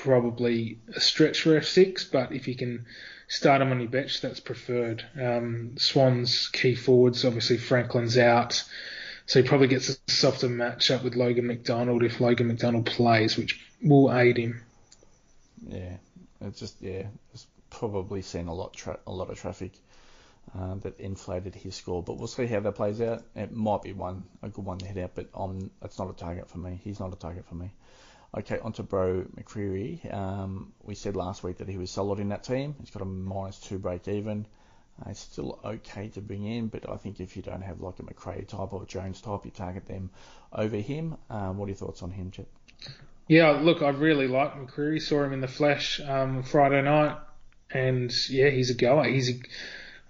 probably 0.04 0.80
a 0.96 1.00
stretch 1.00 1.42
for 1.42 1.60
F6, 1.60 2.12
but 2.12 2.32
if 2.32 2.48
you 2.48 2.56
can 2.56 2.86
start 3.28 3.62
him 3.62 3.72
on 3.72 3.80
your 3.80 3.90
bench, 3.90 4.22
that's 4.22 4.40
preferred. 4.40 5.06
Um, 5.20 5.76
Swans 5.78 6.48
key 6.48 6.76
forwards, 6.76 7.26
obviously 7.26 7.58
Franklin's 7.58 8.18
out, 8.18 8.64
so 9.26 9.42
he 9.42 9.48
probably 9.48 9.68
gets 9.68 9.90
a 9.90 10.12
softer 10.12 10.48
matchup 10.48 11.04
with 11.04 11.16
Logan 11.16 11.48
McDonald 11.48 12.04
if 12.04 12.22
Logan 12.22 12.48
McDonald 12.48 12.86
plays, 12.86 13.38
which 13.38 13.60
will 13.84 14.14
aid 14.16 14.38
him. 14.38 14.62
Yeah, 15.68 15.98
it's 16.42 16.60
just 16.60 16.82
yeah, 16.82 17.04
it's 17.34 17.46
probably 17.70 18.22
seen 18.22 18.48
a 18.48 18.54
lot 18.54 18.74
tra- 18.74 19.00
a 19.06 19.12
lot 19.12 19.30
of 19.30 19.38
traffic 19.38 19.74
um, 20.56 20.80
that 20.80 21.00
inflated 21.00 21.54
his 21.54 21.76
score. 21.76 22.02
But 22.02 22.18
we'll 22.18 22.28
see 22.28 22.48
how 22.48 22.62
that 22.62 22.72
plays 22.72 23.02
out. 23.02 23.24
It 23.36 23.52
might 23.52 23.84
be 23.84 23.92
one 23.92 24.24
a 24.42 24.48
good 24.48 24.66
one 24.66 24.78
to 24.78 24.86
hit 24.86 25.04
out, 25.04 25.12
but 25.14 25.28
um, 25.36 25.70
it's 25.84 26.00
not 26.00 26.10
a 26.10 26.14
target 26.14 26.50
for 26.50 26.58
me. 26.58 26.80
He's 26.84 27.02
not 27.02 27.14
a 27.14 27.18
target 27.18 27.46
for 27.46 27.56
me. 27.56 27.72
Okay, 28.38 28.60
on 28.60 28.74
to 28.74 28.84
Beau 28.84 29.26
McCreery. 29.36 30.14
Um, 30.14 30.72
we 30.84 30.94
said 30.94 31.16
last 31.16 31.44
week 31.44 31.58
that 31.58 31.68
he 31.68 31.78
was 31.78 31.90
solid 31.90 32.20
in 32.20 32.30
that 32.30 32.44
team. 32.44 32.76
He's 32.80 32.92
got 32.92 33.02
a 33.02 33.06
minus 33.06 33.60
two 33.60 33.80
break 33.80 34.08
even. 34.08 34.46
Uh, 35.02 35.10
it's 35.10 35.20
still 35.20 35.60
okay 35.64 36.10
to 36.10 36.22
bring 36.22 36.46
in, 36.46 36.68
but 36.68 36.88
I 36.88 36.98
think 36.98 37.20
if 37.20 37.36
you 37.36 37.42
don't 37.42 37.62
have 37.62 37.82
like 37.82 37.98
a 38.00 38.04
McRae 38.04 38.48
type 38.48 38.72
or 38.74 38.86
Jones 38.86 39.22
type, 39.22 39.46
you 39.46 39.52
target 39.52 39.88
them 39.88 40.12
over 40.54 40.78
him. 40.78 41.18
Um, 41.30 41.58
what 41.58 41.66
are 41.66 41.70
your 41.70 41.78
thoughts 41.78 42.04
on 42.04 42.12
him, 42.12 42.30
Chip? 42.32 42.48
Yeah, 43.28 43.52
look, 43.52 43.82
I 43.82 43.90
really 43.90 44.28
like 44.28 44.54
McCreery. 44.56 45.02
Saw 45.02 45.24
him 45.24 45.34
in 45.34 45.42
the 45.42 45.48
flesh 45.48 46.00
um, 46.00 46.44
Friday 46.44 46.82
night, 46.82 47.18
and 47.72 48.14
yeah, 48.30 48.50
he's 48.50 48.70
a 48.70 48.76
goer. 48.76 49.06
He's 49.06 49.30
a, 49.30 49.40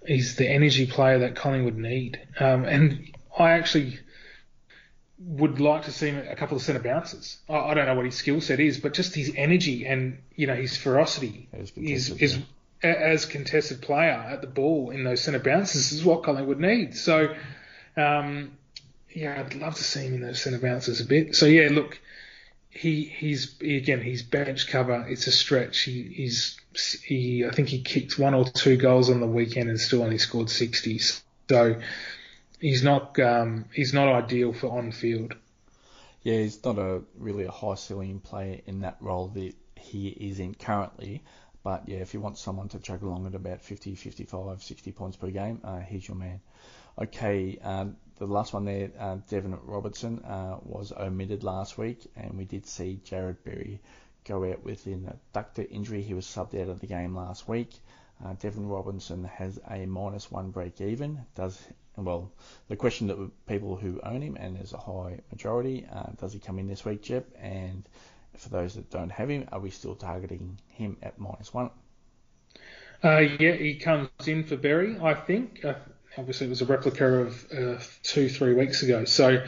he's 0.06 0.36
the 0.36 0.48
energy 0.48 0.86
player 0.86 1.20
that 1.20 1.36
Collingwood 1.36 1.76
need. 1.76 2.20
Um, 2.38 2.64
and 2.64 3.14
I 3.38 3.52
actually 3.52 3.98
would 5.22 5.60
like 5.60 5.84
to 5.84 5.92
see 5.92 6.08
him 6.08 6.26
a 6.28 6.34
couple 6.34 6.56
of 6.56 6.62
centre 6.62 6.82
bounces. 6.82 7.38
I, 7.48 7.54
I 7.54 7.74
don't 7.74 7.86
know 7.86 7.94
what 7.94 8.06
his 8.06 8.14
skill 8.14 8.40
set 8.40 8.58
is, 8.58 8.78
but 8.78 8.94
just 8.94 9.14
his 9.14 9.32
energy 9.36 9.86
and 9.86 10.18
you 10.34 10.46
know 10.46 10.54
his 10.54 10.76
ferocity 10.76 11.48
is 11.76 12.08
is 12.08 12.38
yeah. 12.82 12.90
as 12.90 13.26
contested 13.26 13.82
player 13.82 14.12
at 14.12 14.40
the 14.40 14.46
ball 14.46 14.90
in 14.90 15.04
those 15.04 15.22
centre 15.22 15.38
bounces 15.38 15.92
is 15.92 16.04
what 16.04 16.22
Collingwood 16.22 16.58
needs. 16.58 17.00
So 17.02 17.34
um, 17.96 18.52
yeah, 19.14 19.40
I'd 19.40 19.54
love 19.54 19.74
to 19.74 19.84
see 19.84 20.00
him 20.00 20.14
in 20.14 20.20
those 20.22 20.40
centre 20.40 20.58
bounces 20.58 21.00
a 21.00 21.04
bit. 21.04 21.34
So 21.36 21.46
yeah, 21.46 21.68
look, 21.70 22.00
he 22.70 23.04
he's 23.04 23.60
again 23.60 24.00
he's 24.00 24.22
bench 24.22 24.68
cover. 24.68 25.06
It's 25.08 25.26
a 25.26 25.32
stretch. 25.32 25.80
He, 25.80 26.02
he's 26.02 26.58
he 27.04 27.44
I 27.44 27.50
think 27.50 27.68
he 27.68 27.82
kicked 27.82 28.18
one 28.18 28.32
or 28.32 28.46
two 28.46 28.76
goals 28.78 29.10
on 29.10 29.20
the 29.20 29.26
weekend 29.26 29.68
and 29.68 29.78
still 29.78 30.02
only 30.02 30.18
scored 30.18 30.46
60s. 30.46 31.20
So 31.50 31.80
he's 32.60 32.82
not 32.82 33.18
um, 33.18 33.66
he's 33.74 33.92
not 33.92 34.08
ideal 34.08 34.52
for 34.52 34.70
on 34.78 34.92
field. 34.92 35.34
Yeah, 36.22 36.38
he's 36.38 36.62
not 36.64 36.78
a 36.78 37.02
really 37.18 37.44
a 37.44 37.50
high 37.50 37.74
ceiling 37.74 38.20
player 38.20 38.60
in 38.66 38.80
that 38.80 38.98
role 39.00 39.28
that 39.28 39.54
he 39.76 40.08
is 40.08 40.38
in 40.38 40.54
currently. 40.54 41.22
But 41.62 41.88
yeah, 41.88 41.98
if 41.98 42.14
you 42.14 42.20
want 42.20 42.38
someone 42.38 42.68
to 42.68 42.78
chug 42.78 43.02
along 43.02 43.26
at 43.26 43.34
about 43.34 43.62
50, 43.62 43.94
55, 43.94 44.62
60 44.62 44.92
points 44.92 45.16
per 45.16 45.30
game, 45.30 45.60
uh, 45.64 45.80
he's 45.80 46.06
your 46.08 46.16
man. 46.16 46.40
Okay, 47.00 47.58
uh, 47.62 47.86
the 48.16 48.26
last 48.26 48.52
one 48.52 48.64
there, 48.64 48.90
uh, 48.98 49.16
Deven 49.30 49.58
Robertson 49.62 50.20
uh, 50.20 50.58
was 50.62 50.92
omitted 50.92 51.42
last 51.42 51.78
week, 51.78 52.10
and 52.16 52.36
we 52.36 52.44
did 52.44 52.66
see 52.66 53.00
Jarrod 53.04 53.36
Berry 53.44 53.80
go 54.24 54.44
out 54.50 54.62
with 54.64 54.86
an 54.86 55.18
adductor 55.34 55.66
injury. 55.70 56.02
He 56.02 56.14
was 56.14 56.26
subbed 56.26 56.60
out 56.60 56.68
of 56.68 56.80
the 56.80 56.86
game 56.86 57.14
last 57.14 57.48
week. 57.48 57.70
Uh, 58.24 58.34
Robertson 58.54 59.24
has 59.24 59.58
a 59.70 59.86
minus 59.86 60.30
one 60.30 60.50
break 60.50 60.80
even. 60.80 61.24
Does 61.34 61.58
well, 61.96 62.30
the 62.68 62.76
question 62.76 63.08
that 63.08 63.46
people 63.46 63.76
who 63.76 64.00
own 64.02 64.22
him, 64.22 64.36
and 64.38 64.56
there's 64.56 64.72
a 64.72 64.78
high 64.78 65.18
majority, 65.30 65.86
uh, 65.92 66.10
does 66.18 66.32
he 66.32 66.38
come 66.38 66.58
in 66.58 66.66
this 66.66 66.84
week, 66.84 67.02
Jeb? 67.02 67.26
And 67.40 67.88
for 68.36 68.48
those 68.48 68.74
that 68.74 68.90
don't 68.90 69.10
have 69.10 69.28
him, 69.28 69.48
are 69.52 69.60
we 69.60 69.70
still 69.70 69.94
targeting 69.94 70.58
him 70.68 70.96
at 71.02 71.18
minus 71.18 71.52
one? 71.52 71.70
Uh, 73.02 73.18
yeah, 73.18 73.52
he 73.52 73.76
comes 73.76 74.10
in 74.26 74.44
for 74.44 74.56
Berry, 74.56 74.98
I 75.00 75.14
think. 75.14 75.64
Uh, 75.64 75.74
obviously, 76.16 76.46
it 76.46 76.50
was 76.50 76.62
a 76.62 76.66
replica 76.66 77.06
of 77.06 77.46
uh, 77.52 77.78
two, 78.02 78.28
three 78.28 78.54
weeks 78.54 78.82
ago. 78.82 79.04
So 79.04 79.44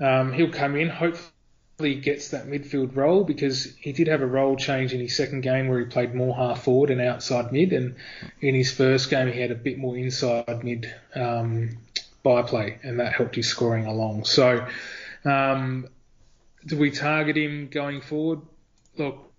um, 0.00 0.32
he'll 0.32 0.52
come 0.52 0.76
in. 0.76 0.88
Hopefully, 0.88 1.32
gets 1.78 2.30
that 2.30 2.48
midfield 2.48 2.96
role 2.96 3.22
because 3.22 3.72
he 3.76 3.92
did 3.92 4.08
have 4.08 4.20
a 4.20 4.26
role 4.26 4.56
change 4.56 4.92
in 4.92 4.98
his 4.98 5.14
second 5.14 5.42
game 5.42 5.68
where 5.68 5.78
he 5.78 5.86
played 5.86 6.12
more 6.12 6.34
half 6.34 6.64
forward 6.64 6.90
and 6.90 7.00
outside 7.00 7.52
mid, 7.52 7.72
and 7.72 7.94
in 8.40 8.56
his 8.56 8.72
first 8.72 9.10
game 9.10 9.30
he 9.30 9.40
had 9.40 9.52
a 9.52 9.54
bit 9.54 9.78
more 9.78 9.96
inside 9.96 10.64
mid 10.64 10.92
um, 11.14 11.78
byplay, 12.24 12.80
and 12.82 12.98
that 12.98 13.12
helped 13.12 13.36
his 13.36 13.46
scoring 13.46 13.86
along. 13.86 14.24
So, 14.24 14.66
um, 15.24 15.86
do 16.66 16.76
we 16.76 16.90
target 16.90 17.36
him 17.36 17.68
going 17.68 18.00
forward? 18.00 18.40
Look, 18.96 19.30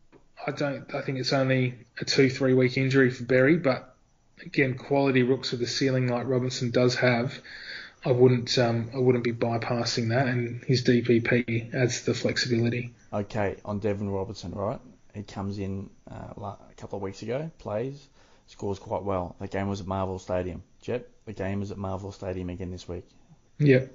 I 0.47 0.51
don't. 0.51 0.95
I 0.95 1.01
think 1.01 1.17
it's 1.17 1.33
only 1.33 1.75
a 1.99 2.05
two 2.05 2.29
three 2.29 2.53
week 2.53 2.77
injury 2.77 3.09
for 3.09 3.23
Berry, 3.25 3.57
but 3.57 3.93
again, 4.45 4.75
quality 4.75 5.23
rooks 5.23 5.51
with 5.51 5.61
a 5.61 5.67
ceiling 5.67 6.07
like 6.07 6.25
Robinson 6.25 6.71
does 6.71 6.95
have. 6.95 7.37
I 8.05 8.11
wouldn't 8.11 8.57
um, 8.57 8.89
I 8.93 8.97
wouldn't 8.97 9.23
be 9.23 9.33
bypassing 9.33 10.09
that, 10.09 10.27
and 10.27 10.63
his 10.63 10.83
DPP 10.83 11.73
adds 11.73 12.03
the 12.03 12.13
flexibility. 12.13 12.93
Okay, 13.11 13.57
on 13.65 13.81
Deven 13.81 14.13
Robertson, 14.13 14.51
right? 14.51 14.79
He 15.13 15.23
comes 15.23 15.59
in 15.59 15.89
uh, 16.09 16.33
a 16.37 16.73
couple 16.77 16.97
of 16.97 17.01
weeks 17.03 17.21
ago, 17.23 17.51
plays, 17.57 18.07
scores 18.47 18.79
quite 18.79 19.03
well. 19.03 19.35
The 19.39 19.47
game 19.47 19.67
was 19.67 19.81
at 19.81 19.87
Marvel 19.87 20.19
Stadium. 20.19 20.63
Jet, 20.81 21.09
the 21.25 21.33
game 21.33 21.61
is 21.61 21.71
at 21.71 21.77
Marvel 21.77 22.11
Stadium 22.11 22.49
again 22.49 22.71
this 22.71 22.87
week. 22.87 23.03
Yeah, 23.57 23.85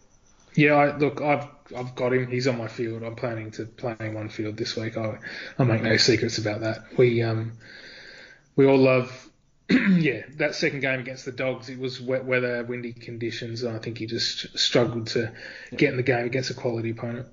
yeah. 0.55 0.74
I, 0.74 0.96
look, 0.98 1.22
I've 1.22 1.46
I've 1.74 1.94
got 1.94 2.12
him. 2.12 2.30
He's 2.30 2.46
on 2.46 2.59
my 2.59 2.68
field. 2.68 3.02
I'm 3.02 3.16
planning 3.16 3.52
to 3.52 3.64
play 3.64 3.96
him 3.98 4.14
one 4.14 4.28
field 4.28 4.59
this 4.59 4.76
week. 4.76 4.98
I 4.98 5.18
I 5.59 5.64
make 5.64 5.82
no 5.82 5.96
secrets 5.96 6.36
about 6.36 6.61
that. 6.61 6.84
We 6.98 7.22
um 7.22 7.52
we 8.55 8.66
all 8.66 8.76
love 8.78 9.24
yeah, 9.70 10.22
that 10.36 10.54
second 10.54 10.80
game 10.80 11.00
against 11.00 11.24
the 11.24 11.32
Dogs, 11.32 11.68
it 11.70 11.78
was 11.78 12.00
wet 12.00 12.24
weather, 12.24 12.64
windy 12.64 12.92
conditions, 12.92 13.62
and 13.62 13.74
I 13.74 13.78
think 13.78 13.98
he 13.98 14.06
just 14.06 14.58
struggled 14.58 15.08
to 15.08 15.32
yeah. 15.72 15.78
get 15.78 15.90
in 15.90 15.96
the 15.96 16.02
game 16.02 16.26
against 16.26 16.50
a 16.50 16.54
quality 16.54 16.90
opponent. 16.90 17.28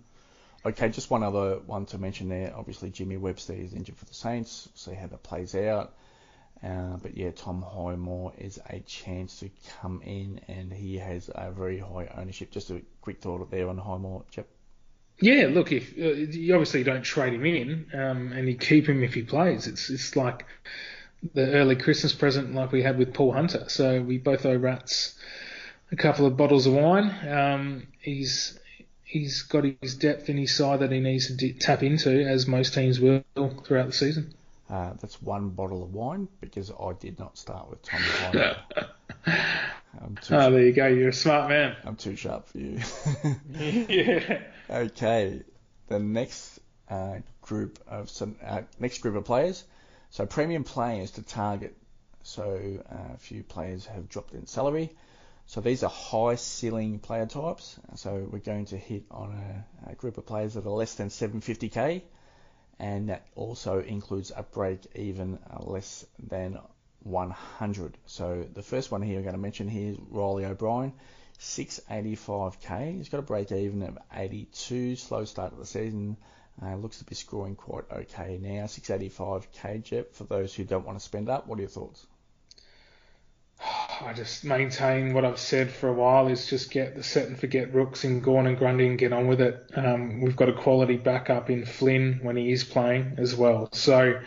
Okay, 0.66 0.90
just 0.90 1.10
one 1.10 1.24
other 1.24 1.60
one 1.66 1.86
to 1.88 1.98
mention 1.98 2.30
there. 2.30 2.54
Obviously, 2.56 2.90
Jimmy 2.90 3.18
Webster 3.18 3.54
is 3.54 3.74
injured 3.74 3.98
for 3.98 4.06
the 4.06 4.14
Saints. 4.14 4.70
We'll 4.70 4.94
see 4.94 5.00
how 5.00 5.08
that 5.08 5.24
plays 5.24 5.56
out. 5.56 5.94
Uh, 6.64 6.98
but 7.02 7.18
yeah, 7.18 7.32
Tom 7.32 7.64
Highmore 7.64 8.34
is 8.38 8.60
a 8.70 8.80
chance 8.82 9.40
to 9.40 9.50
come 9.82 10.02
in, 10.06 10.40
and 10.48 10.72
he 10.72 11.00
has 11.00 11.30
a 11.34 11.52
very 11.52 11.80
high 11.80 12.10
ownership. 12.16 12.52
Just 12.52 12.70
a 12.70 12.82
quick 13.02 13.20
thought 13.20 13.50
there 13.50 13.68
on 13.68 13.78
Highmore, 13.78 14.24
Chip. 14.30 14.48
Yeah, 15.20 15.48
look, 15.52 15.72
if 15.72 15.98
uh, 15.98 16.14
you 16.14 16.54
obviously 16.54 16.84
don't 16.84 17.04
trade 17.04 17.34
him 17.34 17.46
in, 17.46 17.88
um, 17.94 18.32
and 18.32 18.48
you 18.48 18.56
keep 18.56 18.88
him 18.88 19.04
if 19.04 19.16
he 19.16 19.24
plays, 19.24 19.68
it's 19.68 19.90
it's 19.90 20.16
like 20.16 20.46
the 21.34 21.52
early 21.54 21.76
Christmas 21.76 22.14
present 22.14 22.54
like 22.54 22.72
we 22.72 22.82
had 22.82 22.98
with 22.98 23.14
Paul 23.14 23.34
Hunter. 23.34 23.66
So 23.68 24.02
we 24.02 24.18
both 24.18 24.46
owe 24.46 24.56
Rats 24.56 25.18
a 25.92 25.96
couple 25.96 26.26
of 26.26 26.38
bottles 26.38 26.66
of 26.66 26.74
wine. 26.74 27.14
Um, 27.28 27.88
he's 28.00 28.58
he's 29.04 29.44
got 29.44 29.66
his 29.82 29.96
depth 29.96 30.30
in 30.30 30.38
his 30.38 30.56
side 30.56 30.80
that 30.80 30.92
he 30.92 31.00
needs 31.00 31.36
to 31.36 31.54
tap 31.54 31.84
into, 31.84 32.24
as 32.26 32.48
most 32.48 32.74
teams 32.74 33.00
will 33.00 33.24
throughout 33.36 33.88
the 33.88 33.94
season. 33.94 34.34
Uh, 34.70 34.94
that's 35.02 35.22
one 35.22 35.50
bottle 35.50 35.84
of 35.84 35.94
wine 35.94 36.30
because 36.40 36.72
I 36.72 36.94
did 36.94 37.20
not 37.20 37.38
start 37.38 37.70
with 37.70 37.82
Tom 37.84 38.00
Hunter. 38.00 38.58
oh, 40.32 40.52
there 40.52 40.66
you 40.66 40.72
go. 40.72 40.88
You're 40.88 41.10
a 41.10 41.14
smart 41.14 41.50
man. 41.50 41.76
I'm 41.84 41.98
too 41.98 42.16
sharp 42.16 42.48
for 42.48 42.58
you. 42.58 42.80
yeah. 43.90 44.40
Okay. 44.70 45.42
The 45.90 46.00
next 46.00 46.62
uh, 46.90 47.18
group 47.42 47.80
of 47.86 48.10
some 48.10 48.38
uh, 48.42 48.62
next 48.80 49.00
group 49.00 49.16
of 49.16 49.26
players 49.26 49.66
so 50.12 50.26
premium 50.26 50.66
players 50.66 51.12
to 51.12 51.24
target. 51.24 51.76
So 52.24 52.44
uh, 52.92 53.14
a 53.16 53.18
few 53.18 53.44
players 53.44 53.86
have 53.88 54.10
dropped 54.10 54.34
in 54.34 54.46
salary. 54.46 54.92
So 55.48 55.62
these 55.62 55.84
are 55.84 55.90
high 55.90 56.36
ceiling 56.36 57.00
player 57.00 57.26
types. 57.26 57.80
So 57.96 58.28
we're 58.30 58.40
going 58.40 58.66
to 58.66 58.78
hit 58.78 59.06
on 59.10 59.34
a, 59.88 59.92
a 59.92 59.96
group 59.96 60.18
of 60.18 60.26
players 60.26 60.54
that 60.54 60.66
are 60.66 60.70
less 60.70 60.96
than 60.96 61.10
750k, 61.10 62.02
and 62.78 63.10
that 63.10 63.26
also 63.36 63.80
includes 63.80 64.32
a 64.36 64.44
break 64.44 64.80
even 64.96 65.40
uh, 65.50 65.64
less 65.64 66.06
than 66.20 66.60
100. 67.04 67.98
So 68.06 68.46
the 68.54 68.62
first 68.62 68.92
one 68.92 69.02
here 69.02 69.18
I'm 69.18 69.24
going 69.24 69.34
to 69.34 69.40
mention 69.40 69.70
here 69.70 69.92
is 69.92 69.98
Riley 70.10 70.46
O'Brien, 70.46 70.94
685k. 71.40 72.98
He's 72.98 73.10
got 73.10 73.20
a 73.20 73.24
break 73.24 73.52
even 73.52 73.82
of 73.84 73.98
82. 74.14 74.98
Slow 74.98 75.24
start 75.24 75.54
of 75.54 75.60
the 75.60 75.66
season. 75.66 76.18
Uh, 76.64 76.76
looks 76.76 77.00
to 77.00 77.06
be 77.06 77.16
scoring 77.16 77.56
quite 77.56 77.86
okay 77.92 78.38
now. 78.40 78.66
685k 78.66 79.84
Jet 79.84 80.16
for 80.16 80.26
those 80.26 80.54
who 80.54 80.64
don't 80.64 80.86
want 80.86 81.00
to 81.00 81.04
spend 81.04 81.28
up. 81.28 81.48
What 81.48 81.58
are 81.58 81.62
your 81.62 81.70
thoughts? 81.70 82.06
I 84.02 84.14
just 84.14 84.44
maintain 84.44 85.14
what 85.14 85.26
I've 85.26 85.40
said 85.40 85.72
for 85.72 85.90
a 85.90 85.94
while 85.94 86.28
is 86.28 86.48
just 86.48 86.70
get 86.72 86.96
the 86.96 87.04
set 87.04 87.28
and 87.28 87.40
forget 87.40 87.74
rooks 87.74 88.04
in 88.04 88.20
Gawn 88.20 88.48
and 88.48 88.58
Grundy 88.58 88.88
and 88.88 88.98
get 88.98 89.14
on 89.14 89.28
with 89.28 89.42
it. 89.42 89.72
Um, 89.76 90.22
we've 90.22 90.36
got 90.36 90.50
a 90.50 90.54
quality 90.54 90.98
backup 90.98 91.50
in 91.50 91.66
Flynn 91.66 92.20
when 92.22 92.36
he 92.36 92.52
is 92.52 92.64
playing 92.64 93.16
as 93.18 93.36
well. 93.36 93.70
So 93.72 94.20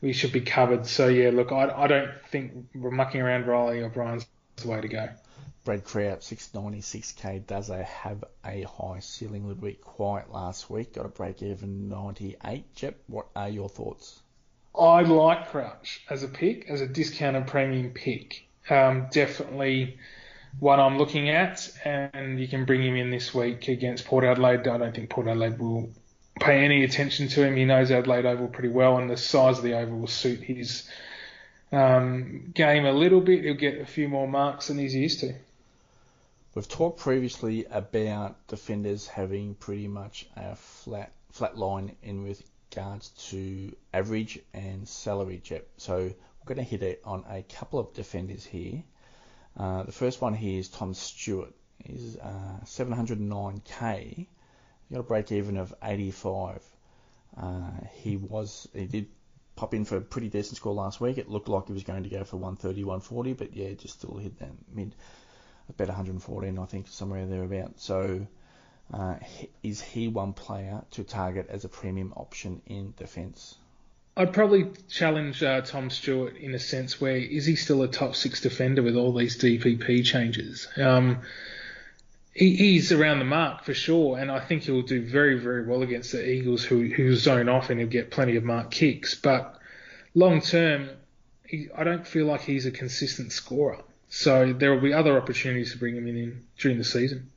we 0.00 0.12
should 0.12 0.32
be 0.32 0.40
covered. 0.40 0.86
So 0.86 1.08
yeah, 1.08 1.30
look, 1.30 1.52
I, 1.52 1.68
I 1.68 1.86
don't 1.86 2.10
think 2.30 2.52
we're 2.74 2.90
mucking 2.90 3.20
around 3.20 3.46
Riley 3.46 3.82
O'Brien's 3.82 4.26
the 4.56 4.68
way 4.68 4.80
to 4.80 4.88
go. 4.88 5.08
Brad 5.68 5.84
Crouch, 5.84 6.20
696k, 6.20 7.46
does 7.46 7.68
have 7.68 8.24
a 8.42 8.62
high 8.62 9.00
ceiling 9.00 9.52
bit 9.52 9.82
quiet 9.82 10.32
last 10.32 10.70
week. 10.70 10.94
Got 10.94 11.04
a 11.04 11.10
break 11.10 11.42
even 11.42 11.90
98. 11.90 12.74
Jep, 12.74 12.96
what 13.06 13.26
are 13.36 13.50
your 13.50 13.68
thoughts? 13.68 14.18
I 14.74 15.02
like 15.02 15.50
Crouch 15.50 16.00
as 16.08 16.22
a 16.22 16.28
pick, 16.28 16.70
as 16.70 16.80
a 16.80 16.86
discounted 16.86 17.48
premium 17.48 17.90
pick. 17.90 18.48
Um, 18.70 19.08
definitely 19.10 19.98
one 20.58 20.80
I'm 20.80 20.96
looking 20.96 21.28
at, 21.28 21.70
and 21.84 22.40
you 22.40 22.48
can 22.48 22.64
bring 22.64 22.82
him 22.82 22.96
in 22.96 23.10
this 23.10 23.34
week 23.34 23.68
against 23.68 24.06
Port 24.06 24.24
Adelaide. 24.24 24.66
I 24.66 24.78
don't 24.78 24.94
think 24.94 25.10
Port 25.10 25.28
Adelaide 25.28 25.58
will 25.58 25.90
pay 26.40 26.64
any 26.64 26.82
attention 26.82 27.28
to 27.28 27.44
him. 27.44 27.56
He 27.56 27.66
knows 27.66 27.90
Adelaide 27.90 28.24
Oval 28.24 28.48
pretty 28.48 28.70
well, 28.70 28.96
and 28.96 29.10
the 29.10 29.18
size 29.18 29.58
of 29.58 29.64
the 29.64 29.74
oval 29.74 29.98
will 29.98 30.06
suit 30.06 30.40
his 30.40 30.88
um, 31.72 32.52
game 32.54 32.86
a 32.86 32.92
little 32.92 33.20
bit. 33.20 33.44
He'll 33.44 33.52
get 33.52 33.82
a 33.82 33.84
few 33.84 34.08
more 34.08 34.26
marks 34.26 34.68
than 34.68 34.78
he's 34.78 34.94
used 34.94 35.20
to. 35.20 35.34
We've 36.54 36.68
talked 36.68 37.00
previously 37.00 37.66
about 37.66 38.46
defenders 38.46 39.06
having 39.06 39.54
pretty 39.54 39.86
much 39.86 40.26
a 40.36 40.56
flat 40.56 41.12
flat 41.30 41.58
line 41.58 41.94
in 42.02 42.24
regards 42.24 43.10
to 43.30 43.76
average 43.92 44.40
and 44.54 44.88
salary 44.88 45.40
Jep. 45.44 45.68
So 45.76 45.96
we're 45.98 46.46
going 46.46 46.56
to 46.56 46.62
hit 46.62 46.82
it 46.82 47.02
on 47.04 47.24
a 47.28 47.42
couple 47.42 47.78
of 47.78 47.92
defenders 47.92 48.44
here. 48.44 48.82
Uh, 49.56 49.82
the 49.82 49.92
first 49.92 50.20
one 50.20 50.34
here 50.34 50.58
is 50.58 50.68
Tom 50.68 50.94
Stewart. 50.94 51.52
He's 51.84 52.16
uh, 52.16 52.60
709k. 52.64 54.00
He 54.16 54.26
got 54.90 55.00
a 55.00 55.02
break 55.02 55.30
even 55.30 55.58
of 55.58 55.74
85. 55.82 56.62
Uh, 57.36 57.70
he 57.92 58.16
was 58.16 58.66
he 58.72 58.86
did 58.86 59.06
pop 59.54 59.74
in 59.74 59.84
for 59.84 59.96
a 59.96 60.00
pretty 60.00 60.28
decent 60.28 60.56
score 60.56 60.72
last 60.72 61.00
week. 61.00 61.18
It 61.18 61.28
looked 61.28 61.48
like 61.48 61.66
he 61.66 61.72
was 61.72 61.82
going 61.82 62.04
to 62.04 62.08
go 62.08 62.24
for 62.24 62.36
130, 62.36 62.84
140, 62.84 63.32
but 63.34 63.54
yeah, 63.54 63.72
just 63.74 63.98
still 63.98 64.16
hit 64.16 64.38
that 64.38 64.50
mid, 64.72 64.94
about 65.68 65.88
114, 65.88 66.58
I 66.58 66.64
think, 66.66 66.88
somewhere 66.88 67.26
thereabout. 67.26 67.80
So 67.80 68.26
uh, 68.92 69.16
is 69.62 69.80
he 69.80 70.08
one 70.08 70.32
player 70.32 70.82
to 70.92 71.04
target 71.04 71.46
as 71.50 71.64
a 71.64 71.68
premium 71.68 72.12
option 72.16 72.62
in 72.66 72.94
defence? 72.96 73.56
I'd 74.16 74.32
probably 74.32 74.72
challenge 74.88 75.42
uh, 75.44 75.60
Tom 75.60 75.90
Stewart 75.90 76.36
in 76.36 76.52
a 76.54 76.58
sense 76.58 77.00
where 77.00 77.16
is 77.16 77.46
he 77.46 77.54
still 77.54 77.82
a 77.82 77.88
top 77.88 78.16
six 78.16 78.40
defender 78.40 78.82
with 78.82 78.96
all 78.96 79.14
these 79.14 79.38
DPP 79.38 80.04
changes? 80.04 80.66
Um, 80.76 81.20
he, 82.34 82.56
he's 82.56 82.90
around 82.90 83.20
the 83.20 83.24
mark 83.24 83.64
for 83.64 83.74
sure, 83.74 84.18
and 84.18 84.30
I 84.30 84.40
think 84.40 84.64
he'll 84.64 84.82
do 84.82 85.06
very, 85.06 85.38
very 85.38 85.66
well 85.66 85.82
against 85.82 86.12
the 86.12 86.28
Eagles, 86.28 86.64
who 86.64 86.88
who 86.88 87.14
zone 87.14 87.48
off 87.48 87.70
and 87.70 87.78
he'll 87.78 87.88
get 87.88 88.10
plenty 88.10 88.34
of 88.34 88.42
mark 88.42 88.72
kicks. 88.72 89.14
But 89.14 89.56
long 90.14 90.40
term, 90.40 90.90
I 91.76 91.84
don't 91.84 92.06
feel 92.06 92.26
like 92.26 92.40
he's 92.40 92.66
a 92.66 92.72
consistent 92.72 93.30
scorer. 93.32 93.82
So 94.08 94.52
there 94.52 94.72
will 94.72 94.80
be 94.80 94.94
other 94.94 95.16
opportunities 95.16 95.72
to 95.72 95.78
bring 95.78 95.96
him 95.96 96.06
in, 96.06 96.16
in 96.16 96.46
during 96.58 96.78
the 96.78 96.84
season. 96.84 97.30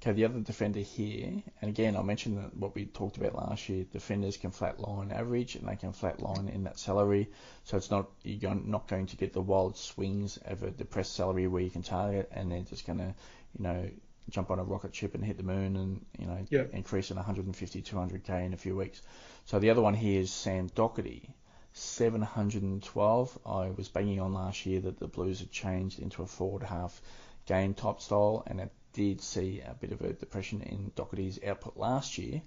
Okay, 0.00 0.12
the 0.12 0.26
other 0.26 0.40
defender 0.40 0.80
here, 0.80 1.42
and 1.62 1.70
again, 1.70 1.96
I 1.96 2.02
mentioned 2.02 2.36
that 2.36 2.54
what 2.54 2.74
we 2.74 2.84
talked 2.84 3.16
about 3.16 3.34
last 3.34 3.70
year. 3.70 3.86
Defenders 3.90 4.36
can 4.36 4.50
flatline 4.50 5.10
average, 5.10 5.56
and 5.56 5.66
they 5.66 5.76
can 5.76 5.92
flatline 5.94 6.54
in 6.54 6.64
that 6.64 6.78
salary. 6.78 7.30
So 7.64 7.78
it's 7.78 7.90
not 7.90 8.10
you're 8.22 8.54
not 8.54 8.86
going 8.86 9.06
to 9.06 9.16
get 9.16 9.32
the 9.32 9.40
wild 9.40 9.78
swings 9.78 10.36
of 10.44 10.62
a 10.62 10.70
depressed 10.70 11.14
salary 11.14 11.46
where 11.46 11.62
you 11.62 11.70
can 11.70 11.82
target, 11.82 12.28
and 12.32 12.52
they're 12.52 12.60
just 12.60 12.86
going 12.86 12.98
to 12.98 13.14
you 13.58 13.64
know, 13.64 13.88
jump 14.30 14.50
on 14.50 14.58
a 14.58 14.64
rocket 14.64 14.94
ship 14.94 15.14
and 15.14 15.24
hit 15.24 15.36
the 15.36 15.42
moon 15.42 15.76
and, 15.76 16.04
you 16.18 16.26
know, 16.26 16.46
yep. 16.50 16.72
increase 16.72 17.10
in 17.10 17.16
150, 17.16 17.82
200k 17.82 18.46
in 18.46 18.54
a 18.54 18.56
few 18.56 18.76
weeks. 18.76 19.00
So 19.46 19.58
the 19.58 19.70
other 19.70 19.82
one 19.82 19.94
here 19.94 20.20
is 20.20 20.32
Sam 20.32 20.68
Docherty, 20.70 21.28
712. 21.74 23.38
I 23.44 23.70
was 23.76 23.88
banging 23.88 24.20
on 24.20 24.32
last 24.32 24.64
year 24.64 24.80
that 24.80 24.98
the 24.98 25.08
Blues 25.08 25.40
had 25.40 25.50
changed 25.50 25.98
into 25.98 26.22
a 26.22 26.26
forward 26.26 26.62
half 26.62 27.00
game 27.46 27.74
type 27.74 28.00
style, 28.00 28.44
and 28.46 28.60
it 28.60 28.70
did 28.92 29.20
see 29.20 29.60
a 29.60 29.74
bit 29.74 29.92
of 29.92 30.00
a 30.00 30.12
depression 30.12 30.62
in 30.62 30.92
Docherty's 30.96 31.38
output 31.44 31.76
last 31.76 32.16
year, 32.16 32.40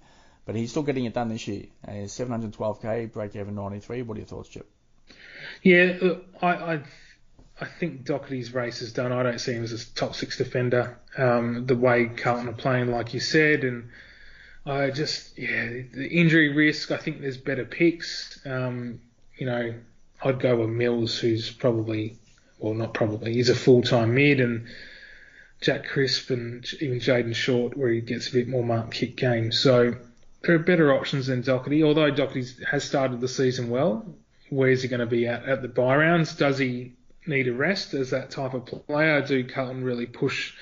but 0.46 0.56
he's 0.56 0.70
still 0.70 0.82
getting 0.82 1.04
it 1.04 1.14
done 1.14 1.28
this 1.28 1.46
year. 1.46 1.66
Uh, 1.86 2.06
712k, 2.06 3.12
break 3.12 3.36
even 3.36 3.54
93. 3.54 4.02
What 4.02 4.16
are 4.16 4.20
your 4.20 4.26
thoughts, 4.26 4.48
Chip? 4.48 4.68
Yeah, 5.62 5.98
I, 6.42 6.48
I 6.48 6.82
I 7.60 7.66
think 7.66 8.04
Docherty's 8.04 8.54
race 8.54 8.82
is 8.82 8.92
done. 8.92 9.12
I 9.12 9.22
don't 9.22 9.40
see 9.40 9.52
him 9.52 9.64
as 9.64 9.72
a 9.72 9.94
top 9.94 10.14
six 10.14 10.38
defender. 10.38 10.98
Um, 11.16 11.66
the 11.66 11.76
way 11.76 12.06
Carlton 12.06 12.48
are 12.48 12.52
playing, 12.52 12.90
like 12.90 13.14
you 13.14 13.20
said, 13.20 13.64
and 13.64 13.90
I 14.64 14.90
just 14.90 15.36
yeah, 15.38 15.66
the 15.92 16.08
injury 16.08 16.54
risk. 16.54 16.90
I 16.92 16.98
think 16.98 17.20
there's 17.20 17.36
better 17.36 17.64
picks. 17.64 18.38
Um, 18.46 19.00
you 19.38 19.46
know, 19.46 19.74
I'd 20.22 20.40
go 20.40 20.56
with 20.56 20.70
Mills, 20.70 21.18
who's 21.18 21.50
probably 21.50 22.16
well, 22.58 22.74
not 22.74 22.92
probably, 22.92 23.34
he's 23.34 23.50
a 23.50 23.54
full 23.54 23.82
time 23.82 24.14
mid, 24.14 24.40
and 24.40 24.66
Jack 25.60 25.86
Crisp 25.86 26.30
and 26.30 26.66
even 26.80 26.98
Jayden 26.98 27.34
Short, 27.34 27.76
where 27.76 27.90
he 27.90 28.00
gets 28.00 28.28
a 28.28 28.32
bit 28.32 28.48
more 28.48 28.64
mark 28.64 28.92
kick 28.92 29.16
game. 29.16 29.52
So 29.52 29.94
there 30.42 30.54
are 30.54 30.60
better 30.60 30.92
options 30.92 31.28
than 31.28 31.42
Docherty. 31.42 31.84
Although 31.84 32.12
Docherty 32.12 32.64
has 32.64 32.84
started 32.84 33.20
the 33.20 33.28
season 33.28 33.70
well, 33.70 34.04
where's 34.50 34.82
he 34.82 34.88
going 34.88 35.00
to 35.00 35.06
be 35.06 35.26
at 35.26 35.44
at 35.44 35.62
the 35.62 35.68
bye 35.68 35.96
rounds? 35.96 36.34
Does 36.34 36.58
he 36.58 36.94
need 37.28 37.46
a 37.46 37.52
rest 37.52 37.94
as 37.94 38.10
that 38.10 38.30
type 38.30 38.54
of 38.54 38.66
player. 38.66 39.20
Do 39.20 39.44
Carlton 39.44 39.84
really 39.84 40.06
push 40.06 40.54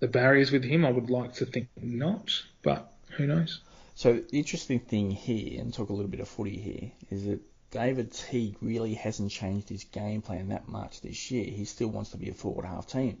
the 0.00 0.08
barriers 0.08 0.50
with 0.50 0.64
him? 0.64 0.84
I 0.84 0.90
would 0.90 1.10
like 1.10 1.34
to 1.34 1.46
think 1.46 1.68
not, 1.80 2.30
but 2.62 2.92
who 3.10 3.26
knows? 3.26 3.60
So 3.96 4.14
the 4.14 4.38
interesting 4.38 4.80
thing 4.80 5.10
here, 5.10 5.60
and 5.60 5.72
talk 5.72 5.90
a 5.90 5.92
little 5.92 6.10
bit 6.10 6.20
of 6.20 6.28
footy 6.28 6.56
here, 6.56 6.90
is 7.10 7.26
that 7.26 7.40
David 7.74 8.12
Teague 8.12 8.56
really 8.62 8.94
hasn't 8.94 9.32
changed 9.32 9.68
his 9.68 9.82
game 9.82 10.22
plan 10.22 10.50
that 10.50 10.68
much 10.68 11.00
this 11.00 11.32
year. 11.32 11.44
He 11.44 11.64
still 11.64 11.88
wants 11.88 12.10
to 12.10 12.16
be 12.16 12.30
a 12.30 12.32
forward 12.32 12.64
half 12.64 12.86
team. 12.86 13.18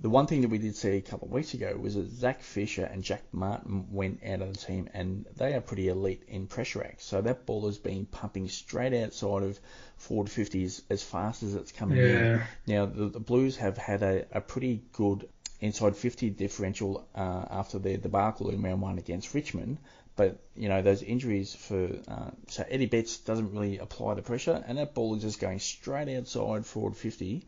The 0.00 0.10
one 0.10 0.26
thing 0.26 0.40
that 0.40 0.48
we 0.48 0.58
did 0.58 0.74
see 0.74 0.96
a 0.96 1.00
couple 1.00 1.28
of 1.28 1.32
weeks 1.32 1.54
ago 1.54 1.78
was 1.80 1.94
that 1.94 2.10
Zac 2.10 2.42
Fisher 2.42 2.84
and 2.84 3.04
Jack 3.04 3.22
Martin 3.30 3.86
went 3.92 4.24
out 4.26 4.42
of 4.42 4.52
the 4.52 4.58
team, 4.58 4.90
and 4.92 5.26
they 5.36 5.54
are 5.54 5.60
pretty 5.60 5.86
elite 5.86 6.24
in 6.26 6.48
pressure 6.48 6.82
acts. 6.82 7.04
So 7.04 7.20
that 7.20 7.46
ball 7.46 7.66
has 7.66 7.78
been 7.78 8.04
pumping 8.06 8.48
straight 8.48 8.94
outside 8.94 9.44
of 9.44 9.60
forward 9.96 10.26
50s 10.26 10.82
as 10.90 11.04
fast 11.04 11.44
as 11.44 11.54
it's 11.54 11.70
coming 11.70 11.98
yeah. 11.98 12.04
in. 12.04 12.42
Now, 12.66 12.86
the, 12.86 13.10
the 13.10 13.20
Blues 13.20 13.58
have 13.58 13.78
had 13.78 14.02
a, 14.02 14.26
a 14.32 14.40
pretty 14.40 14.82
good 14.92 15.28
inside 15.60 15.96
50 15.96 16.30
differential 16.30 17.06
uh, 17.14 17.44
after 17.48 17.78
their 17.78 17.96
debacle 17.96 18.50
in 18.50 18.60
round 18.60 18.82
one 18.82 18.98
against 18.98 19.32
Richmond. 19.32 19.78
But 20.14 20.38
you 20.54 20.68
know 20.68 20.82
those 20.82 21.02
injuries 21.02 21.54
for 21.54 21.88
uh, 22.06 22.30
so 22.48 22.64
Eddie 22.68 22.86
Betts 22.86 23.18
doesn't 23.18 23.52
really 23.52 23.78
apply 23.78 24.14
the 24.14 24.22
pressure, 24.22 24.62
and 24.66 24.78
that 24.78 24.94
ball 24.94 25.14
is 25.14 25.22
just 25.22 25.40
going 25.40 25.58
straight 25.58 26.14
outside 26.14 26.66
forward 26.66 26.96
50. 26.96 27.44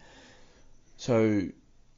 So 0.96 1.42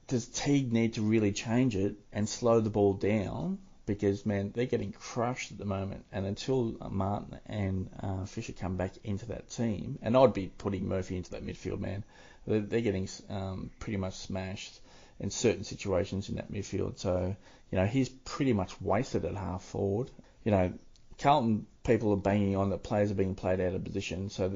does 0.09 0.27
Teague 0.27 0.73
need 0.73 0.95
to 0.95 1.03
really 1.03 1.33
change 1.33 1.77
it 1.77 1.97
and 2.13 2.29
slow 2.29 2.61
the 2.61 2.71
ball 2.71 2.95
down? 2.95 3.59
Because 3.87 4.27
man, 4.27 4.51
they're 4.55 4.67
getting 4.67 4.93
crushed 4.93 5.53
at 5.53 5.59
the 5.59 5.65
moment, 5.65 6.05
and 6.11 6.27
until 6.27 6.77
Martin 6.91 7.39
and 7.47 7.89
uh, 8.01 8.25
Fisher 8.25 8.53
come 8.53 8.77
back 8.77 8.95
into 9.05 9.27
that 9.27 9.49
team, 9.49 10.01
and 10.03 10.17
I'd 10.17 10.35
be 10.35 10.51
putting 10.59 10.89
Murphy 10.89 11.17
into 11.17 11.31
that 11.33 11.47
midfield, 11.47 11.79
man. 11.79 12.03
They're, 12.47 12.61
they're 12.61 12.81
getting 12.81 13.09
um, 13.31 13.71
pretty 13.79 13.99
much 13.99 14.15
smashed 14.15 14.81
in 15.21 15.31
certain 15.31 15.63
situations 15.63 16.29
in 16.29 16.35
that 16.37 16.51
midfield. 16.51 16.99
So 16.99 17.37
you 17.71 17.79
know 17.79 17.87
he's 17.87 18.09
pretty 18.09 18.53
much 18.53 18.81
wasted 18.81 19.25
at 19.25 19.37
half 19.37 19.63
forward. 19.63 20.11
You 20.47 20.53
know 20.53 20.73
Carlton 21.19 21.67
people 21.85 22.13
are 22.13 22.17
banging 22.17 22.57
on 22.57 22.71
that 22.71 22.83
players 22.83 23.11
are 23.11 23.15
being 23.15 23.35
played 23.35 23.61
out 23.61 23.75
of 23.75 23.85
position. 23.85 24.29
So 24.31 24.49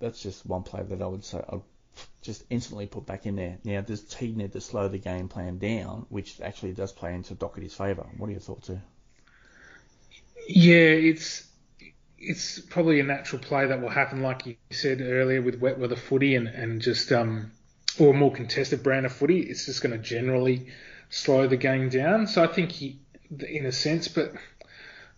that's 0.00 0.22
just 0.22 0.46
one 0.46 0.62
player 0.62 0.84
that 0.84 1.02
I 1.02 1.06
would 1.06 1.24
say 1.24 1.42
I'd 1.48 1.60
just 2.22 2.44
instantly 2.50 2.86
put 2.86 3.06
back 3.06 3.26
in 3.26 3.36
there. 3.36 3.58
Now, 3.64 3.80
does 3.80 4.02
Teague 4.02 4.36
need 4.36 4.52
to 4.52 4.60
slow 4.60 4.88
the 4.88 4.98
game 4.98 5.28
plan 5.28 5.58
down, 5.58 6.06
which 6.08 6.40
actually 6.40 6.72
does 6.72 6.92
play 6.92 7.14
into 7.14 7.34
Docherty's 7.34 7.74
favour? 7.74 8.06
What 8.16 8.28
are 8.28 8.32
your 8.32 8.40
thoughts 8.40 8.68
there? 8.68 8.82
Yeah, 10.48 10.90
it's 11.10 11.46
it's 12.18 12.60
probably 12.60 13.00
a 13.00 13.04
natural 13.04 13.42
play 13.42 13.66
that 13.66 13.80
will 13.80 13.88
happen, 13.88 14.22
like 14.22 14.46
you 14.46 14.56
said 14.70 15.00
earlier, 15.00 15.42
with 15.42 15.60
wet 15.60 15.78
weather 15.78 15.96
footy 15.96 16.34
and 16.34 16.48
and 16.48 16.80
just 16.80 17.12
um 17.12 17.52
or 17.98 18.10
a 18.10 18.16
more 18.16 18.32
contested 18.32 18.82
brand 18.82 19.06
of 19.06 19.12
footy. 19.12 19.40
It's 19.40 19.66
just 19.66 19.82
going 19.82 19.92
to 19.92 19.98
generally 19.98 20.68
slow 21.10 21.46
the 21.46 21.56
game 21.56 21.90
down. 21.90 22.26
So 22.26 22.42
I 22.42 22.46
think 22.46 22.72
he, 22.72 23.00
in 23.30 23.66
a 23.66 23.72
sense, 23.72 24.08
but 24.08 24.32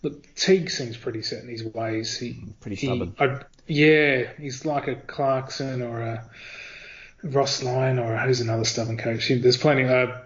look, 0.05 0.35
Teague 0.35 0.71
seems 0.71 0.97
pretty 0.97 1.23
set 1.23 1.43
in 1.43 1.49
his 1.49 1.65
ways. 1.65 2.17
He 2.17 2.45
pretty 2.61 2.77
stubborn. 2.77 3.15
He, 3.19 3.25
I, 3.25 3.41
yeah, 3.67 4.33
he's 4.39 4.65
like 4.65 4.87
a 4.87 4.95
Clarkson 4.95 5.83
or 5.83 6.03
a 6.03 6.31
Ross 7.25 7.63
Lyon 7.63 7.99
or 7.99 8.17
who's 8.19 8.41
another 8.41 8.65
stubborn 8.65 8.99
coach? 8.99 9.29
There's 9.29 9.57
plenty. 9.57 9.85
Uh, 9.85 10.19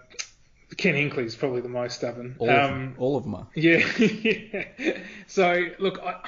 Ken 0.76 0.94
Hinkley 0.94 1.24
is 1.24 1.36
probably 1.36 1.60
the 1.60 1.68
most 1.68 1.96
stubborn. 1.96 2.36
All, 2.38 2.50
um, 2.50 2.56
of, 2.56 2.70
them, 2.70 2.94
all 2.98 3.16
of 3.16 3.22
them 3.24 3.34
are. 3.36 3.46
Yeah, 3.54 3.86
yeah. 3.98 4.98
So 5.28 5.68
look, 5.78 6.00
I, 6.00 6.20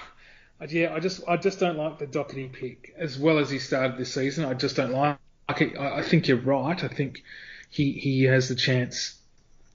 I, 0.60 0.64
yeah, 0.66 0.94
I 0.94 1.00
just 1.00 1.22
I 1.28 1.36
just 1.36 1.58
don't 1.58 1.76
like 1.76 1.98
the 1.98 2.06
Docherty 2.06 2.52
pick 2.52 2.94
as 2.96 3.18
well 3.18 3.38
as 3.38 3.50
he 3.50 3.58
started 3.58 3.98
this 3.98 4.14
season. 4.14 4.44
I 4.44 4.54
just 4.54 4.76
don't 4.76 4.92
like. 4.92 5.18
I, 5.48 5.72
I 5.76 6.02
think 6.02 6.28
you're 6.28 6.38
right. 6.38 6.82
I 6.82 6.88
think 6.88 7.24
he 7.68 7.92
he 7.92 8.22
has 8.24 8.48
the 8.48 8.54
chance 8.54 9.19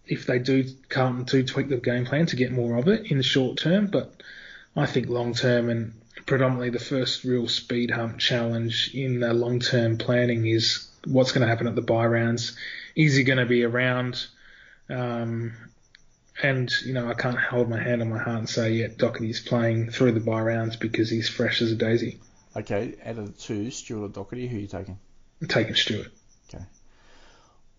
if 0.08 0.26
they 0.26 0.40
do 0.40 0.66
come 0.90 1.26
to 1.26 1.44
tweak 1.44 1.70
the 1.70 1.78
game 1.78 2.06
plan 2.06 2.26
to 2.28 2.36
get 2.36 2.52
more 2.52 2.78
of 2.78 2.88
it 2.88 3.12
in 3.12 3.18
the 3.18 3.24
short 3.24 3.58
term. 3.58 3.88
But 3.88 4.12
I 4.76 4.86
think 4.86 5.08
long 5.08 5.34
term 5.34 5.70
and 5.70 5.94
predominantly 6.26 6.70
the 6.70 6.80
first 6.80 7.24
real 7.24 7.48
speed 7.48 7.92
hump 7.92 8.18
challenge 8.20 8.92
in 8.94 9.20
the 9.20 9.34
long 9.34 9.60
term 9.60 9.98
planning 9.98 10.46
is 10.46 10.88
what's 11.06 11.32
going 11.32 11.42
to 11.42 11.48
happen 11.48 11.68
at 11.68 11.76
the 11.76 11.82
bye 11.82 12.06
rounds. 12.06 12.58
Is 12.96 13.16
he 13.16 13.24
going 13.24 13.40
to 13.40 13.46
be 13.46 13.64
around? 13.64 14.26
Um, 14.90 15.54
and 16.42 16.70
you 16.84 16.94
know, 16.94 17.08
I 17.08 17.14
can't 17.14 17.38
hold 17.38 17.70
my 17.70 17.82
hand 17.82 18.02
on 18.02 18.10
my 18.10 18.18
heart 18.18 18.40
and 18.40 18.50
say, 18.50 18.74
yeah, 18.74 18.88
Docherty's 18.88 19.40
playing 19.40 19.92
through 19.92 20.14
the 20.14 20.20
bye 20.20 20.42
rounds 20.42 20.76
because 20.76 21.10
he's 21.10 21.30
fresh 21.30 21.62
as 21.62 21.72
a 21.72 21.76
daisy. 21.76 22.20
Okay, 22.56 22.96
out 23.06 23.18
of 23.18 23.26
the 23.26 23.42
two, 23.42 23.72
Stewart 23.72 24.18
or 24.18 24.26
Docherty, 24.26 24.50
who 24.50 24.58
are 24.58 24.62
you 24.62 24.68
taking? 24.68 24.98
I'm 25.42 25.48
taking 25.48 25.76
Stewart. 25.76 26.08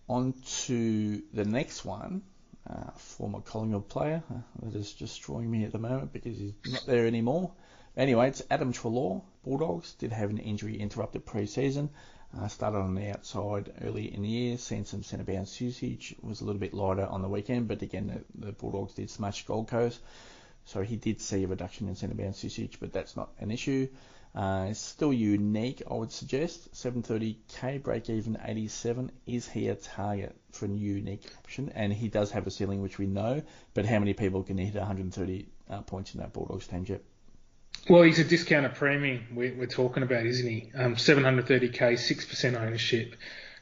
On 0.08 0.34
to 0.66 1.22
the 1.32 1.44
next 1.44 1.84
one. 1.84 2.22
uh, 2.68 2.90
former 2.96 3.40
Collingwood 3.40 3.88
player 3.88 4.22
uh, 4.30 4.38
that 4.62 4.74
is 4.74 4.92
destroying 4.94 5.50
me 5.50 5.64
at 5.64 5.72
the 5.72 5.78
moment 5.78 6.12
because 6.12 6.38
he's 6.38 6.54
not 6.66 6.84
there 6.86 7.06
anymore. 7.06 7.52
Anyway, 7.96 8.28
it's 8.28 8.42
Adam 8.50 8.72
Treloar. 8.72 9.22
Bulldogs 9.44 9.94
did 9.94 10.12
have 10.12 10.30
an 10.30 10.38
injury 10.38 10.78
interrupted 10.78 11.24
pre-season. 11.24 11.90
Uh, 12.36 12.48
started 12.48 12.78
on 12.78 12.94
the 12.94 13.08
outside 13.10 13.72
early 13.82 14.12
in 14.12 14.22
the 14.22 14.28
year, 14.28 14.58
seen 14.58 14.84
some 14.84 15.02
centre 15.02 15.24
bounce 15.24 15.60
usage, 15.60 16.14
was 16.20 16.40
a 16.40 16.44
little 16.44 16.60
bit 16.60 16.74
lighter 16.74 17.06
on 17.06 17.22
the 17.22 17.28
weekend, 17.28 17.68
but 17.68 17.80
again, 17.82 18.24
the, 18.36 18.46
the 18.46 18.52
Bulldogs 18.52 18.94
did 18.94 19.08
smash 19.08 19.46
Gold 19.46 19.68
Coast. 19.68 20.00
So 20.64 20.82
he 20.82 20.96
did 20.96 21.20
see 21.20 21.44
a 21.44 21.46
reduction 21.46 21.88
in 21.88 21.94
centre 21.94 22.16
bounce 22.16 22.42
usage, 22.42 22.78
but 22.80 22.92
that's 22.92 23.16
not 23.16 23.30
an 23.38 23.52
issue. 23.52 23.88
Uh, 24.36 24.66
it's 24.68 24.80
still 24.80 25.14
unique, 25.14 25.82
I 25.90 25.94
would 25.94 26.12
suggest. 26.12 26.70
730k 26.74 27.82
break 27.82 28.10
even 28.10 28.36
87. 28.44 29.10
Is 29.26 29.48
he 29.48 29.68
a 29.68 29.74
target 29.74 30.36
for 30.52 30.66
a 30.66 30.68
unique 30.68 31.26
option? 31.38 31.72
And 31.74 31.90
he 31.90 32.08
does 32.08 32.32
have 32.32 32.46
a 32.46 32.50
ceiling, 32.50 32.82
which 32.82 32.98
we 32.98 33.06
know. 33.06 33.42
But 33.72 33.86
how 33.86 33.98
many 33.98 34.12
people 34.12 34.42
can 34.42 34.58
hit 34.58 34.74
130 34.74 35.46
uh, 35.70 35.80
points 35.82 36.14
in 36.14 36.20
that 36.20 36.34
Bulldogs 36.34 36.66
team, 36.66 36.84
Jep? 36.84 37.02
Well, 37.88 38.02
he's 38.02 38.18
a 38.18 38.24
discounted 38.24 38.74
premium 38.74 39.24
we're, 39.34 39.54
we're 39.54 39.66
talking 39.66 40.02
about, 40.02 40.26
isn't 40.26 40.48
he? 40.48 40.70
Um, 40.74 40.96
730k, 40.96 41.94
6% 41.94 42.60
ownership, 42.60 43.14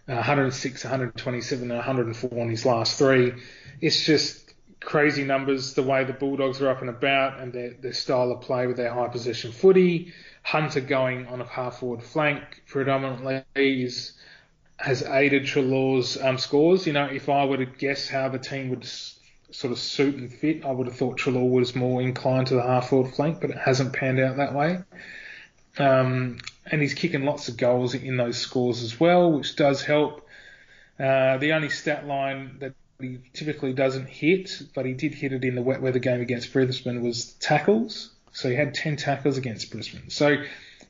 uh, 0.09 0.15
106, 0.15 0.83
127, 0.83 1.71
and 1.71 1.77
104 1.77 2.41
on 2.41 2.49
his 2.49 2.67
last 2.67 2.99
three. 2.99 3.33
It's 3.81 4.05
just 4.05 4.44
crazy 4.81 5.25
numbers 5.25 5.75
the 5.75 5.83
way 5.83 6.05
the 6.05 6.13
Bulldogs 6.13 6.61
are 6.61 6.69
up 6.69 6.81
and 6.81 6.91
about 6.91 7.41
and 7.41 7.53
their, 7.53 7.75
their 7.75 7.93
style 7.93 8.31
of 8.31 8.41
play 8.41 8.67
with 8.67 8.77
their 8.77 8.93
high 8.93 9.09
possession 9.09 9.53
footy. 9.53 10.13
Hunter 10.43 10.81
going 10.81 11.27
on 11.27 11.41
a 11.41 11.47
half 11.47 11.79
forward 11.79 12.03
flank 12.03 12.63
predominantly 12.67 13.45
is 13.55 14.13
has 14.77 15.03
aided 15.03 15.45
Treloar's 15.45 16.21
um, 16.21 16.37
scores. 16.37 16.87
You 16.87 16.93
know, 16.93 17.07
if 17.07 17.29
I 17.29 17.45
were 17.45 17.57
to 17.59 17.67
guess 17.67 18.09
how 18.09 18.29
the 18.29 18.39
team 18.39 18.71
would 18.71 18.83
s- 18.83 19.19
sort 19.51 19.73
of 19.73 19.79
suit 19.79 20.17
and 20.17 20.33
fit, 20.33 20.65
I 20.65 20.71
would 20.73 20.87
have 20.87 20.97
thought 20.97 21.17
Treloar 21.17 21.49
was 21.49 21.75
more 21.75 22.03
inclined 22.03 22.49
to 22.49 22.55
the 22.55 22.63
half 22.63 22.89
forward 22.89 23.15
flank, 23.15 23.41
but 23.41 23.51
it 23.51 23.57
hasn't 23.57 23.93
panned 23.93 24.19
out 24.19 24.37
that 24.37 24.53
way. 24.53 24.81
Um, 25.79 26.39
and 26.67 26.83
he's 26.83 26.95
kicking 26.95 27.25
lots 27.25 27.49
of 27.49 27.57
goals 27.57 27.95
in 27.95 28.17
those 28.17 28.37
scores 28.37 28.83
as 28.83 28.99
well, 28.99 29.33
which 29.33 29.57
does 29.57 29.83
help. 29.83 30.29
Uh, 30.99 31.39
the 31.39 31.53
only 31.53 31.71
stat 31.71 32.07
line 32.07 32.57
that 32.61 32.75
he 33.01 33.19
typically 33.33 33.73
doesn't 33.73 34.09
hit, 34.09 34.63
but 34.75 34.87
he 34.87 34.95
did 34.95 35.15
hit 35.15 35.33
it 35.33 35.45
in 35.45 35.55
the 35.55 35.63
wet 35.63 35.83
weather 35.83 35.99
game 35.99 36.21
against 36.21 36.53
Brisbane 36.53 37.03
was 37.03 37.33
tackles. 37.35 38.11
So 38.33 38.49
he 38.49 38.57
had 38.57 38.75
10 38.75 38.97
tackles 38.97 39.39
against 39.39 39.71
Brisbane. 39.71 40.11
So 40.11 40.37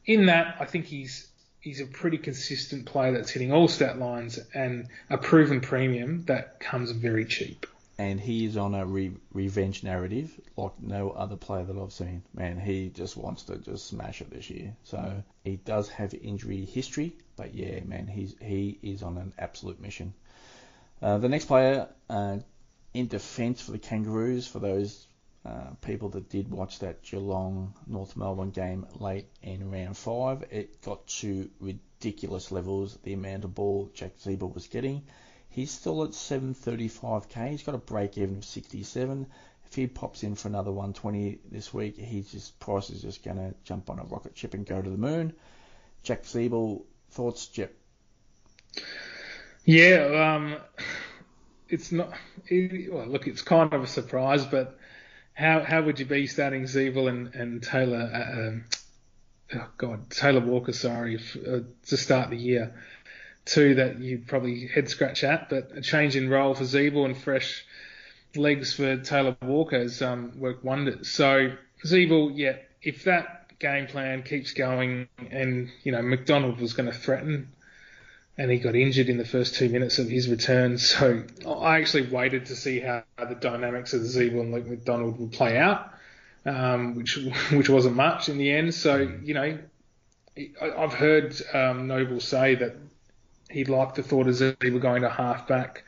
in 0.07 0.26
that, 0.26 0.57
I 0.61 0.64
think 0.64 0.86
he's 0.86 1.28
he's 1.61 1.80
a 1.80 1.86
pretty 1.86 2.18
consistent 2.18 2.84
player 2.84 3.12
that's 3.12 3.30
hitting 3.30 3.50
all 3.50 3.68
stat 3.68 3.98
lines 3.98 4.38
and 4.52 4.88
a 5.09 5.16
proven 5.16 5.62
premium 5.62 6.22
that 6.26 6.61
comes 6.61 6.90
very 6.90 7.24
cheap. 7.24 7.66
And 7.96 8.20
he 8.20 8.44
is 8.44 8.57
on 8.59 8.74
a 8.74 8.84
re- 8.84 9.16
revenge 9.32 9.82
narrative 9.82 10.38
like 10.57 10.72
no 10.82 11.11
other 11.11 11.36
player 11.36 11.64
that 11.64 11.76
I've 11.76 11.92
seen. 11.92 12.22
Man, 12.34 12.59
he 12.59 12.90
just 12.90 13.16
wants 13.16 13.44
to 13.44 13.57
just 13.57 13.86
smash 13.86 14.20
it 14.20 14.30
this 14.30 14.50
year. 14.50 14.74
So 14.82 15.22
he 15.42 15.57
does 15.57 15.88
have 15.88 16.12
injury 16.12 16.64
history, 16.66 17.14
but 17.36 17.55
yeah, 17.55 17.80
man, 17.84 18.09
he's 18.09 18.34
he 18.42 18.78
is 18.82 19.02
on 19.02 19.16
an 19.16 19.32
absolute 19.38 19.80
mission. 19.80 20.12
Uh, 21.03 21.18
the 21.18 21.28
next 21.28 21.47
player 21.47 21.88
uh, 22.09 22.38
in 22.92 23.09
defence 23.09 23.61
for 23.61 23.72
the 23.72 23.78
Kangaroos, 23.78 24.47
for 24.47 24.59
those 24.59 25.07
uh, 25.45 25.70
people 25.82 26.09
that 26.11 26.30
did 26.30 26.51
watch 26.51 26.78
that 26.78 27.03
Geelong 27.03 27.74
North 27.86 28.16
Melbourne 28.16 28.51
game 28.51 28.86
late 28.99 29.26
in 29.42 29.70
round 29.70 29.97
five, 29.97 30.45
it 30.51 30.80
got 30.80 31.07
to 31.07 31.51
ridiculous 31.61 32.51
levels. 32.51 32.97
The 33.03 33.12
amount 33.12 33.45
of 33.45 33.55
ball 33.55 33.90
Jack 33.95 34.16
Ziebell 34.18 34.55
was 34.55 34.68
getting. 34.68 35.03
He's 35.51 35.70
still 35.70 36.03
at 36.03 36.11
735k. 36.11 37.51
He's 37.51 37.62
got 37.62 37.74
a 37.74 37.78
break 37.78 38.16
even 38.16 38.38
of 38.38 38.45
67. 38.45 39.26
If 39.66 39.74
he 39.74 39.86
pops 39.86 40.22
in 40.22 40.34
for 40.34 40.49
another 40.49 40.72
120 40.72 41.40
this 41.51 41.74
week, 41.74 41.97
he's 41.99 42.32
just 42.32 42.59
price 42.59 42.90
is 42.90 43.03
just 43.03 43.22
going 43.22 43.36
to 43.36 43.55
jump 43.64 43.90
on 43.90 43.99
a 43.99 44.05
rocket 44.05 44.36
ship 44.36 44.55
and 44.55 44.64
go 44.64 44.80
to 44.80 44.90
the 44.90 44.97
moon. 44.97 45.34
Jack 46.03 46.22
Ziebell, 46.22 46.84
thoughts, 47.11 47.47
Jep? 47.47 47.74
Yeah, 49.64 50.34
um, 50.36 50.56
it's 51.68 51.92
not. 51.92 52.12
It, 52.46 52.92
well, 52.92 53.06
look, 53.06 53.26
it's 53.26 53.42
kind 53.42 53.72
of 53.72 53.82
a 53.82 53.86
surprise, 53.86 54.44
but 54.44 54.78
how 55.32 55.60
how 55.60 55.82
would 55.82 55.98
you 55.98 56.06
be 56.06 56.26
starting 56.26 56.64
Ziebell 56.64 57.08
and 57.08 57.34
and 57.34 57.62
Taylor? 57.62 58.10
Uh, 58.12 58.48
um, 58.48 58.64
oh 59.54 59.68
God, 59.78 60.10
Taylor 60.10 60.40
Walker, 60.40 60.72
sorry, 60.72 61.16
f- 61.16 61.36
uh, 61.46 61.60
to 61.86 61.96
start 61.96 62.30
the 62.30 62.36
year. 62.36 62.74
Two 63.46 63.74
that 63.76 63.98
you 64.00 64.22
probably 64.26 64.66
head 64.66 64.88
scratch 64.88 65.22
at, 65.24 65.50
but 65.50 65.70
a 65.76 65.82
change 65.82 66.16
in 66.16 66.30
role 66.30 66.54
for 66.54 66.64
Ziebell 66.64 67.04
and 67.04 67.16
fresh 67.16 67.64
legs 68.36 68.72
for 68.74 68.96
Taylor 68.98 69.36
Walker 69.42 69.78
has 69.78 70.00
um, 70.02 70.32
worked 70.38 70.64
wonders. 70.64 71.10
So 71.10 71.52
Ziebell, 71.84 72.32
yeah, 72.34 72.56
if 72.82 73.04
that 73.04 73.58
game 73.58 73.86
plan 73.86 74.22
keeps 74.22 74.52
going, 74.52 75.08
and 75.30 75.70
you 75.84 75.92
know 75.92 76.02
McDonald 76.02 76.60
was 76.60 76.74
going 76.74 76.90
to 76.90 76.96
threaten 76.98 77.53
and 78.37 78.51
he 78.51 78.59
got 78.59 78.74
injured 78.74 79.09
in 79.09 79.16
the 79.16 79.24
first 79.24 79.55
two 79.55 79.68
minutes 79.68 79.99
of 79.99 80.09
his 80.09 80.28
return. 80.28 80.78
So 80.85 81.22
I 81.47 81.78
actually 81.78 82.09
waited 82.09 82.47
to 82.47 82.57
see 82.57 82.80
how 82.80 83.05
the 83.18 83.35
dynamics 83.35 83.93
of 83.93 84.03
the 84.03 84.09
Ziebell 84.09 84.41
and 84.41 84.53
Luke 84.53 84.66
McDonald 84.66 85.18
would 85.18 85.32
play 85.32 85.57
out, 85.57 85.93
um, 86.45 86.95
which 86.97 87.16
which 87.53 87.68
wasn't 87.68 87.97
much 87.97 88.28
in 88.28 88.39
the 88.39 88.51
end. 88.51 88.74
So 88.74 88.97
you 89.22 89.35
know, 89.35 89.59
I've 90.61 90.95
heard 90.95 91.35
um, 91.53 91.87
Noble 91.87 92.20
say 92.20 92.57
that 92.57 92.76
he 93.51 93.64
liked 93.64 93.97
the 93.97 94.03
thought 94.03 94.26
of 94.26 94.35
Ziebell 94.35 94.80
going 94.80 95.03
to 95.03 95.11
halfback, 95.11 95.85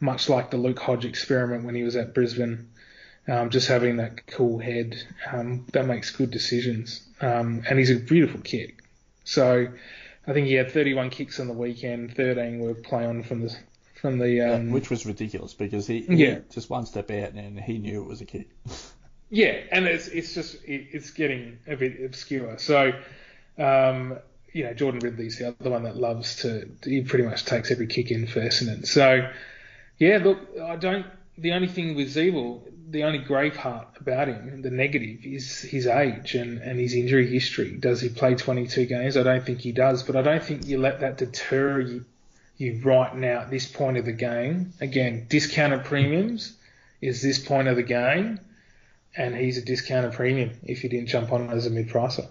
much 0.00 0.28
like 0.28 0.50
the 0.50 0.56
Luke 0.58 0.78
Hodge 0.78 1.04
experiment 1.04 1.64
when 1.64 1.74
he 1.74 1.82
was 1.82 1.96
at 1.96 2.14
Brisbane. 2.14 2.70
Um, 3.26 3.50
just 3.50 3.68
having 3.68 3.98
that 3.98 4.26
cool 4.26 4.58
head 4.58 4.96
um, 5.30 5.66
that 5.74 5.84
makes 5.84 6.10
good 6.10 6.30
decisions, 6.30 7.06
um, 7.20 7.62
and 7.68 7.78
he's 7.78 7.90
a 7.90 7.96
beautiful 7.96 8.40
kick. 8.40 8.82
So 9.24 9.68
I 10.28 10.34
think 10.34 10.46
he 10.46 10.54
had 10.54 10.70
31 10.70 11.08
kicks 11.10 11.40
on 11.40 11.48
the 11.48 11.54
weekend, 11.54 12.14
13 12.14 12.58
were 12.60 12.74
play 12.74 13.06
on 13.06 13.22
from 13.22 13.40
the 13.42 13.56
from 14.00 14.18
the 14.18 14.42
um, 14.42 14.68
yeah, 14.68 14.72
which 14.74 14.90
was 14.90 15.06
ridiculous 15.06 15.54
because 15.54 15.86
he, 15.86 16.02
he 16.02 16.14
Yeah. 16.26 16.38
just 16.52 16.70
one 16.70 16.86
step 16.86 17.10
out 17.10 17.32
and 17.32 17.58
he 17.58 17.78
knew 17.78 18.02
it 18.02 18.06
was 18.06 18.20
a 18.20 18.26
kick. 18.26 18.48
yeah, 19.30 19.56
and 19.72 19.86
it's 19.86 20.06
it's 20.08 20.34
just 20.34 20.62
it, 20.64 20.88
it's 20.92 21.10
getting 21.10 21.58
a 21.66 21.76
bit 21.76 22.04
obscure. 22.04 22.58
So 22.58 22.92
um, 23.58 24.18
you 24.52 24.64
know 24.64 24.74
Jordan 24.74 25.00
Ridley's 25.00 25.38
the 25.38 25.48
other 25.58 25.70
one 25.70 25.84
that 25.84 25.96
loves 25.96 26.36
to 26.42 26.68
he 26.84 27.00
pretty 27.02 27.24
much 27.24 27.44
takes 27.44 27.70
every 27.70 27.86
kick 27.86 28.10
in 28.10 28.26
for 28.26 28.40
Essendon. 28.40 28.86
So 28.86 29.28
yeah, 29.98 30.18
look, 30.22 30.38
I 30.62 30.76
don't. 30.76 31.06
The 31.38 31.52
only 31.52 31.68
thing 31.68 31.94
with 31.94 32.14
Ziebell, 32.14 32.62
the 32.90 33.04
only 33.04 33.18
grave 33.18 33.54
part 33.54 33.86
about 34.00 34.26
him, 34.26 34.60
the 34.62 34.70
negative, 34.70 35.24
is 35.24 35.60
his 35.60 35.86
age 35.86 36.34
and, 36.34 36.58
and 36.58 36.80
his 36.80 36.94
injury 36.94 37.28
history. 37.28 37.76
Does 37.76 38.00
he 38.00 38.08
play 38.08 38.34
22 38.34 38.86
games? 38.86 39.16
I 39.16 39.22
don't 39.22 39.44
think 39.44 39.60
he 39.60 39.70
does, 39.70 40.02
but 40.02 40.16
I 40.16 40.22
don't 40.22 40.42
think 40.42 40.66
you 40.66 40.78
let 40.78 41.00
that 41.00 41.16
deter 41.16 41.80
you, 41.80 42.04
you 42.56 42.80
right 42.84 43.14
now 43.14 43.40
at 43.42 43.50
this 43.50 43.66
point 43.66 43.98
of 43.98 44.04
the 44.04 44.12
game. 44.12 44.72
Again, 44.80 45.26
discounted 45.28 45.84
premiums 45.84 46.56
is 47.00 47.22
this 47.22 47.38
point 47.38 47.68
of 47.68 47.76
the 47.76 47.84
game, 47.84 48.40
and 49.16 49.36
he's 49.36 49.58
a 49.58 49.62
discounted 49.62 50.14
premium 50.14 50.50
if 50.64 50.82
you 50.82 50.90
didn't 50.90 51.08
jump 51.08 51.32
on 51.32 51.50
as 51.50 51.66
a 51.66 51.70
mid-pricer. 51.70 52.26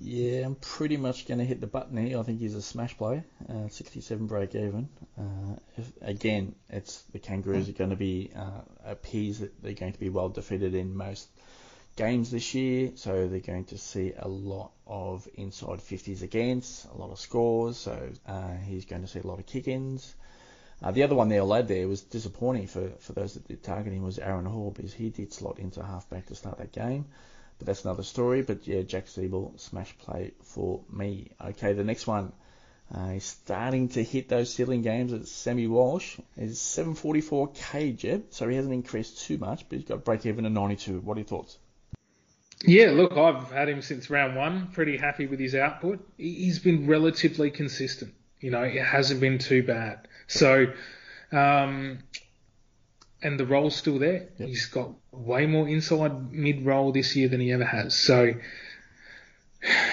Yeah, 0.00 0.46
I'm 0.46 0.56
pretty 0.56 0.96
much 0.96 1.28
going 1.28 1.38
to 1.38 1.44
hit 1.44 1.60
the 1.60 1.68
button 1.68 1.96
here. 1.96 2.18
I 2.18 2.22
think 2.24 2.40
he's 2.40 2.56
a 2.56 2.62
smash 2.62 2.96
play, 2.96 3.22
uh, 3.48 3.68
67 3.68 4.26
break 4.26 4.54
even. 4.54 4.88
Uh, 5.16 5.56
if, 5.76 5.92
again, 6.02 6.56
it's 6.68 7.02
the 7.12 7.20
Kangaroos 7.20 7.68
are 7.68 7.72
going 7.72 7.90
to 7.90 7.96
be 7.96 8.32
uh, 8.34 8.62
appeased 8.84 9.42
that 9.42 9.62
they're 9.62 9.74
going 9.74 9.92
to 9.92 10.00
be 10.00 10.08
well 10.08 10.28
defeated 10.28 10.74
in 10.74 10.96
most 10.96 11.28
games 11.94 12.30
this 12.32 12.52
year, 12.52 12.92
so 12.96 13.28
they're 13.28 13.38
going 13.38 13.64
to 13.66 13.78
see 13.78 14.12
a 14.18 14.26
lot 14.26 14.72
of 14.88 15.28
inside 15.34 15.78
50s 15.78 16.22
against, 16.22 16.86
a 16.86 16.96
lot 16.96 17.10
of 17.10 17.20
scores. 17.20 17.76
So 17.76 18.10
uh, 18.26 18.54
he's 18.66 18.86
going 18.86 19.02
to 19.02 19.08
see 19.08 19.20
a 19.20 19.26
lot 19.26 19.38
of 19.38 19.46
kick-ins. 19.46 20.14
Uh, 20.82 20.90
the 20.90 21.04
other 21.04 21.14
one 21.14 21.28
there, 21.28 21.42
lad, 21.42 21.68
there 21.68 21.88
was 21.88 22.02
disappointing 22.02 22.66
for, 22.66 22.90
for 22.98 23.12
those 23.12 23.34
that 23.34 23.48
did 23.48 23.62
target 23.62 23.92
him 23.92 24.02
was 24.02 24.18
Aaron 24.18 24.44
Hall 24.44 24.72
because 24.76 24.92
he 24.92 25.10
did 25.10 25.32
slot 25.32 25.58
into 25.58 25.82
halfback 25.82 26.26
to 26.26 26.34
start 26.34 26.58
that 26.58 26.72
game. 26.72 27.06
But 27.58 27.66
that's 27.66 27.84
another 27.84 28.02
story. 28.02 28.42
But 28.42 28.66
yeah, 28.66 28.82
Jack 28.82 29.06
Ziebell, 29.06 29.58
smash 29.58 29.96
play 29.98 30.32
for 30.44 30.82
me. 30.92 31.30
Okay, 31.42 31.72
the 31.72 31.84
next 31.84 32.06
one. 32.06 32.32
Uh, 32.94 33.10
he's 33.10 33.24
starting 33.24 33.88
to 33.88 34.02
hit 34.04 34.28
those 34.28 34.52
ceiling 34.54 34.82
games 34.82 35.12
at 35.12 35.26
Sammy 35.26 35.66
Walsh. 35.66 36.18
He's 36.38 36.58
744k 36.60 37.96
Jeb, 37.96 38.26
so 38.30 38.48
he 38.48 38.54
hasn't 38.54 38.74
increased 38.74 39.22
too 39.22 39.38
much, 39.38 39.68
but 39.68 39.78
he's 39.78 39.88
got 39.88 40.04
break 40.04 40.24
even 40.24 40.46
at 40.46 40.52
92. 40.52 41.00
What 41.00 41.16
are 41.16 41.20
your 41.20 41.26
thoughts? 41.26 41.58
Yeah, 42.64 42.92
look, 42.92 43.16
I've 43.16 43.50
had 43.50 43.68
him 43.68 43.82
since 43.82 44.08
round 44.08 44.36
one. 44.36 44.68
Pretty 44.72 44.96
happy 44.96 45.26
with 45.26 45.40
his 45.40 45.54
output. 45.54 46.06
He- 46.16 46.44
He's 46.44 46.58
been 46.58 46.86
relatively 46.86 47.50
consistent. 47.50 48.14
You 48.40 48.50
know, 48.50 48.62
it 48.62 48.82
hasn't 48.84 49.20
been 49.20 49.38
too 49.38 49.62
bad. 49.62 50.06
So, 50.28 50.72
um, 51.32 51.98
and 53.22 53.40
the 53.40 53.46
role's 53.46 53.76
still 53.76 53.98
there. 53.98 54.28
Yep. 54.38 54.48
He's 54.48 54.66
got 54.66 54.90
way 55.12 55.46
more 55.46 55.68
inside 55.68 56.32
mid 56.32 56.64
role 56.64 56.92
this 56.92 57.16
year 57.16 57.28
than 57.28 57.40
he 57.40 57.52
ever 57.52 57.64
has. 57.64 57.96
So, 57.96 58.34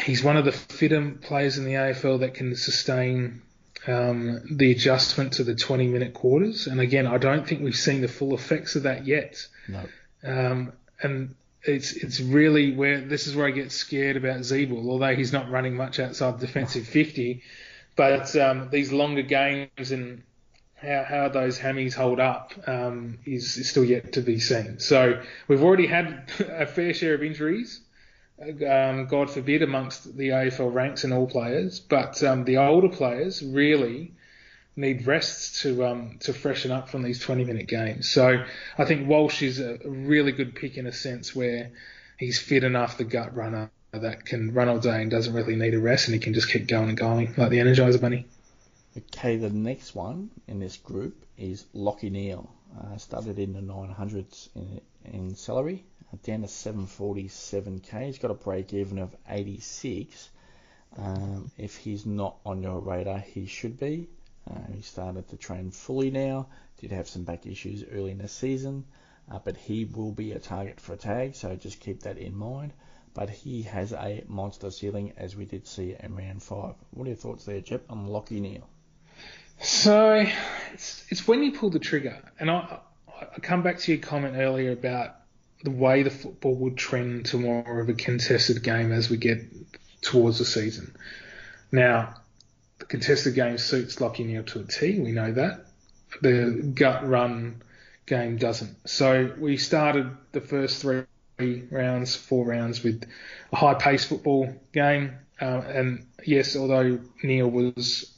he's 0.03 0.24
one 0.24 0.38
of 0.38 0.45
the 0.45 0.51
fitter 0.51 1.11
players 1.21 1.57
in 1.57 1.65
the 1.65 1.74
AFL 1.74 2.19
that 2.21 2.34
can 2.34 2.55
sustain 2.55 3.41
um, 3.88 4.41
the 4.51 4.71
adjustment 4.71 5.34
to 5.34 5.43
the 5.43 5.55
20 5.55 5.88
minute 5.88 6.13
quarters. 6.13 6.67
And 6.67 6.80
again, 6.80 7.07
I 7.07 7.17
don't 7.17 7.47
think 7.47 7.61
we've 7.61 7.76
seen 7.76 8.01
the 8.01 8.07
full 8.07 8.34
effects 8.34 8.76
of 8.76 8.84
that 8.84 9.05
yet. 9.05 9.45
No. 9.67 9.84
Um, 10.24 10.74
and 11.01 11.36
it's 11.63 11.93
it's 11.93 12.19
really 12.19 12.76
where 12.76 13.01
this 13.01 13.28
is 13.28 13.36
where 13.36 13.47
I 13.47 13.51
get 13.51 13.71
scared 13.71 14.17
about 14.17 14.39
Ziebell, 14.39 14.88
although 14.88 15.15
he's 15.15 15.34
not 15.34 15.49
running 15.49 15.76
much 15.76 15.99
outside 15.99 16.39
defensive 16.39 16.88
50. 16.88 17.41
But 17.95 18.36
um, 18.36 18.69
these 18.71 18.91
longer 18.91 19.21
games 19.21 19.91
and 19.91 20.24
how, 20.84 21.04
how 21.08 21.30
those 21.30 21.58
hammies 21.58 21.94
hold 21.94 22.20
up 22.20 22.54
um, 22.68 23.18
is, 23.26 23.58
is 23.58 23.70
still 23.70 23.86
yet 23.86 24.14
to 24.14 24.22
be 24.22 24.40
seen. 24.40 24.80
So 24.80 25.22
we've 25.48 25.64
already 25.64 25.88
had 25.88 26.30
a 26.40 26.66
fair 26.66 26.94
share 26.94 27.14
of 27.14 27.24
injuries 27.24 27.82
um, 28.42 29.06
God 29.08 29.30
forbid, 29.30 29.62
amongst 29.62 30.18
the 30.18 30.30
AFL 30.30 30.74
ranks 30.74 31.04
and 31.04 31.14
all 31.14 31.28
players. 31.28 31.80
But 31.80 32.22
um, 32.24 32.44
the 32.46 32.58
older 32.58 32.90
players 32.90 33.44
really 33.44 34.14
need 34.76 35.06
rests 35.06 35.62
to 35.62 35.86
um, 35.86 36.18
to 36.22 36.34
freshen 36.34 36.72
up 36.72 36.90
from 36.90 37.04
these 37.04 37.20
20 37.20 37.46
minute 37.46 37.68
games. 37.68 38.10
So 38.10 38.44
I 38.78 38.86
think 38.86 39.08
Walsh 39.08 39.42
is 39.44 39.60
a 39.60 39.78
really 39.86 40.32
good 40.32 40.56
pick 40.56 40.78
in 40.78 40.88
a 40.88 40.92
sense 40.92 41.36
where 41.36 41.72
he's 42.18 42.40
fit 42.40 42.64
enough, 42.64 42.98
the 42.98 43.04
gut 43.04 43.36
runner 43.36 43.70
that 43.92 44.26
can 44.26 44.54
run 44.54 44.70
all 44.70 44.80
day 44.80 45.04
and 45.04 45.12
doesn't 45.12 45.34
really 45.34 45.56
need 45.56 45.76
a 45.76 45.80
rest, 45.80 46.08
and 46.08 46.16
he 46.16 46.20
can 46.20 46.34
just 46.34 46.50
keep 46.50 46.68
going 46.68 46.90
and 46.90 46.98
going 46.98 47.34
like 47.38 47.50
the 47.50 47.58
Energizer 47.58 48.02
Bunny. 48.02 48.26
Okay, 48.96 49.38
the 49.38 49.50
next 49.50 49.96
one 49.96 50.30
in 50.48 50.60
this 50.60 50.78
group 50.78 51.26
is 51.36 51.66
Lachie 51.74 52.12
Neale. 52.12 52.48
Uh, 52.80 52.96
started 52.98 53.39
in 53.39 53.54
the 53.54 53.60
900s 53.60 54.50
in, 54.54 54.82
in 55.06 55.36
salary 55.36 55.84
down 56.22 56.41
to 56.41 56.48
747k. 56.48 58.06
He's 58.06 58.20
got 58.20 58.30
a 58.30 58.36
break 58.36 58.72
even 58.72 59.00
of 59.00 59.16
86. 59.28 60.30
Um, 60.96 61.50
if 61.58 61.76
he's 61.78 62.06
not 62.06 62.36
on 62.46 62.62
your 62.62 62.80
radar, 62.82 63.18
he 63.18 63.48
should 63.48 63.80
be. 63.80 64.10
Uh, 64.48 64.60
he 64.72 64.84
started 64.84 65.28
to 65.30 65.38
train 65.38 65.72
fully 65.72 66.12
now. 66.12 66.46
Did 66.80 66.91
have 66.91 67.08
some 67.08 67.24
back 67.24 67.48
issues 67.48 67.84
early 67.91 68.12
in 68.12 68.20
the 68.20 68.28
season, 68.28 68.86
uh, 69.32 69.39
but 69.44 69.58
he 69.58 69.86
will 69.86 70.12
be 70.12 70.34
a 70.34 70.39
target 70.39 70.80
for 70.80 70.94
a 70.94 70.98
tag, 70.98 71.34
so 71.34 71.56
just 71.56 71.80
keep 71.80 72.04
that 72.04 72.20
in 72.20 72.36
mind. 72.36 72.74
But 73.16 73.32
he 73.32 73.64
has 73.64 73.91
a 73.91 74.24
monster 74.28 74.70
ceiling, 74.70 75.14
as 75.18 75.36
we 75.36 75.46
did 75.46 75.66
see 75.66 75.96
in 76.00 76.16
round 76.16 76.44
five. 76.44 76.76
What 76.91 77.06
are 77.06 77.10
your 77.10 77.18
thoughts 77.18 77.46
there, 77.46 77.60
Jep, 77.60 77.86
on 77.89 78.08
Lachie 78.08 78.39
Neale? 78.39 78.70
So 79.64 80.26
it's, 80.74 81.05
it's 81.09 81.28
when 81.28 81.41
you 81.41 81.53
pull 81.53 81.70
the 81.70 81.80
trigger, 81.80 82.18
and 82.39 82.51
I, 82.51 82.80
I 83.09 83.39
come 83.41 83.64
back 83.64 83.80
to 83.80 83.93
your 83.93 84.01
comment 84.01 84.36
earlier 84.38 84.72
about 84.72 85.16
the 85.64 85.72
way 85.72 86.03
the 86.03 86.09
football 86.09 86.55
would 86.55 86.78
trend 86.78 87.28
to 87.28 87.38
more 87.38 87.80
of 87.80 87.88
a 87.88 87.93
contested 87.93 88.61
game 88.61 88.91
as 88.91 89.09
we 89.09 89.16
get 89.16 89.41
towards 90.01 90.39
the 90.39 90.45
season. 90.45 90.93
Now, 91.72 92.16
the 92.80 92.86
contested 92.86 93.36
game 93.36 93.57
suits 93.57 93.95
Lachie 93.95 94.26
Neale 94.26 94.43
to 94.43 94.59
a 94.59 94.64
T. 94.66 94.99
We 94.99 95.14
know 95.14 95.32
that. 95.32 95.66
The 96.22 96.72
gut 96.76 97.07
run 97.07 97.64
game 98.05 98.38
doesn't. 98.38 98.89
So 98.89 99.34
we 99.38 99.55
started 99.55 100.11
the 100.34 100.41
first 100.41 100.82
three 100.82 101.05
rounds, 101.72 102.16
four 102.16 102.45
rounds 102.45 102.84
with 102.84 103.03
a 103.51 103.55
high 103.55 103.76
pace 103.76 104.03
football 104.03 104.53
game. 104.74 105.14
Uh, 105.41 105.61
and 105.66 106.05
yes, 106.26 106.55
although 106.55 106.99
Neale 107.24 107.49
was 107.49 108.12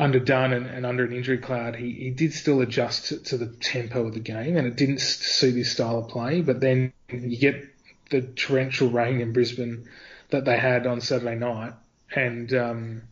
underdone 0.00 0.52
and, 0.54 0.66
and, 0.66 0.86
under 0.86 1.04
an 1.04 1.12
injury 1.12 1.38
cloud, 1.38 1.76
he, 1.76 1.92
he 1.92 2.10
did 2.10 2.32
still 2.32 2.62
adjust 2.62 3.08
to, 3.08 3.18
to, 3.18 3.36
the 3.36 3.46
tempo 3.46 4.06
of 4.06 4.14
the 4.14 4.20
game, 4.20 4.56
and 4.56 4.66
it 4.66 4.74
didn't 4.74 5.00
suit 5.00 5.54
his 5.54 5.70
style 5.70 5.98
of 5.98 6.08
play. 6.08 6.40
But 6.40 6.60
then 6.60 6.92
you 7.10 7.36
get 7.36 7.62
the 8.10 8.22
torrential 8.22 8.88
rain 8.88 9.20
in 9.20 9.32
Brisbane 9.32 9.88
that 10.30 10.46
they 10.46 10.56
had 10.56 10.86
on 10.86 11.02
Saturday 11.02 11.36
night, 11.36 11.74
and 12.14 12.52
um, 12.54 13.02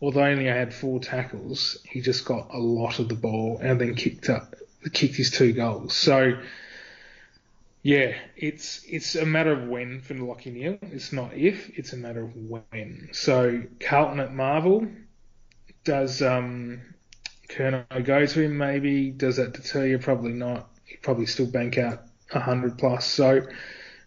although 0.00 0.24
only 0.24 0.50
I 0.50 0.54
had 0.54 0.74
four 0.74 0.98
tackles, 0.98 1.78
he 1.84 2.00
just 2.00 2.24
got 2.24 2.48
a 2.52 2.58
lot 2.58 2.98
of 2.98 3.08
the 3.08 3.14
ball 3.14 3.58
and 3.62 3.80
then 3.80 3.94
kicked 3.94 4.28
up, 4.28 4.56
kicked 4.92 5.16
his 5.16 5.30
two 5.30 5.52
goals. 5.52 5.94
So. 5.94 6.38
Yeah, 7.84 8.14
it's 8.36 8.84
it's 8.88 9.16
a 9.16 9.26
matter 9.26 9.50
of 9.50 9.66
when 9.66 10.02
for 10.02 10.14
Lachie 10.14 10.52
Neale. 10.52 10.78
It's 10.82 11.12
not 11.12 11.34
if, 11.34 11.68
it's 11.76 11.92
a 11.92 11.96
matter 11.96 12.22
of 12.22 12.36
when. 12.36 13.08
So 13.10 13.64
Carlton 13.80 14.20
at 14.20 14.32
Marvel, 14.32 14.86
does 15.84 16.22
um, 16.22 16.80
Curnow 17.48 18.04
go 18.04 18.26
to 18.26 18.40
him? 18.42 18.58
Maybe 18.58 19.10
does 19.10 19.36
that 19.36 19.52
deter 19.52 19.86
you? 19.86 19.98
Probably 19.98 20.32
not. 20.32 20.68
He 20.84 20.96
probably 20.96 21.26
still 21.26 21.46
bank 21.46 21.78
out 21.78 22.02
hundred 22.30 22.78
plus. 22.78 23.04
So, 23.04 23.42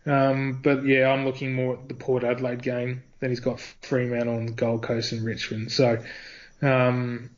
um, 0.05 0.59
but 0.61 0.85
yeah, 0.85 1.09
I'm 1.09 1.25
looking 1.25 1.53
more 1.53 1.75
at 1.75 1.87
the 1.87 1.93
Port 1.93 2.23
Adelaide 2.23 2.61
game. 2.61 3.03
Then 3.19 3.29
he's 3.29 3.39
got 3.39 3.59
Fremantle 3.59 4.35
on 4.35 4.45
Gold 4.47 4.83
Coast 4.83 5.11
and 5.11 5.23
Richmond. 5.23 5.71
So, 5.71 6.03
um, 6.61 7.29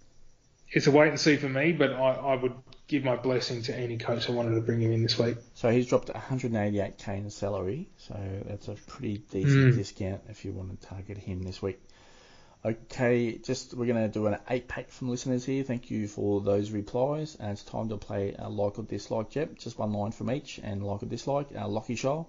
it's 0.69 0.87
a 0.87 0.91
wait 0.91 1.09
and 1.09 1.19
see 1.19 1.37
for 1.37 1.49
me. 1.49 1.73
But 1.73 1.93
I, 1.93 2.13
I 2.13 2.35
would 2.35 2.53
give 2.87 3.03
my 3.03 3.15
blessing 3.15 3.61
to 3.63 3.75
any 3.75 3.97
coach 3.97 4.29
I 4.29 4.31
wanted 4.31 4.55
to 4.55 4.61
bring 4.61 4.81
him 4.81 4.93
in 4.93 5.03
this 5.03 5.19
week. 5.19 5.37
So 5.55 5.69
he's 5.69 5.87
dropped 5.87 6.07
188k 6.07 7.07
in 7.17 7.29
salary, 7.29 7.89
so 7.97 8.17
that's 8.45 8.69
a 8.69 8.75
pretty 8.87 9.17
decent 9.29 9.73
mm. 9.73 9.75
discount 9.75 10.21
if 10.29 10.45
you 10.45 10.53
want 10.53 10.79
to 10.79 10.87
target 10.87 11.17
him 11.17 11.43
this 11.43 11.61
week. 11.61 11.79
Okay, 12.67 13.37
just 13.37 13.73
we're 13.73 13.85
going 13.85 14.01
to 14.01 14.09
do 14.09 14.27
an 14.27 14.39
eight 14.49 14.67
pack 14.67 14.89
from 14.89 15.07
listeners 15.07 15.45
here. 15.45 15.63
Thank 15.63 15.89
you 15.89 16.05
for 16.05 16.41
those 16.41 16.69
replies. 16.71 17.37
And 17.39 17.51
it's 17.51 17.63
time 17.63 17.87
to 17.89 17.97
play 17.97 18.35
a 18.37 18.49
like 18.49 18.77
or 18.77 18.83
dislike, 18.83 19.29
Jep. 19.29 19.57
Just 19.57 19.79
one 19.79 19.93
line 19.93 20.11
from 20.11 20.29
each, 20.31 20.59
and 20.61 20.83
like 20.83 21.01
or 21.01 21.05
dislike. 21.05 21.47
Uh, 21.55 21.67
Lachie 21.67 21.97
Sholl. 21.97 22.27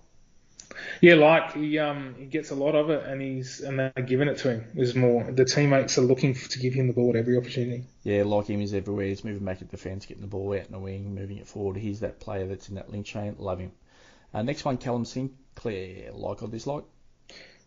Yeah, 1.01 1.15
like 1.15 1.55
he 1.55 1.79
um 1.81 2.15
he 2.17 2.27
gets 2.27 2.51
a 2.51 2.55
lot 2.55 2.77
of 2.77 2.89
it, 2.91 3.05
and 3.05 3.21
he's 3.21 3.61
and 3.61 3.81
they're 3.81 3.93
giving 4.07 4.29
it 4.29 4.39
to 4.39 4.51
him. 4.51 4.65
There's 4.75 4.95
more. 4.95 5.25
The 5.25 5.45
teammates 5.45 5.99
are 5.99 6.03
looking 6.03 6.35
to 6.35 6.59
give 6.61 6.73
him 6.73 6.87
the 6.87 6.93
ball 6.93 7.11
at 7.11 7.17
every 7.17 7.37
opportunity. 7.37 7.87
Yeah, 8.05 8.23
like 8.23 8.47
him, 8.47 8.61
he's 8.61 8.75
everywhere. 8.75 9.07
He's 9.07 9.25
moving 9.25 9.45
back 9.45 9.61
at 9.61 9.71
defence, 9.71 10.07
getting 10.07 10.23
the 10.23 10.29
ball 10.29 10.53
out 10.53 10.67
in 10.67 10.73
the 10.73 10.79
wing, 10.79 11.17
moving 11.17 11.39
it 11.39 11.49
forward. 11.49 11.79
He's 11.79 12.01
that 12.01 12.21
player 12.21 12.47
that's 12.47 12.69
in 12.69 12.77
that 12.77 12.91
link 12.91 13.07
chain. 13.07 13.35
Love 13.39 13.59
him. 13.59 13.73
Uh, 14.33 14.43
next 14.43 14.65
one, 14.65 14.77
Callum 14.77 15.05
Sinclair. 15.05 16.13
Like 16.13 16.45
or 16.45 16.49
dislike? 16.49 16.85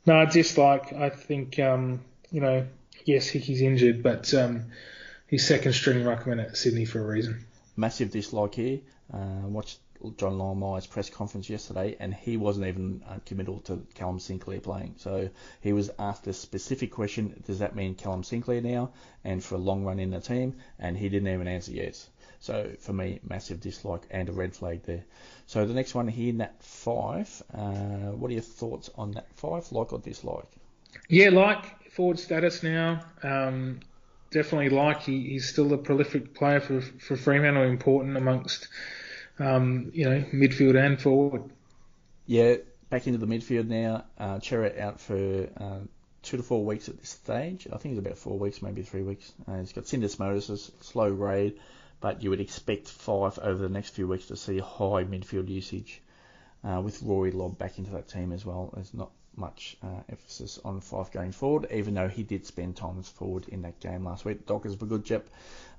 No, 0.05 0.26
dislike. 0.26 0.93
I 0.93 1.09
think 1.09 1.59
um 1.59 2.01
you 2.32 2.41
know, 2.41 2.65
yes, 3.05 3.27
Hickey's 3.27 3.61
injured, 3.61 4.01
but 4.01 4.34
um, 4.34 4.67
he's 5.27 5.45
second 5.45 5.73
string 5.73 6.03
ruckman 6.03 6.43
at 6.43 6.57
Sydney 6.57 6.86
for 6.86 6.99
a 6.99 7.05
reason. 7.05 7.45
Massive 7.75 8.11
dislike 8.11 8.55
here. 8.55 8.79
Uh, 9.13 9.47
watched 9.47 9.79
John 10.17 10.38
Longmire's 10.38 10.88
press 10.88 11.09
conference 11.09 11.49
yesterday, 11.49 11.95
and 11.99 12.13
he 12.13 12.38
wasn't 12.38 12.67
even 12.67 13.03
uh, 13.07 13.19
committal 13.25 13.59
to 13.61 13.86
Callum 13.93 14.19
Sinclair 14.19 14.59
playing. 14.59 14.95
So 14.97 15.29
he 15.61 15.73
was 15.73 15.91
asked 15.99 16.25
a 16.27 16.34
specific 16.34 16.91
question: 16.91 17.43
Does 17.45 17.59
that 17.59 17.75
mean 17.75 17.95
Callum 17.95 18.23
Sinclair 18.23 18.61
now, 18.61 18.91
and 19.23 19.43
for 19.43 19.55
a 19.55 19.59
long 19.59 19.84
run 19.84 19.99
in 19.99 20.09
the 20.09 20.19
team? 20.19 20.55
And 20.79 20.97
he 20.97 21.09
didn't 21.09 21.32
even 21.32 21.47
answer 21.47 21.71
yes. 21.71 22.09
So 22.39 22.71
for 22.79 22.93
me, 22.93 23.19
massive 23.27 23.61
dislike 23.61 24.01
and 24.09 24.27
a 24.27 24.32
red 24.32 24.55
flag 24.55 24.84
there. 24.84 25.03
So 25.45 25.65
the 25.65 25.75
next 25.75 25.93
one 25.93 26.07
here, 26.07 26.34
Nat 26.34 26.59
Fyfe. 26.63 27.43
Uh, 27.53 28.11
what 28.15 28.32
are 28.32 28.34
your 28.34 28.41
thoughts 28.41 28.89
on 28.95 29.11
that 29.11 29.27
five? 29.36 29.71
Like 29.71 29.93
or 29.93 29.99
dislike? 29.99 30.49
Yeah, 31.07 31.29
like 31.29 31.80
forward 31.92 32.20
status 32.20 32.64
now. 32.64 33.04
Um, 33.24 33.80
definitely 34.32 34.70
like 34.70 35.02
he, 35.02 35.30
he's 35.30 35.50
still 35.50 35.74
a 35.74 35.78
prolific 35.78 36.34
player 36.34 36.60
for 36.60 36.82
for 36.82 37.16
Fremantle, 37.16 37.64
important 37.64 38.18
amongst 38.18 38.68
um, 39.39 39.92
you 39.94 40.10
know 40.10 40.24
midfield 40.34 40.84
and 40.84 41.00
forward. 41.00 41.44
Yeah, 42.26 42.56
back 42.89 43.08
into 43.08 43.20
the 43.20 43.28
midfield 43.28 43.68
now. 43.68 44.06
Uh, 44.18 44.39
Cerra 44.39 44.72
out 44.80 45.00
for 45.00 45.50
uh, 45.58 45.80
two 46.24 46.38
to 46.38 46.44
four 46.44 46.66
weeks 46.66 46.88
at 46.89 47.00
this 47.00 47.10
stage. 47.10 47.68
I 47.72 47.78
think 47.78 47.98
it's 47.98 48.06
about 48.06 48.18
four 48.18 48.39
weeks, 48.39 48.62
maybe 48.62 48.84
three 48.84 49.04
weeks. 49.04 49.32
Uh, 49.48 49.60
he's 49.60 49.74
got 49.74 49.86
syndesmosis, 49.86 50.72
slow 50.84 51.14
grade, 51.14 51.60
but 52.00 52.24
you 52.24 52.30
would 52.30 52.42
expect 52.42 52.88
Fyfe 52.88 53.39
over 53.39 53.62
the 53.62 53.70
next 53.70 53.89
few 53.89 54.08
weeks 54.08 54.28
to 54.28 54.38
see 54.38 54.60
high 54.60 55.04
midfield 55.04 55.50
usage. 55.50 56.02
Uh, 56.64 56.80
with 56.80 57.02
Rory 57.02 57.32
Lobb 57.32 57.58
back 57.58 57.80
into 57.80 57.89
that 57.89 58.08
team 58.08 58.32
as 58.32 58.46
well. 58.46 58.70
There's 58.76 58.94
not 58.94 59.10
much 59.36 59.77
uh, 59.84 60.01
emphasis 60.09 60.59
on 60.63 60.82
Fyfe 60.82 61.11
going 61.11 61.32
forward, 61.32 61.67
even 61.71 61.93
though 61.93 62.07
he 62.07 62.23
did 62.23 62.45
spend 62.45 62.75
time 62.75 62.99
as 62.99 63.07
forward 63.07 63.47
in 63.47 63.61
that 63.63 63.79
game 63.79 64.03
last 64.03 64.25
week. 64.25 64.45
Dockers 64.45 64.79
were 64.79 64.88
good, 64.88 65.05
Jep. 65.05 65.29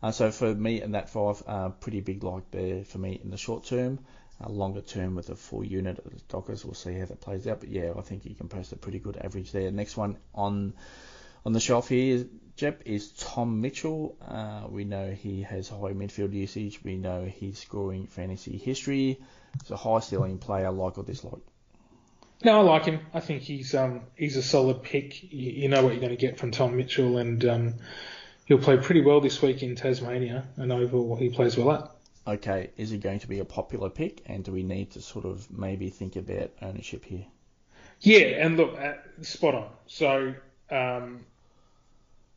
Uh, 0.02 0.10
so 0.10 0.30
for 0.30 0.54
me 0.54 0.80
and 0.80 0.94
that 0.94 1.10
Fyfe, 1.10 1.42
uh, 1.46 1.68
pretty 1.70 2.00
big 2.00 2.24
like 2.24 2.50
there 2.50 2.84
for 2.84 2.98
me 2.98 3.20
in 3.22 3.30
the 3.30 3.36
short 3.36 3.64
term. 3.64 3.98
Uh, 4.42 4.48
longer 4.48 4.80
term 4.80 5.14
with 5.14 5.30
a 5.30 5.36
full 5.36 5.64
unit 5.64 5.98
of 5.98 6.12
the 6.12 6.20
Dockers, 6.28 6.64
we'll 6.64 6.74
see 6.74 6.94
how 6.98 7.04
that 7.06 7.20
plays 7.20 7.46
out. 7.46 7.60
But 7.60 7.68
yeah, 7.68 7.92
I 7.96 8.00
think 8.00 8.24
you 8.24 8.34
can 8.34 8.48
post 8.48 8.72
a 8.72 8.76
pretty 8.76 8.98
good 8.98 9.16
average 9.16 9.52
there. 9.52 9.70
Next 9.70 9.96
one 9.96 10.16
on 10.34 10.74
on 11.44 11.52
the 11.52 11.60
shelf 11.60 11.88
here, 11.88 12.26
Jep, 12.56 12.82
is 12.86 13.10
Tom 13.12 13.60
Mitchell. 13.60 14.16
Uh, 14.20 14.66
we 14.68 14.84
know 14.84 15.10
he 15.10 15.42
has 15.42 15.68
high 15.68 15.92
midfield 15.92 16.32
usage. 16.32 16.82
We 16.84 16.96
know 16.96 17.24
he's 17.24 17.58
scoring 17.58 18.06
fantasy 18.06 18.56
history. 18.56 19.20
He's 19.60 19.70
a 19.70 19.76
high 19.76 20.00
ceiling 20.00 20.38
player, 20.38 20.70
like 20.70 20.98
or 20.98 21.04
dislike. 21.04 21.42
No, 22.44 22.58
I 22.58 22.62
like 22.62 22.84
him. 22.86 23.00
I 23.14 23.20
think 23.20 23.42
he's 23.42 23.74
um, 23.74 24.02
he's 24.16 24.36
a 24.36 24.42
solid 24.42 24.82
pick. 24.82 25.22
You, 25.22 25.50
you 25.52 25.68
know 25.68 25.82
what 25.82 25.92
you're 25.92 26.00
going 26.00 26.16
to 26.16 26.20
get 26.20 26.38
from 26.38 26.50
Tom 26.50 26.76
Mitchell, 26.76 27.18
and 27.18 27.44
um, 27.44 27.74
he'll 28.46 28.58
play 28.58 28.76
pretty 28.78 29.00
well 29.00 29.20
this 29.20 29.40
week 29.40 29.62
in 29.62 29.76
Tasmania, 29.76 30.48
an 30.56 30.72
oval 30.72 31.14
he 31.16 31.28
plays 31.28 31.56
well 31.56 31.72
at. 31.72 31.90
Okay, 32.26 32.70
is 32.76 32.90
he 32.90 32.98
going 32.98 33.20
to 33.20 33.28
be 33.28 33.40
a 33.40 33.44
popular 33.44 33.90
pick, 33.90 34.22
and 34.26 34.44
do 34.44 34.52
we 34.52 34.62
need 34.62 34.92
to 34.92 35.00
sort 35.00 35.24
of 35.24 35.50
maybe 35.50 35.90
think 35.90 36.16
about 36.16 36.50
ownership 36.60 37.04
here? 37.04 37.26
Yeah, 38.00 38.44
and 38.44 38.56
look, 38.56 38.76
uh, 38.78 38.94
spot 39.22 39.54
on. 39.54 39.68
So 39.86 40.34
um, 40.70 41.24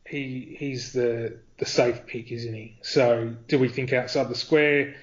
he 0.06 0.56
he's 0.58 0.92
the 0.92 1.38
the 1.58 1.66
safe 1.66 2.06
pick, 2.06 2.30
isn't 2.30 2.54
he? 2.54 2.78
So 2.82 3.34
do 3.48 3.58
we 3.58 3.68
think 3.68 3.92
outside 3.92 4.28
the 4.28 4.36
square? 4.36 4.94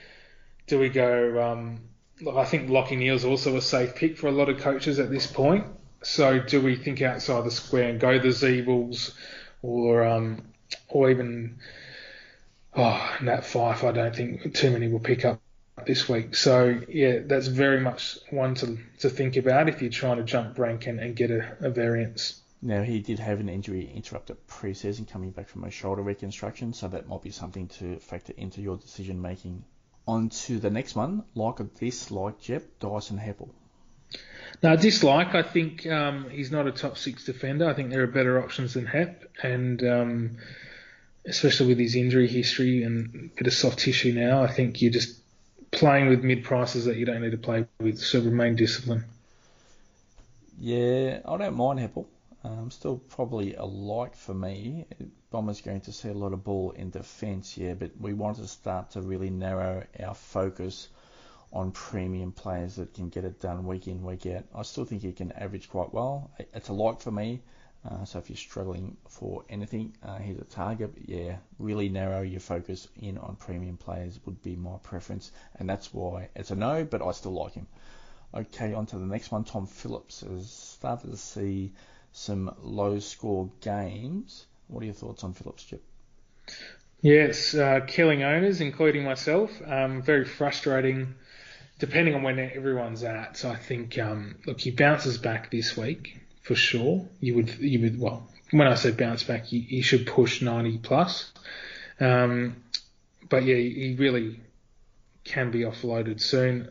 Do 0.68 0.80
we 0.80 0.88
go? 0.88 1.52
Um, 1.52 1.82
I 2.22 2.46
think 2.46 2.70
Lachie 2.70 2.98
Neale's 2.98 3.26
also 3.26 3.56
a 3.58 3.62
safe 3.62 3.96
pick 3.96 4.18
for 4.18 4.28
a 4.28 4.32
lot 4.32 4.50
of 4.50 4.60
coaches 4.60 5.00
at 5.00 5.10
this 5.10 5.28
point. 5.28 5.66
So 6.04 6.40
do 6.40 6.62
we 6.62 6.76
think 6.76 7.02
outside 7.02 7.44
the 7.44 7.52
square 7.52 7.90
and 7.90 8.00
go 8.00 8.20
the 8.20 8.30
Ziebells 8.30 9.14
or 9.62 10.04
um, 10.04 10.54
or 10.90 11.10
even 11.10 11.60
oh 12.76 13.18
Nat 13.22 13.42
Fyfe? 13.42 13.84
I 13.84 13.92
don't 13.92 14.16
think 14.16 14.54
too 14.54 14.72
many 14.72 14.88
will 14.88 15.00
pick 15.00 15.26
up 15.26 15.42
this 15.86 16.08
week. 16.08 16.36
So 16.36 16.82
yeah, 16.88 17.20
that's 17.26 17.48
very 17.48 17.80
much 17.80 18.20
one 18.30 18.56
to 18.56 18.78
to 19.00 19.10
think 19.10 19.38
about 19.38 19.70
if 19.70 19.82
you're 19.82 19.92
trying 19.92 20.18
to 20.18 20.24
jump 20.24 20.60
rank 20.60 20.88
and, 20.88 21.00
and 21.00 21.16
get 21.16 21.32
a, 21.32 21.58
a 21.62 21.70
variance. 21.70 22.42
Now, 22.62 22.82
he 22.82 23.02
did 23.02 23.20
have 23.20 23.42
an 23.42 23.50
injury 23.50 23.92
interrupted 23.94 24.48
pre-season 24.48 25.06
coming 25.06 25.32
back 25.32 25.50
from 25.50 25.66
a 25.66 25.70
shoulder 25.70 26.02
reconstruction, 26.02 26.72
so 26.72 26.88
that 26.88 27.10
might 27.10 27.22
be 27.22 27.30
something 27.30 27.68
to 27.80 28.00
factor 28.00 28.34
into 28.38 28.62
your 28.62 28.78
decision 28.78 29.22
making. 29.22 29.66
On 30.06 30.30
to 30.30 30.60
the 30.60 30.70
next 30.70 30.96
one, 30.96 31.24
like 31.34 31.60
a 31.60 31.64
dislike, 31.64 32.42
Jep, 32.42 32.64
Dyson 32.80 33.18
Heppell. 33.18 33.50
Now, 34.62 34.76
dislike, 34.76 35.34
I 35.34 35.44
think 35.44 35.88
um, 35.88 36.30
he's 36.30 36.52
not 36.52 36.68
a 36.68 36.72
top 36.72 36.98
six 36.98 37.26
defender. 37.26 37.68
I 37.68 37.74
think 37.74 37.90
there 37.90 38.04
are 38.04 38.08
better 38.08 38.44
options 38.44 38.74
than 38.74 38.86
Hep, 38.86 39.24
and 39.42 39.84
um, 39.84 40.38
especially 41.26 41.68
with 41.68 41.80
his 41.80 41.96
injury 41.96 42.28
history 42.28 42.84
and 42.84 43.32
a 43.32 43.38
bit 43.38 43.48
of 43.48 43.54
soft 43.54 43.80
tissue 43.80 44.14
now, 44.14 44.44
I 44.44 44.52
think 44.52 44.82
you're 44.82 44.92
just 44.92 45.20
playing 45.72 46.08
with 46.08 46.24
mid 46.24 46.44
prices 46.44 46.86
that 46.86 46.98
you 46.98 47.06
don't 47.06 47.22
need 47.22 47.32
to 47.32 47.38
play 47.38 47.66
with, 47.80 48.00
so 48.00 48.20
remain 48.22 48.56
disciplined. 48.56 49.06
Yeah, 50.60 51.20
I 51.26 51.38
don't 51.38 51.56
mind 51.56 51.80
Heppell. 51.80 52.06
Um, 52.46 52.72
still 52.72 52.98
probably 52.98 53.56
a 53.56 53.64
like 53.64 54.16
for 54.16 54.34
me. 54.34 54.86
Bombers 55.32 55.62
going 55.62 55.82
to 55.82 55.94
see 55.94 56.10
a 56.10 56.14
lot 56.14 56.34
of 56.34 56.44
ball 56.44 56.72
in 56.72 56.90
defence, 56.90 57.58
yeah, 57.58 57.74
but 57.74 57.92
we 58.00 58.14
want 58.14 58.38
to 58.38 58.48
start 58.48 58.92
to 58.92 59.02
really 59.02 59.30
narrow 59.30 59.86
our 60.00 60.14
focus 60.14 60.90
on 61.54 61.72
premium 61.72 62.32
players 62.32 62.76
that 62.76 62.94
can 62.96 63.10
get 63.10 63.24
it 63.24 63.40
done 63.40 63.66
week 63.66 63.88
in, 63.88 64.04
week 64.04 64.26
out. 64.26 64.44
I 64.54 64.64
still 64.64 64.84
think 64.84 65.04
he 65.04 65.14
can 65.14 65.32
average 65.32 65.70
quite 65.70 65.94
well. 65.94 66.32
It's 66.54 66.68
a 66.68 66.74
like 66.74 67.00
for 67.00 67.12
me. 67.12 67.42
Uh, 67.86 68.06
so 68.06 68.18
if 68.20 68.30
you're 68.30 68.38
struggling 68.38 68.98
for 69.08 69.44
anything, 69.50 69.96
uh, 70.04 70.18
he's 70.18 70.38
a 70.38 70.46
target. 70.46 70.94
But 70.94 71.08
yeah, 71.08 71.38
really 71.60 71.90
narrow 71.90 72.22
your 72.22 72.40
focus 72.40 72.88
in 72.96 73.18
on 73.18 73.36
premium 73.36 73.78
players 73.78 74.20
would 74.26 74.42
be 74.42 74.56
my 74.56 74.78
preference, 74.84 75.32
and 75.60 75.70
that's 75.70 75.94
why 75.94 76.30
it's 76.36 76.52
a 76.52 76.56
no. 76.56 76.86
But 76.86 77.02
I 77.02 77.12
still 77.12 77.34
like 77.34 77.54
him. 77.54 77.68
Okay, 78.34 78.74
on 78.74 78.86
to 78.88 78.98
the 78.98 79.06
next 79.06 79.32
one. 79.32 79.44
Tom 79.44 79.68
Phillips 79.68 80.22
has 80.22 80.50
started 80.50 81.12
to 81.12 81.18
see 81.18 81.74
some 82.14 82.56
low 82.62 83.00
score 83.00 83.50
games. 83.60 84.46
What 84.68 84.84
are 84.84 84.86
your 84.86 84.94
thoughts 84.94 85.24
on 85.24 85.34
Phillips, 85.34 85.64
Chip? 85.64 85.84
Yes, 87.02 87.54
uh, 87.54 87.82
killing 87.86 88.24
owners, 88.24 88.62
including 88.62 89.04
myself. 89.04 89.52
Um, 89.66 90.02
very 90.02 90.24
frustrating, 90.24 91.16
depending 91.80 92.16
on 92.16 92.24
when 92.24 92.40
everyone's 92.40 93.04
at. 93.04 93.36
So 93.36 93.50
I 93.50 93.58
think, 93.58 93.98
um, 93.98 94.36
look, 94.46 94.62
he 94.62 94.72
bounces 94.72 95.18
back 95.18 95.52
this 95.52 95.76
week 95.76 96.22
for 96.44 96.56
sure. 96.56 97.06
You 97.20 97.36
would, 97.36 97.58
you 97.60 97.82
would, 97.82 98.00
well, 98.00 98.30
when 98.52 98.68
I 98.68 98.76
say 98.76 98.92
bounce 98.92 99.24
back, 99.24 99.46
he 99.46 99.82
should 99.82 100.08
push 100.08 100.42
90 100.42 100.78
plus. 100.78 101.32
Um, 102.00 102.58
but 103.28 103.44
yeah, 103.44 103.56
he 103.56 103.96
really 103.98 104.40
can 105.24 105.52
be 105.52 105.62
offloaded 105.62 106.22
soon 106.22 106.70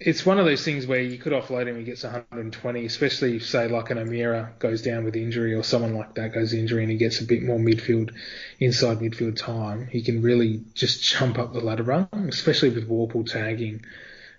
it's 0.00 0.24
one 0.24 0.38
of 0.38 0.46
those 0.46 0.64
things 0.64 0.86
where 0.86 1.00
you 1.00 1.18
could 1.18 1.34
offload 1.34 1.66
him, 1.66 1.76
he 1.76 1.84
gets 1.84 2.04
120, 2.04 2.86
especially 2.86 3.36
if, 3.36 3.46
say, 3.46 3.68
like 3.68 3.90
an 3.90 3.98
O'Meara 3.98 4.54
goes 4.58 4.80
down 4.80 5.04
with 5.04 5.14
injury 5.14 5.52
or 5.52 5.62
someone 5.62 5.94
like 5.94 6.14
that 6.14 6.32
goes 6.32 6.54
injury 6.54 6.82
and 6.82 6.90
he 6.90 6.96
gets 6.96 7.20
a 7.20 7.24
bit 7.24 7.42
more 7.42 7.58
midfield, 7.58 8.10
inside 8.58 9.00
midfield 9.00 9.36
time. 9.36 9.86
He 9.88 10.02
can 10.02 10.22
really 10.22 10.64
just 10.72 11.02
jump 11.02 11.38
up 11.38 11.52
the 11.52 11.60
ladder 11.60 11.82
rung, 11.82 12.08
especially 12.12 12.70
with 12.70 12.88
Worpel 12.88 13.30
tagging. 13.30 13.84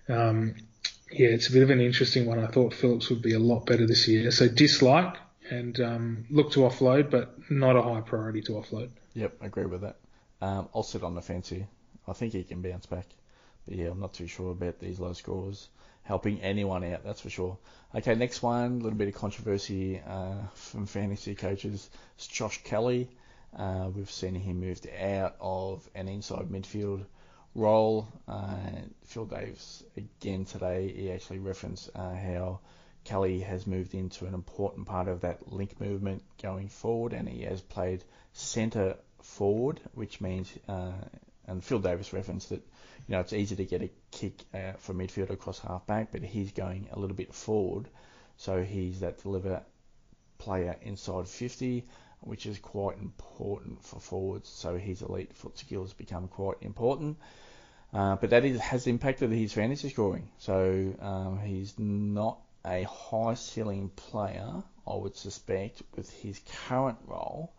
Um, 0.08 0.56
yeah, 1.12 1.28
it's 1.28 1.48
a 1.48 1.52
bit 1.52 1.62
of 1.62 1.70
an 1.70 1.80
interesting 1.80 2.26
one. 2.26 2.40
I 2.40 2.48
thought 2.48 2.74
Phillips 2.74 3.08
would 3.10 3.22
be 3.22 3.34
a 3.34 3.38
lot 3.38 3.64
better 3.64 3.86
this 3.86 4.08
year. 4.08 4.32
So 4.32 4.48
dislike 4.48 5.16
and 5.48 5.78
um, 5.80 6.24
look 6.28 6.50
to 6.52 6.60
offload, 6.60 7.08
but 7.08 7.34
not 7.48 7.76
a 7.76 7.82
high 7.82 8.00
priority 8.00 8.42
to 8.42 8.52
offload. 8.52 8.90
Yep, 9.14 9.36
I 9.40 9.46
agree 9.46 9.66
with 9.66 9.82
that. 9.82 9.96
Um, 10.40 10.68
I'll 10.74 10.82
sit 10.82 11.04
on 11.04 11.14
the 11.14 11.22
fence 11.22 11.50
here. 11.50 11.68
I 12.08 12.14
think 12.14 12.32
he 12.32 12.42
can 12.42 12.62
bounce 12.62 12.86
back. 12.86 13.06
But 13.66 13.76
yeah, 13.76 13.88
I'm 13.90 14.00
not 14.00 14.14
too 14.14 14.26
sure 14.26 14.50
about 14.50 14.78
these 14.78 14.98
low 14.98 15.12
scores 15.12 15.68
helping 16.04 16.40
anyone 16.40 16.84
out, 16.84 17.04
that's 17.04 17.20
for 17.20 17.30
sure. 17.30 17.58
Okay, 17.94 18.14
next 18.14 18.42
one, 18.42 18.72
a 18.72 18.82
little 18.82 18.98
bit 18.98 19.08
of 19.08 19.14
controversy 19.14 20.00
uh, 20.06 20.34
from 20.54 20.86
fantasy 20.86 21.34
coaches. 21.34 21.88
It's 22.16 22.26
Josh 22.26 22.62
Kelly. 22.64 23.08
Uh, 23.56 23.88
we've 23.94 24.10
seen 24.10 24.34
him 24.34 24.60
moved 24.60 24.88
out 24.88 25.36
of 25.40 25.88
an 25.94 26.08
inside 26.08 26.48
midfield 26.48 27.04
role. 27.54 28.08
Uh, 28.26 28.56
Phil 29.04 29.26
Davis, 29.26 29.84
again 29.96 30.44
today, 30.44 30.92
he 30.92 31.12
actually 31.12 31.38
referenced 31.38 31.90
uh, 31.94 32.14
how 32.14 32.60
Kelly 33.04 33.40
has 33.40 33.66
moved 33.66 33.94
into 33.94 34.26
an 34.26 34.34
important 34.34 34.86
part 34.86 35.06
of 35.08 35.20
that 35.20 35.52
link 35.52 35.80
movement 35.80 36.22
going 36.42 36.68
forward, 36.68 37.12
and 37.12 37.28
he 37.28 37.42
has 37.42 37.60
played 37.60 38.02
centre 38.32 38.96
forward, 39.20 39.80
which 39.94 40.20
means, 40.20 40.50
uh, 40.68 40.92
and 41.46 41.62
Phil 41.62 41.78
Davis 41.78 42.12
referenced 42.12 42.48
that 42.48 42.62
you 43.08 43.14
know, 43.14 43.20
it's 43.20 43.32
easy 43.32 43.56
to 43.56 43.64
get 43.64 43.82
a 43.82 43.90
kick 44.10 44.34
uh, 44.54 44.72
from 44.78 44.98
midfield 44.98 45.30
across 45.30 45.58
half 45.58 45.86
back, 45.86 46.12
but 46.12 46.22
he's 46.22 46.52
going 46.52 46.88
a 46.92 46.98
little 46.98 47.16
bit 47.16 47.34
forward. 47.34 47.88
So 48.36 48.62
he's 48.62 49.00
that 49.00 49.22
deliver 49.22 49.62
player 50.38 50.76
inside 50.82 51.28
50, 51.28 51.84
which 52.20 52.46
is 52.46 52.58
quite 52.58 52.98
important 52.98 53.84
for 53.84 54.00
forwards. 54.00 54.48
So 54.48 54.76
his 54.76 55.02
elite 55.02 55.34
foot 55.34 55.58
skills 55.58 55.92
become 55.92 56.28
quite 56.28 56.56
important. 56.60 57.18
Uh, 57.92 58.16
but 58.16 58.30
that 58.30 58.44
is, 58.44 58.58
has 58.60 58.86
impacted 58.86 59.30
his 59.30 59.52
fantasy 59.52 59.90
scoring. 59.90 60.28
So 60.38 60.94
um, 61.00 61.40
he's 61.44 61.78
not 61.78 62.38
a 62.64 62.84
high 62.84 63.34
ceiling 63.34 63.90
player, 63.90 64.62
I 64.86 64.94
would 64.94 65.16
suspect, 65.16 65.82
with 65.94 66.10
his 66.10 66.40
current 66.68 66.98
role. 67.06 67.52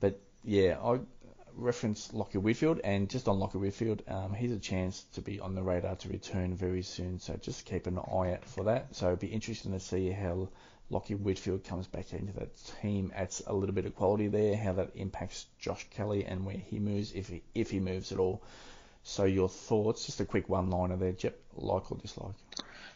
But 0.00 0.20
yeah, 0.44 0.78
I 0.82 1.00
reference 1.56 2.08
Lachie 2.08 2.40
Whitfield, 2.40 2.80
and 2.84 3.08
just 3.08 3.28
on 3.28 3.38
Lachie 3.38 3.60
Whitfield, 3.60 4.02
um, 4.08 4.34
he's 4.34 4.52
a 4.52 4.58
chance 4.58 5.04
to 5.14 5.20
be 5.20 5.40
on 5.40 5.54
the 5.54 5.62
radar 5.62 5.96
to 5.96 6.08
return 6.08 6.54
very 6.54 6.82
soon. 6.82 7.18
So 7.18 7.34
just 7.34 7.66
keep 7.66 7.86
an 7.86 7.98
eye 7.98 8.32
out 8.32 8.44
for 8.44 8.64
that. 8.64 8.94
So 8.94 9.08
it'd 9.08 9.20
be 9.20 9.28
interesting 9.28 9.72
to 9.72 9.80
see 9.80 10.10
how 10.10 10.48
Lachie 10.90 11.18
Whitfield 11.18 11.64
comes 11.64 11.86
back 11.86 12.12
into 12.12 12.32
that 12.34 12.50
team, 12.80 13.12
adds 13.14 13.42
a 13.46 13.54
little 13.54 13.74
bit 13.74 13.86
of 13.86 13.94
quality 13.94 14.28
there, 14.28 14.56
how 14.56 14.74
that 14.74 14.90
impacts 14.94 15.46
Josh 15.58 15.86
Kelly 15.90 16.24
and 16.24 16.44
where 16.44 16.56
he 16.56 16.78
moves, 16.78 17.12
if 17.12 17.28
he 17.28 17.42
if 17.54 17.70
he 17.70 17.80
moves 17.80 18.12
at 18.12 18.18
all. 18.18 18.42
So 19.02 19.24
your 19.24 19.48
thoughts, 19.48 20.06
just 20.06 20.20
a 20.20 20.24
quick 20.24 20.48
one-liner 20.48 20.96
there, 20.96 21.12
Jep, 21.12 21.38
like 21.56 21.92
or 21.92 21.98
dislike? 21.98 22.34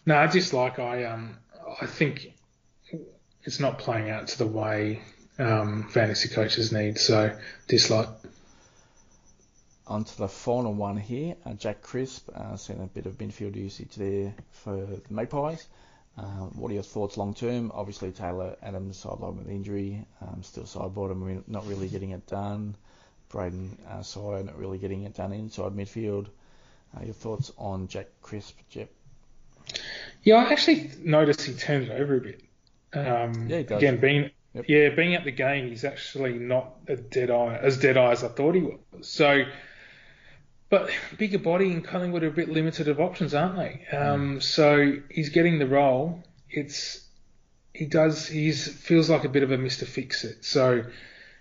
No, 0.06 0.16
I 0.16 0.26
dislike. 0.26 0.78
I 0.78 1.04
um, 1.04 1.36
I 1.80 1.86
think 1.86 2.32
it's 3.42 3.60
not 3.60 3.78
playing 3.78 4.10
out 4.10 4.28
to 4.28 4.38
the 4.38 4.46
way 4.46 5.02
um, 5.38 5.88
fantasy 5.88 6.28
coaches 6.28 6.72
need. 6.72 6.98
So 6.98 7.36
dislike 7.68 8.08
on 9.88 10.04
to 10.04 10.18
the 10.18 10.28
final 10.28 10.72
one 10.72 10.96
here. 10.96 11.36
Uh, 11.44 11.54
Jack 11.54 11.82
Crisp, 11.82 12.28
uh, 12.34 12.56
seen 12.56 12.80
a 12.80 12.86
bit 12.86 13.06
of 13.06 13.18
midfield 13.18 13.56
usage 13.56 13.94
there 13.96 14.34
for 14.50 14.76
the 14.76 15.00
Magpies. 15.10 15.66
Uh, 16.16 16.46
what 16.56 16.70
are 16.70 16.74
your 16.74 16.82
thoughts 16.82 17.16
long 17.16 17.32
term? 17.34 17.70
Obviously, 17.74 18.10
Taylor 18.10 18.56
Adams 18.62 19.02
sidelined 19.02 19.36
with 19.36 19.48
injury, 19.48 20.04
um, 20.20 20.42
still 20.42 20.66
sideboard, 20.66 21.12
and 21.12 21.48
not 21.48 21.66
really 21.66 21.88
getting 21.88 22.10
it 22.10 22.26
done. 22.26 22.74
Brayden 23.30 23.76
uh, 23.88 24.00
Sier 24.00 24.44
not 24.44 24.58
really 24.58 24.78
getting 24.78 25.04
it 25.04 25.14
done 25.14 25.32
inside 25.32 25.72
midfield. 25.72 26.26
Uh, 26.96 27.04
your 27.04 27.14
thoughts 27.14 27.52
on 27.58 27.86
Jack 27.88 28.06
Crisp, 28.22 28.58
Jep? 28.70 28.90
Yeah, 30.22 30.36
I 30.36 30.52
actually 30.52 30.90
noticed 31.02 31.42
he 31.42 31.54
turned 31.54 31.88
it 31.88 32.00
over 32.00 32.16
a 32.16 32.20
bit. 32.20 32.42
Um, 32.94 33.48
yeah, 33.48 33.58
again, 33.58 34.00
being 34.00 34.30
yep. 34.54 34.64
yeah, 34.66 34.88
being 34.88 35.14
at 35.14 35.24
the 35.24 35.30
game, 35.30 35.68
he's 35.68 35.84
actually 35.84 36.38
not 36.38 36.76
a 36.88 36.96
dead 36.96 37.30
eye 37.30 37.58
as 37.62 37.78
dead 37.78 37.96
eye 37.98 38.12
as 38.12 38.24
I 38.24 38.28
thought 38.28 38.54
he 38.54 38.62
was. 38.62 39.06
So 39.06 39.44
but 40.70 40.90
bigger 41.16 41.38
body 41.38 41.72
and 41.72 41.84
Collingwood 41.84 42.22
are 42.22 42.28
a 42.28 42.32
bit 42.32 42.48
limited 42.48 42.88
of 42.88 43.00
options, 43.00 43.34
aren't 43.34 43.56
they? 43.56 43.96
Um, 43.96 44.38
mm. 44.38 44.42
So 44.42 44.94
he's 45.10 45.30
getting 45.30 45.58
the 45.58 45.66
role. 45.66 46.22
It's 46.50 47.04
he 47.72 47.86
does 47.86 48.26
he's 48.26 48.68
feels 48.68 49.08
like 49.08 49.24
a 49.24 49.28
bit 49.28 49.42
of 49.42 49.50
a 49.50 49.56
Mr. 49.56 49.86
Fix 49.86 50.24
It. 50.24 50.44
So 50.44 50.84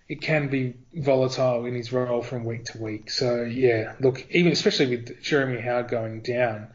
it 0.07 0.21
can 0.21 0.47
be 0.47 0.75
volatile 0.93 1.65
in 1.65 1.75
his 1.75 1.91
role 1.91 2.21
from 2.21 2.45
week 2.45 2.65
to 2.65 2.77
week. 2.77 3.11
So 3.11 3.43
yeah, 3.43 3.93
look, 3.99 4.25
even 4.29 4.51
especially 4.51 4.95
with 4.95 5.21
Jeremy 5.21 5.61
Howard 5.61 5.89
going 5.89 6.21
down, 6.21 6.67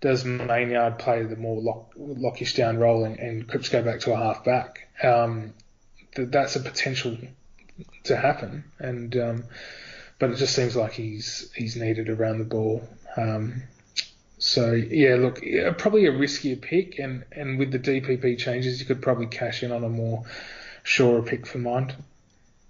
does 0.00 0.24
Maynard 0.24 0.98
play 0.98 1.24
the 1.24 1.36
more 1.36 1.60
lock, 1.60 1.92
lockish 1.98 2.56
down 2.56 2.78
role 2.78 3.04
and, 3.04 3.18
and 3.18 3.46
Crisp 3.46 3.72
go 3.72 3.82
back 3.82 4.00
to 4.00 4.12
a 4.14 4.16
half 4.16 4.44
back? 4.44 4.88
Um, 5.02 5.52
th- 6.14 6.30
that's 6.30 6.56
a 6.56 6.60
potential 6.60 7.18
to 8.04 8.16
happen, 8.16 8.64
and 8.78 9.16
um, 9.16 9.44
but 10.20 10.30
it 10.30 10.36
just 10.36 10.54
seems 10.54 10.76
like 10.76 10.92
he's 10.92 11.50
he's 11.56 11.74
needed 11.74 12.08
around 12.08 12.38
the 12.38 12.44
ball. 12.44 12.86
Um, 13.16 13.62
so 14.38 14.72
yeah, 14.72 15.16
look, 15.16 15.42
probably 15.78 16.06
a 16.06 16.12
riskier 16.12 16.60
pick, 16.60 16.98
and, 16.98 17.24
and 17.32 17.58
with 17.58 17.72
the 17.72 17.78
DPP 17.78 18.38
changes, 18.38 18.78
you 18.78 18.86
could 18.86 19.02
probably 19.02 19.26
cash 19.26 19.62
in 19.62 19.72
on 19.72 19.82
a 19.82 19.88
more 19.88 20.24
surer 20.82 21.22
pick 21.22 21.46
for 21.46 21.58
mine. 21.58 21.92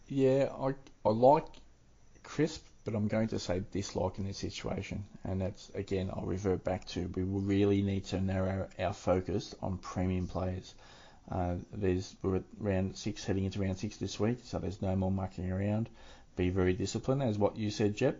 Yeah, 0.08 0.48
I 0.58 0.74
I 1.04 1.10
like 1.10 1.44
crisp, 2.22 2.64
but 2.84 2.94
I'm 2.94 3.08
going 3.08 3.28
to 3.28 3.38
say 3.38 3.62
dislike 3.72 4.18
in 4.18 4.26
this 4.26 4.38
situation, 4.38 5.04
and 5.24 5.40
that's 5.40 5.70
again 5.74 6.08
I'll 6.12 6.26
revert 6.26 6.62
back 6.64 6.86
to 6.88 7.10
we 7.14 7.22
really 7.22 7.82
need 7.82 8.04
to 8.06 8.20
narrow 8.20 8.68
our 8.78 8.92
focus 8.92 9.54
on 9.60 9.78
premium 9.78 10.28
players. 10.28 10.72
Uh, 11.30 11.54
there's 11.72 12.16
we're 12.22 12.36
at 12.36 12.42
round 12.58 12.96
six 12.96 13.24
heading 13.24 13.44
into 13.44 13.60
round 13.60 13.78
six 13.78 13.96
this 13.96 14.18
week, 14.18 14.38
so 14.44 14.58
there's 14.58 14.82
no 14.82 14.94
more 14.94 15.10
mucking 15.10 15.50
around. 15.50 15.88
Be 16.40 16.48
very 16.48 16.72
disciplined, 16.72 17.22
as 17.22 17.36
what 17.36 17.58
you 17.58 17.70
said, 17.70 17.94
Jep, 17.94 18.16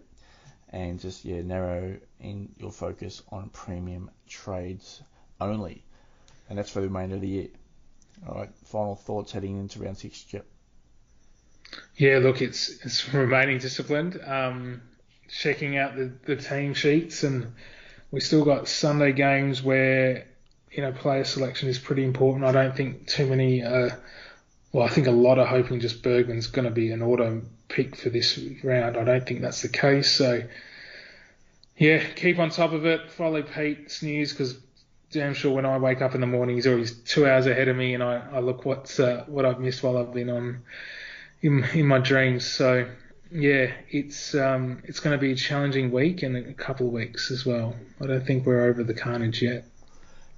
and 0.68 1.00
just 1.00 1.24
yeah 1.24 1.40
narrow 1.40 1.96
in 2.20 2.50
your 2.58 2.70
focus 2.70 3.22
on 3.32 3.48
premium 3.48 4.10
trades 4.28 5.00
only, 5.40 5.82
and 6.50 6.58
that's 6.58 6.70
for 6.70 6.82
the 6.82 6.88
remainder 6.88 7.14
of 7.14 7.22
the 7.22 7.28
year. 7.28 7.48
All 8.28 8.34
right, 8.34 8.50
final 8.66 8.94
thoughts 8.94 9.32
heading 9.32 9.58
into 9.58 9.78
round 9.78 9.96
six, 9.96 10.22
Jep. 10.22 10.44
Yeah, 11.96 12.18
look, 12.18 12.42
it's 12.42 12.68
it's 12.84 13.10
remaining 13.14 13.56
disciplined. 13.56 14.20
Um, 14.22 14.82
checking 15.30 15.78
out 15.78 15.96
the, 15.96 16.12
the 16.26 16.36
team 16.36 16.74
sheets, 16.74 17.22
and 17.22 17.54
we 18.10 18.20
still 18.20 18.44
got 18.44 18.68
Sunday 18.68 19.12
games 19.12 19.62
where 19.62 20.26
you 20.70 20.82
know 20.82 20.92
player 20.92 21.24
selection 21.24 21.70
is 21.70 21.78
pretty 21.78 22.04
important. 22.04 22.44
I 22.44 22.52
don't 22.52 22.76
think 22.76 23.06
too 23.06 23.26
many. 23.26 23.62
Uh, 23.62 23.88
well, 24.72 24.86
I 24.86 24.90
think 24.90 25.06
a 25.06 25.10
lot 25.10 25.38
are 25.38 25.46
hoping 25.46 25.80
just 25.80 26.02
Bergman's 26.02 26.48
going 26.48 26.66
to 26.66 26.70
be 26.70 26.92
an 26.92 27.00
auto 27.00 27.40
pick 27.70 27.96
for 27.96 28.10
this 28.10 28.38
round. 28.62 28.96
I 28.96 29.04
don't 29.04 29.26
think 29.26 29.40
that's 29.40 29.62
the 29.62 29.68
case. 29.68 30.12
So 30.12 30.42
yeah, 31.76 32.04
keep 32.14 32.38
on 32.38 32.50
top 32.50 32.72
of 32.72 32.84
it. 32.84 33.10
Follow 33.10 33.42
Pete's 33.42 34.02
news 34.02 34.32
because 34.32 34.58
damn 35.10 35.34
sure 35.34 35.52
when 35.52 35.64
I 35.66 35.78
wake 35.78 36.02
up 36.02 36.14
in 36.14 36.20
the 36.20 36.26
morning, 36.26 36.56
he's 36.56 36.66
always 36.66 36.92
two 36.92 37.26
hours 37.26 37.46
ahead 37.46 37.68
of 37.68 37.76
me, 37.76 37.94
and 37.94 38.02
I, 38.02 38.22
I 38.32 38.40
look 38.40 38.64
what's 38.64 39.00
uh, 39.00 39.24
what 39.26 39.46
I've 39.46 39.60
missed 39.60 39.82
while 39.82 39.96
I've 39.96 40.12
been 40.12 40.30
on 40.30 40.62
in 41.42 41.64
in 41.72 41.86
my 41.86 41.98
dreams. 41.98 42.46
So 42.46 42.86
yeah, 43.32 43.72
it's 43.88 44.34
um, 44.34 44.82
it's 44.84 45.00
going 45.00 45.16
to 45.16 45.20
be 45.20 45.32
a 45.32 45.36
challenging 45.36 45.90
week 45.90 46.22
and 46.22 46.36
a 46.36 46.52
couple 46.52 46.86
of 46.86 46.92
weeks 46.92 47.30
as 47.30 47.46
well. 47.46 47.74
I 48.00 48.06
don't 48.06 48.26
think 48.26 48.46
we're 48.46 48.64
over 48.64 48.84
the 48.84 48.94
carnage 48.94 49.42
yet. 49.42 49.66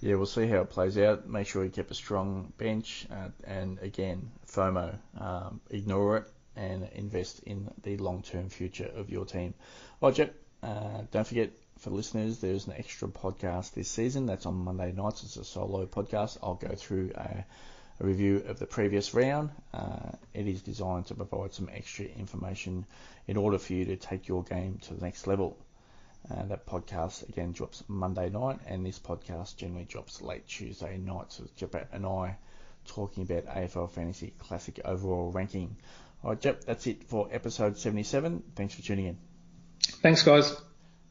Yeah, 0.01 0.17
we'll 0.17 0.27
see 0.27 0.49
how 0.49 0.63
it 0.63 0.71
plays 0.71 0.99
out. 0.99 1.29
Make 1.29 1.47
sure 1.47 1.63
you 1.63 1.71
keep 1.71 1.91
a 1.91 1.95
strong 1.95 2.53
bench, 2.59 3.07
uh, 3.11 3.29
and 3.45 3.79
again, 3.81 4.31
FOMO, 4.49 4.97
um, 5.21 5.61
ignore 5.71 6.19
it 6.19 6.25
and 6.57 6.89
invest 6.95 7.41
in 7.45 7.71
the 7.83 7.97
long-term 7.97 8.49
future 8.49 8.91
of 8.95 9.11
your 9.11 9.25
team. 9.25 9.55
Well, 10.01 10.15
uh, 10.63 11.03
don't 11.11 11.27
forget 11.27 11.51
for 11.79 11.91
listeners, 11.91 12.39
there's 12.39 12.67
an 12.67 12.75
extra 12.77 13.09
podcast 13.09 13.75
this 13.75 13.89
season. 13.89 14.27
That's 14.27 14.47
on 14.47 14.55
Monday 14.55 14.93
nights. 14.93 15.25
It's 15.25 15.37
a 15.37 15.45
solo 15.45 15.87
podcast. 15.87 16.39
I'll 16.43 16.55
go 16.55 16.75
through 16.75 17.13
a 17.17 17.45
a 18.01 18.07
review 18.07 18.43
of 18.49 18.59
the 18.59 18.67
previous 18.67 19.15
round. 19.15 19.51
Uh, 19.73 20.11
it 20.35 20.47
is 20.47 20.63
designed 20.63 21.07
to 21.07 21.15
provide 21.15 21.53
some 21.53 21.69
extra 21.73 22.07
information 22.07 22.85
in 23.27 23.37
order 23.37 23.59
for 23.59 23.73
you 23.75 23.85
to 23.85 23.97
take 23.97 24.29
your 24.29 24.43
game 24.43 24.79
to 24.83 24.95
the 24.95 25.05
next 25.05 25.27
level. 25.27 25.57
Uh, 26.31 26.45
that 26.47 26.67
podcast 26.67 27.29
again 27.29 27.53
drops 27.53 27.83
Monday 27.89 28.29
night, 28.29 28.59
and 28.67 28.87
this 28.87 28.99
podcast 28.99 29.57
generally 29.57 29.85
drops 29.85 30.23
late 30.23 30.47
Tuesday 30.47 30.97
night. 30.97 31.33
So 31.33 31.45
Jep 31.57 31.89
and 31.93 32.07
I 32.07 32.37
talking 32.87 33.23
about 33.23 33.47
AFL 33.47 33.91
Fantasy 33.91 34.33
Classic 34.39 34.81
overall 34.85 35.31
ranking. 35.31 35.77
All 36.25 36.31
right, 36.31 36.41
Jep, 36.41 36.65
that's 36.65 36.87
it 36.87 37.05
for 37.05 37.29
episode 37.33 37.79
77. 37.79 38.43
Thanks 38.55 38.75
for 38.75 38.83
tuning 38.83 39.07
in. 39.07 39.19
Thanks, 40.03 40.23
guys. 40.23 40.57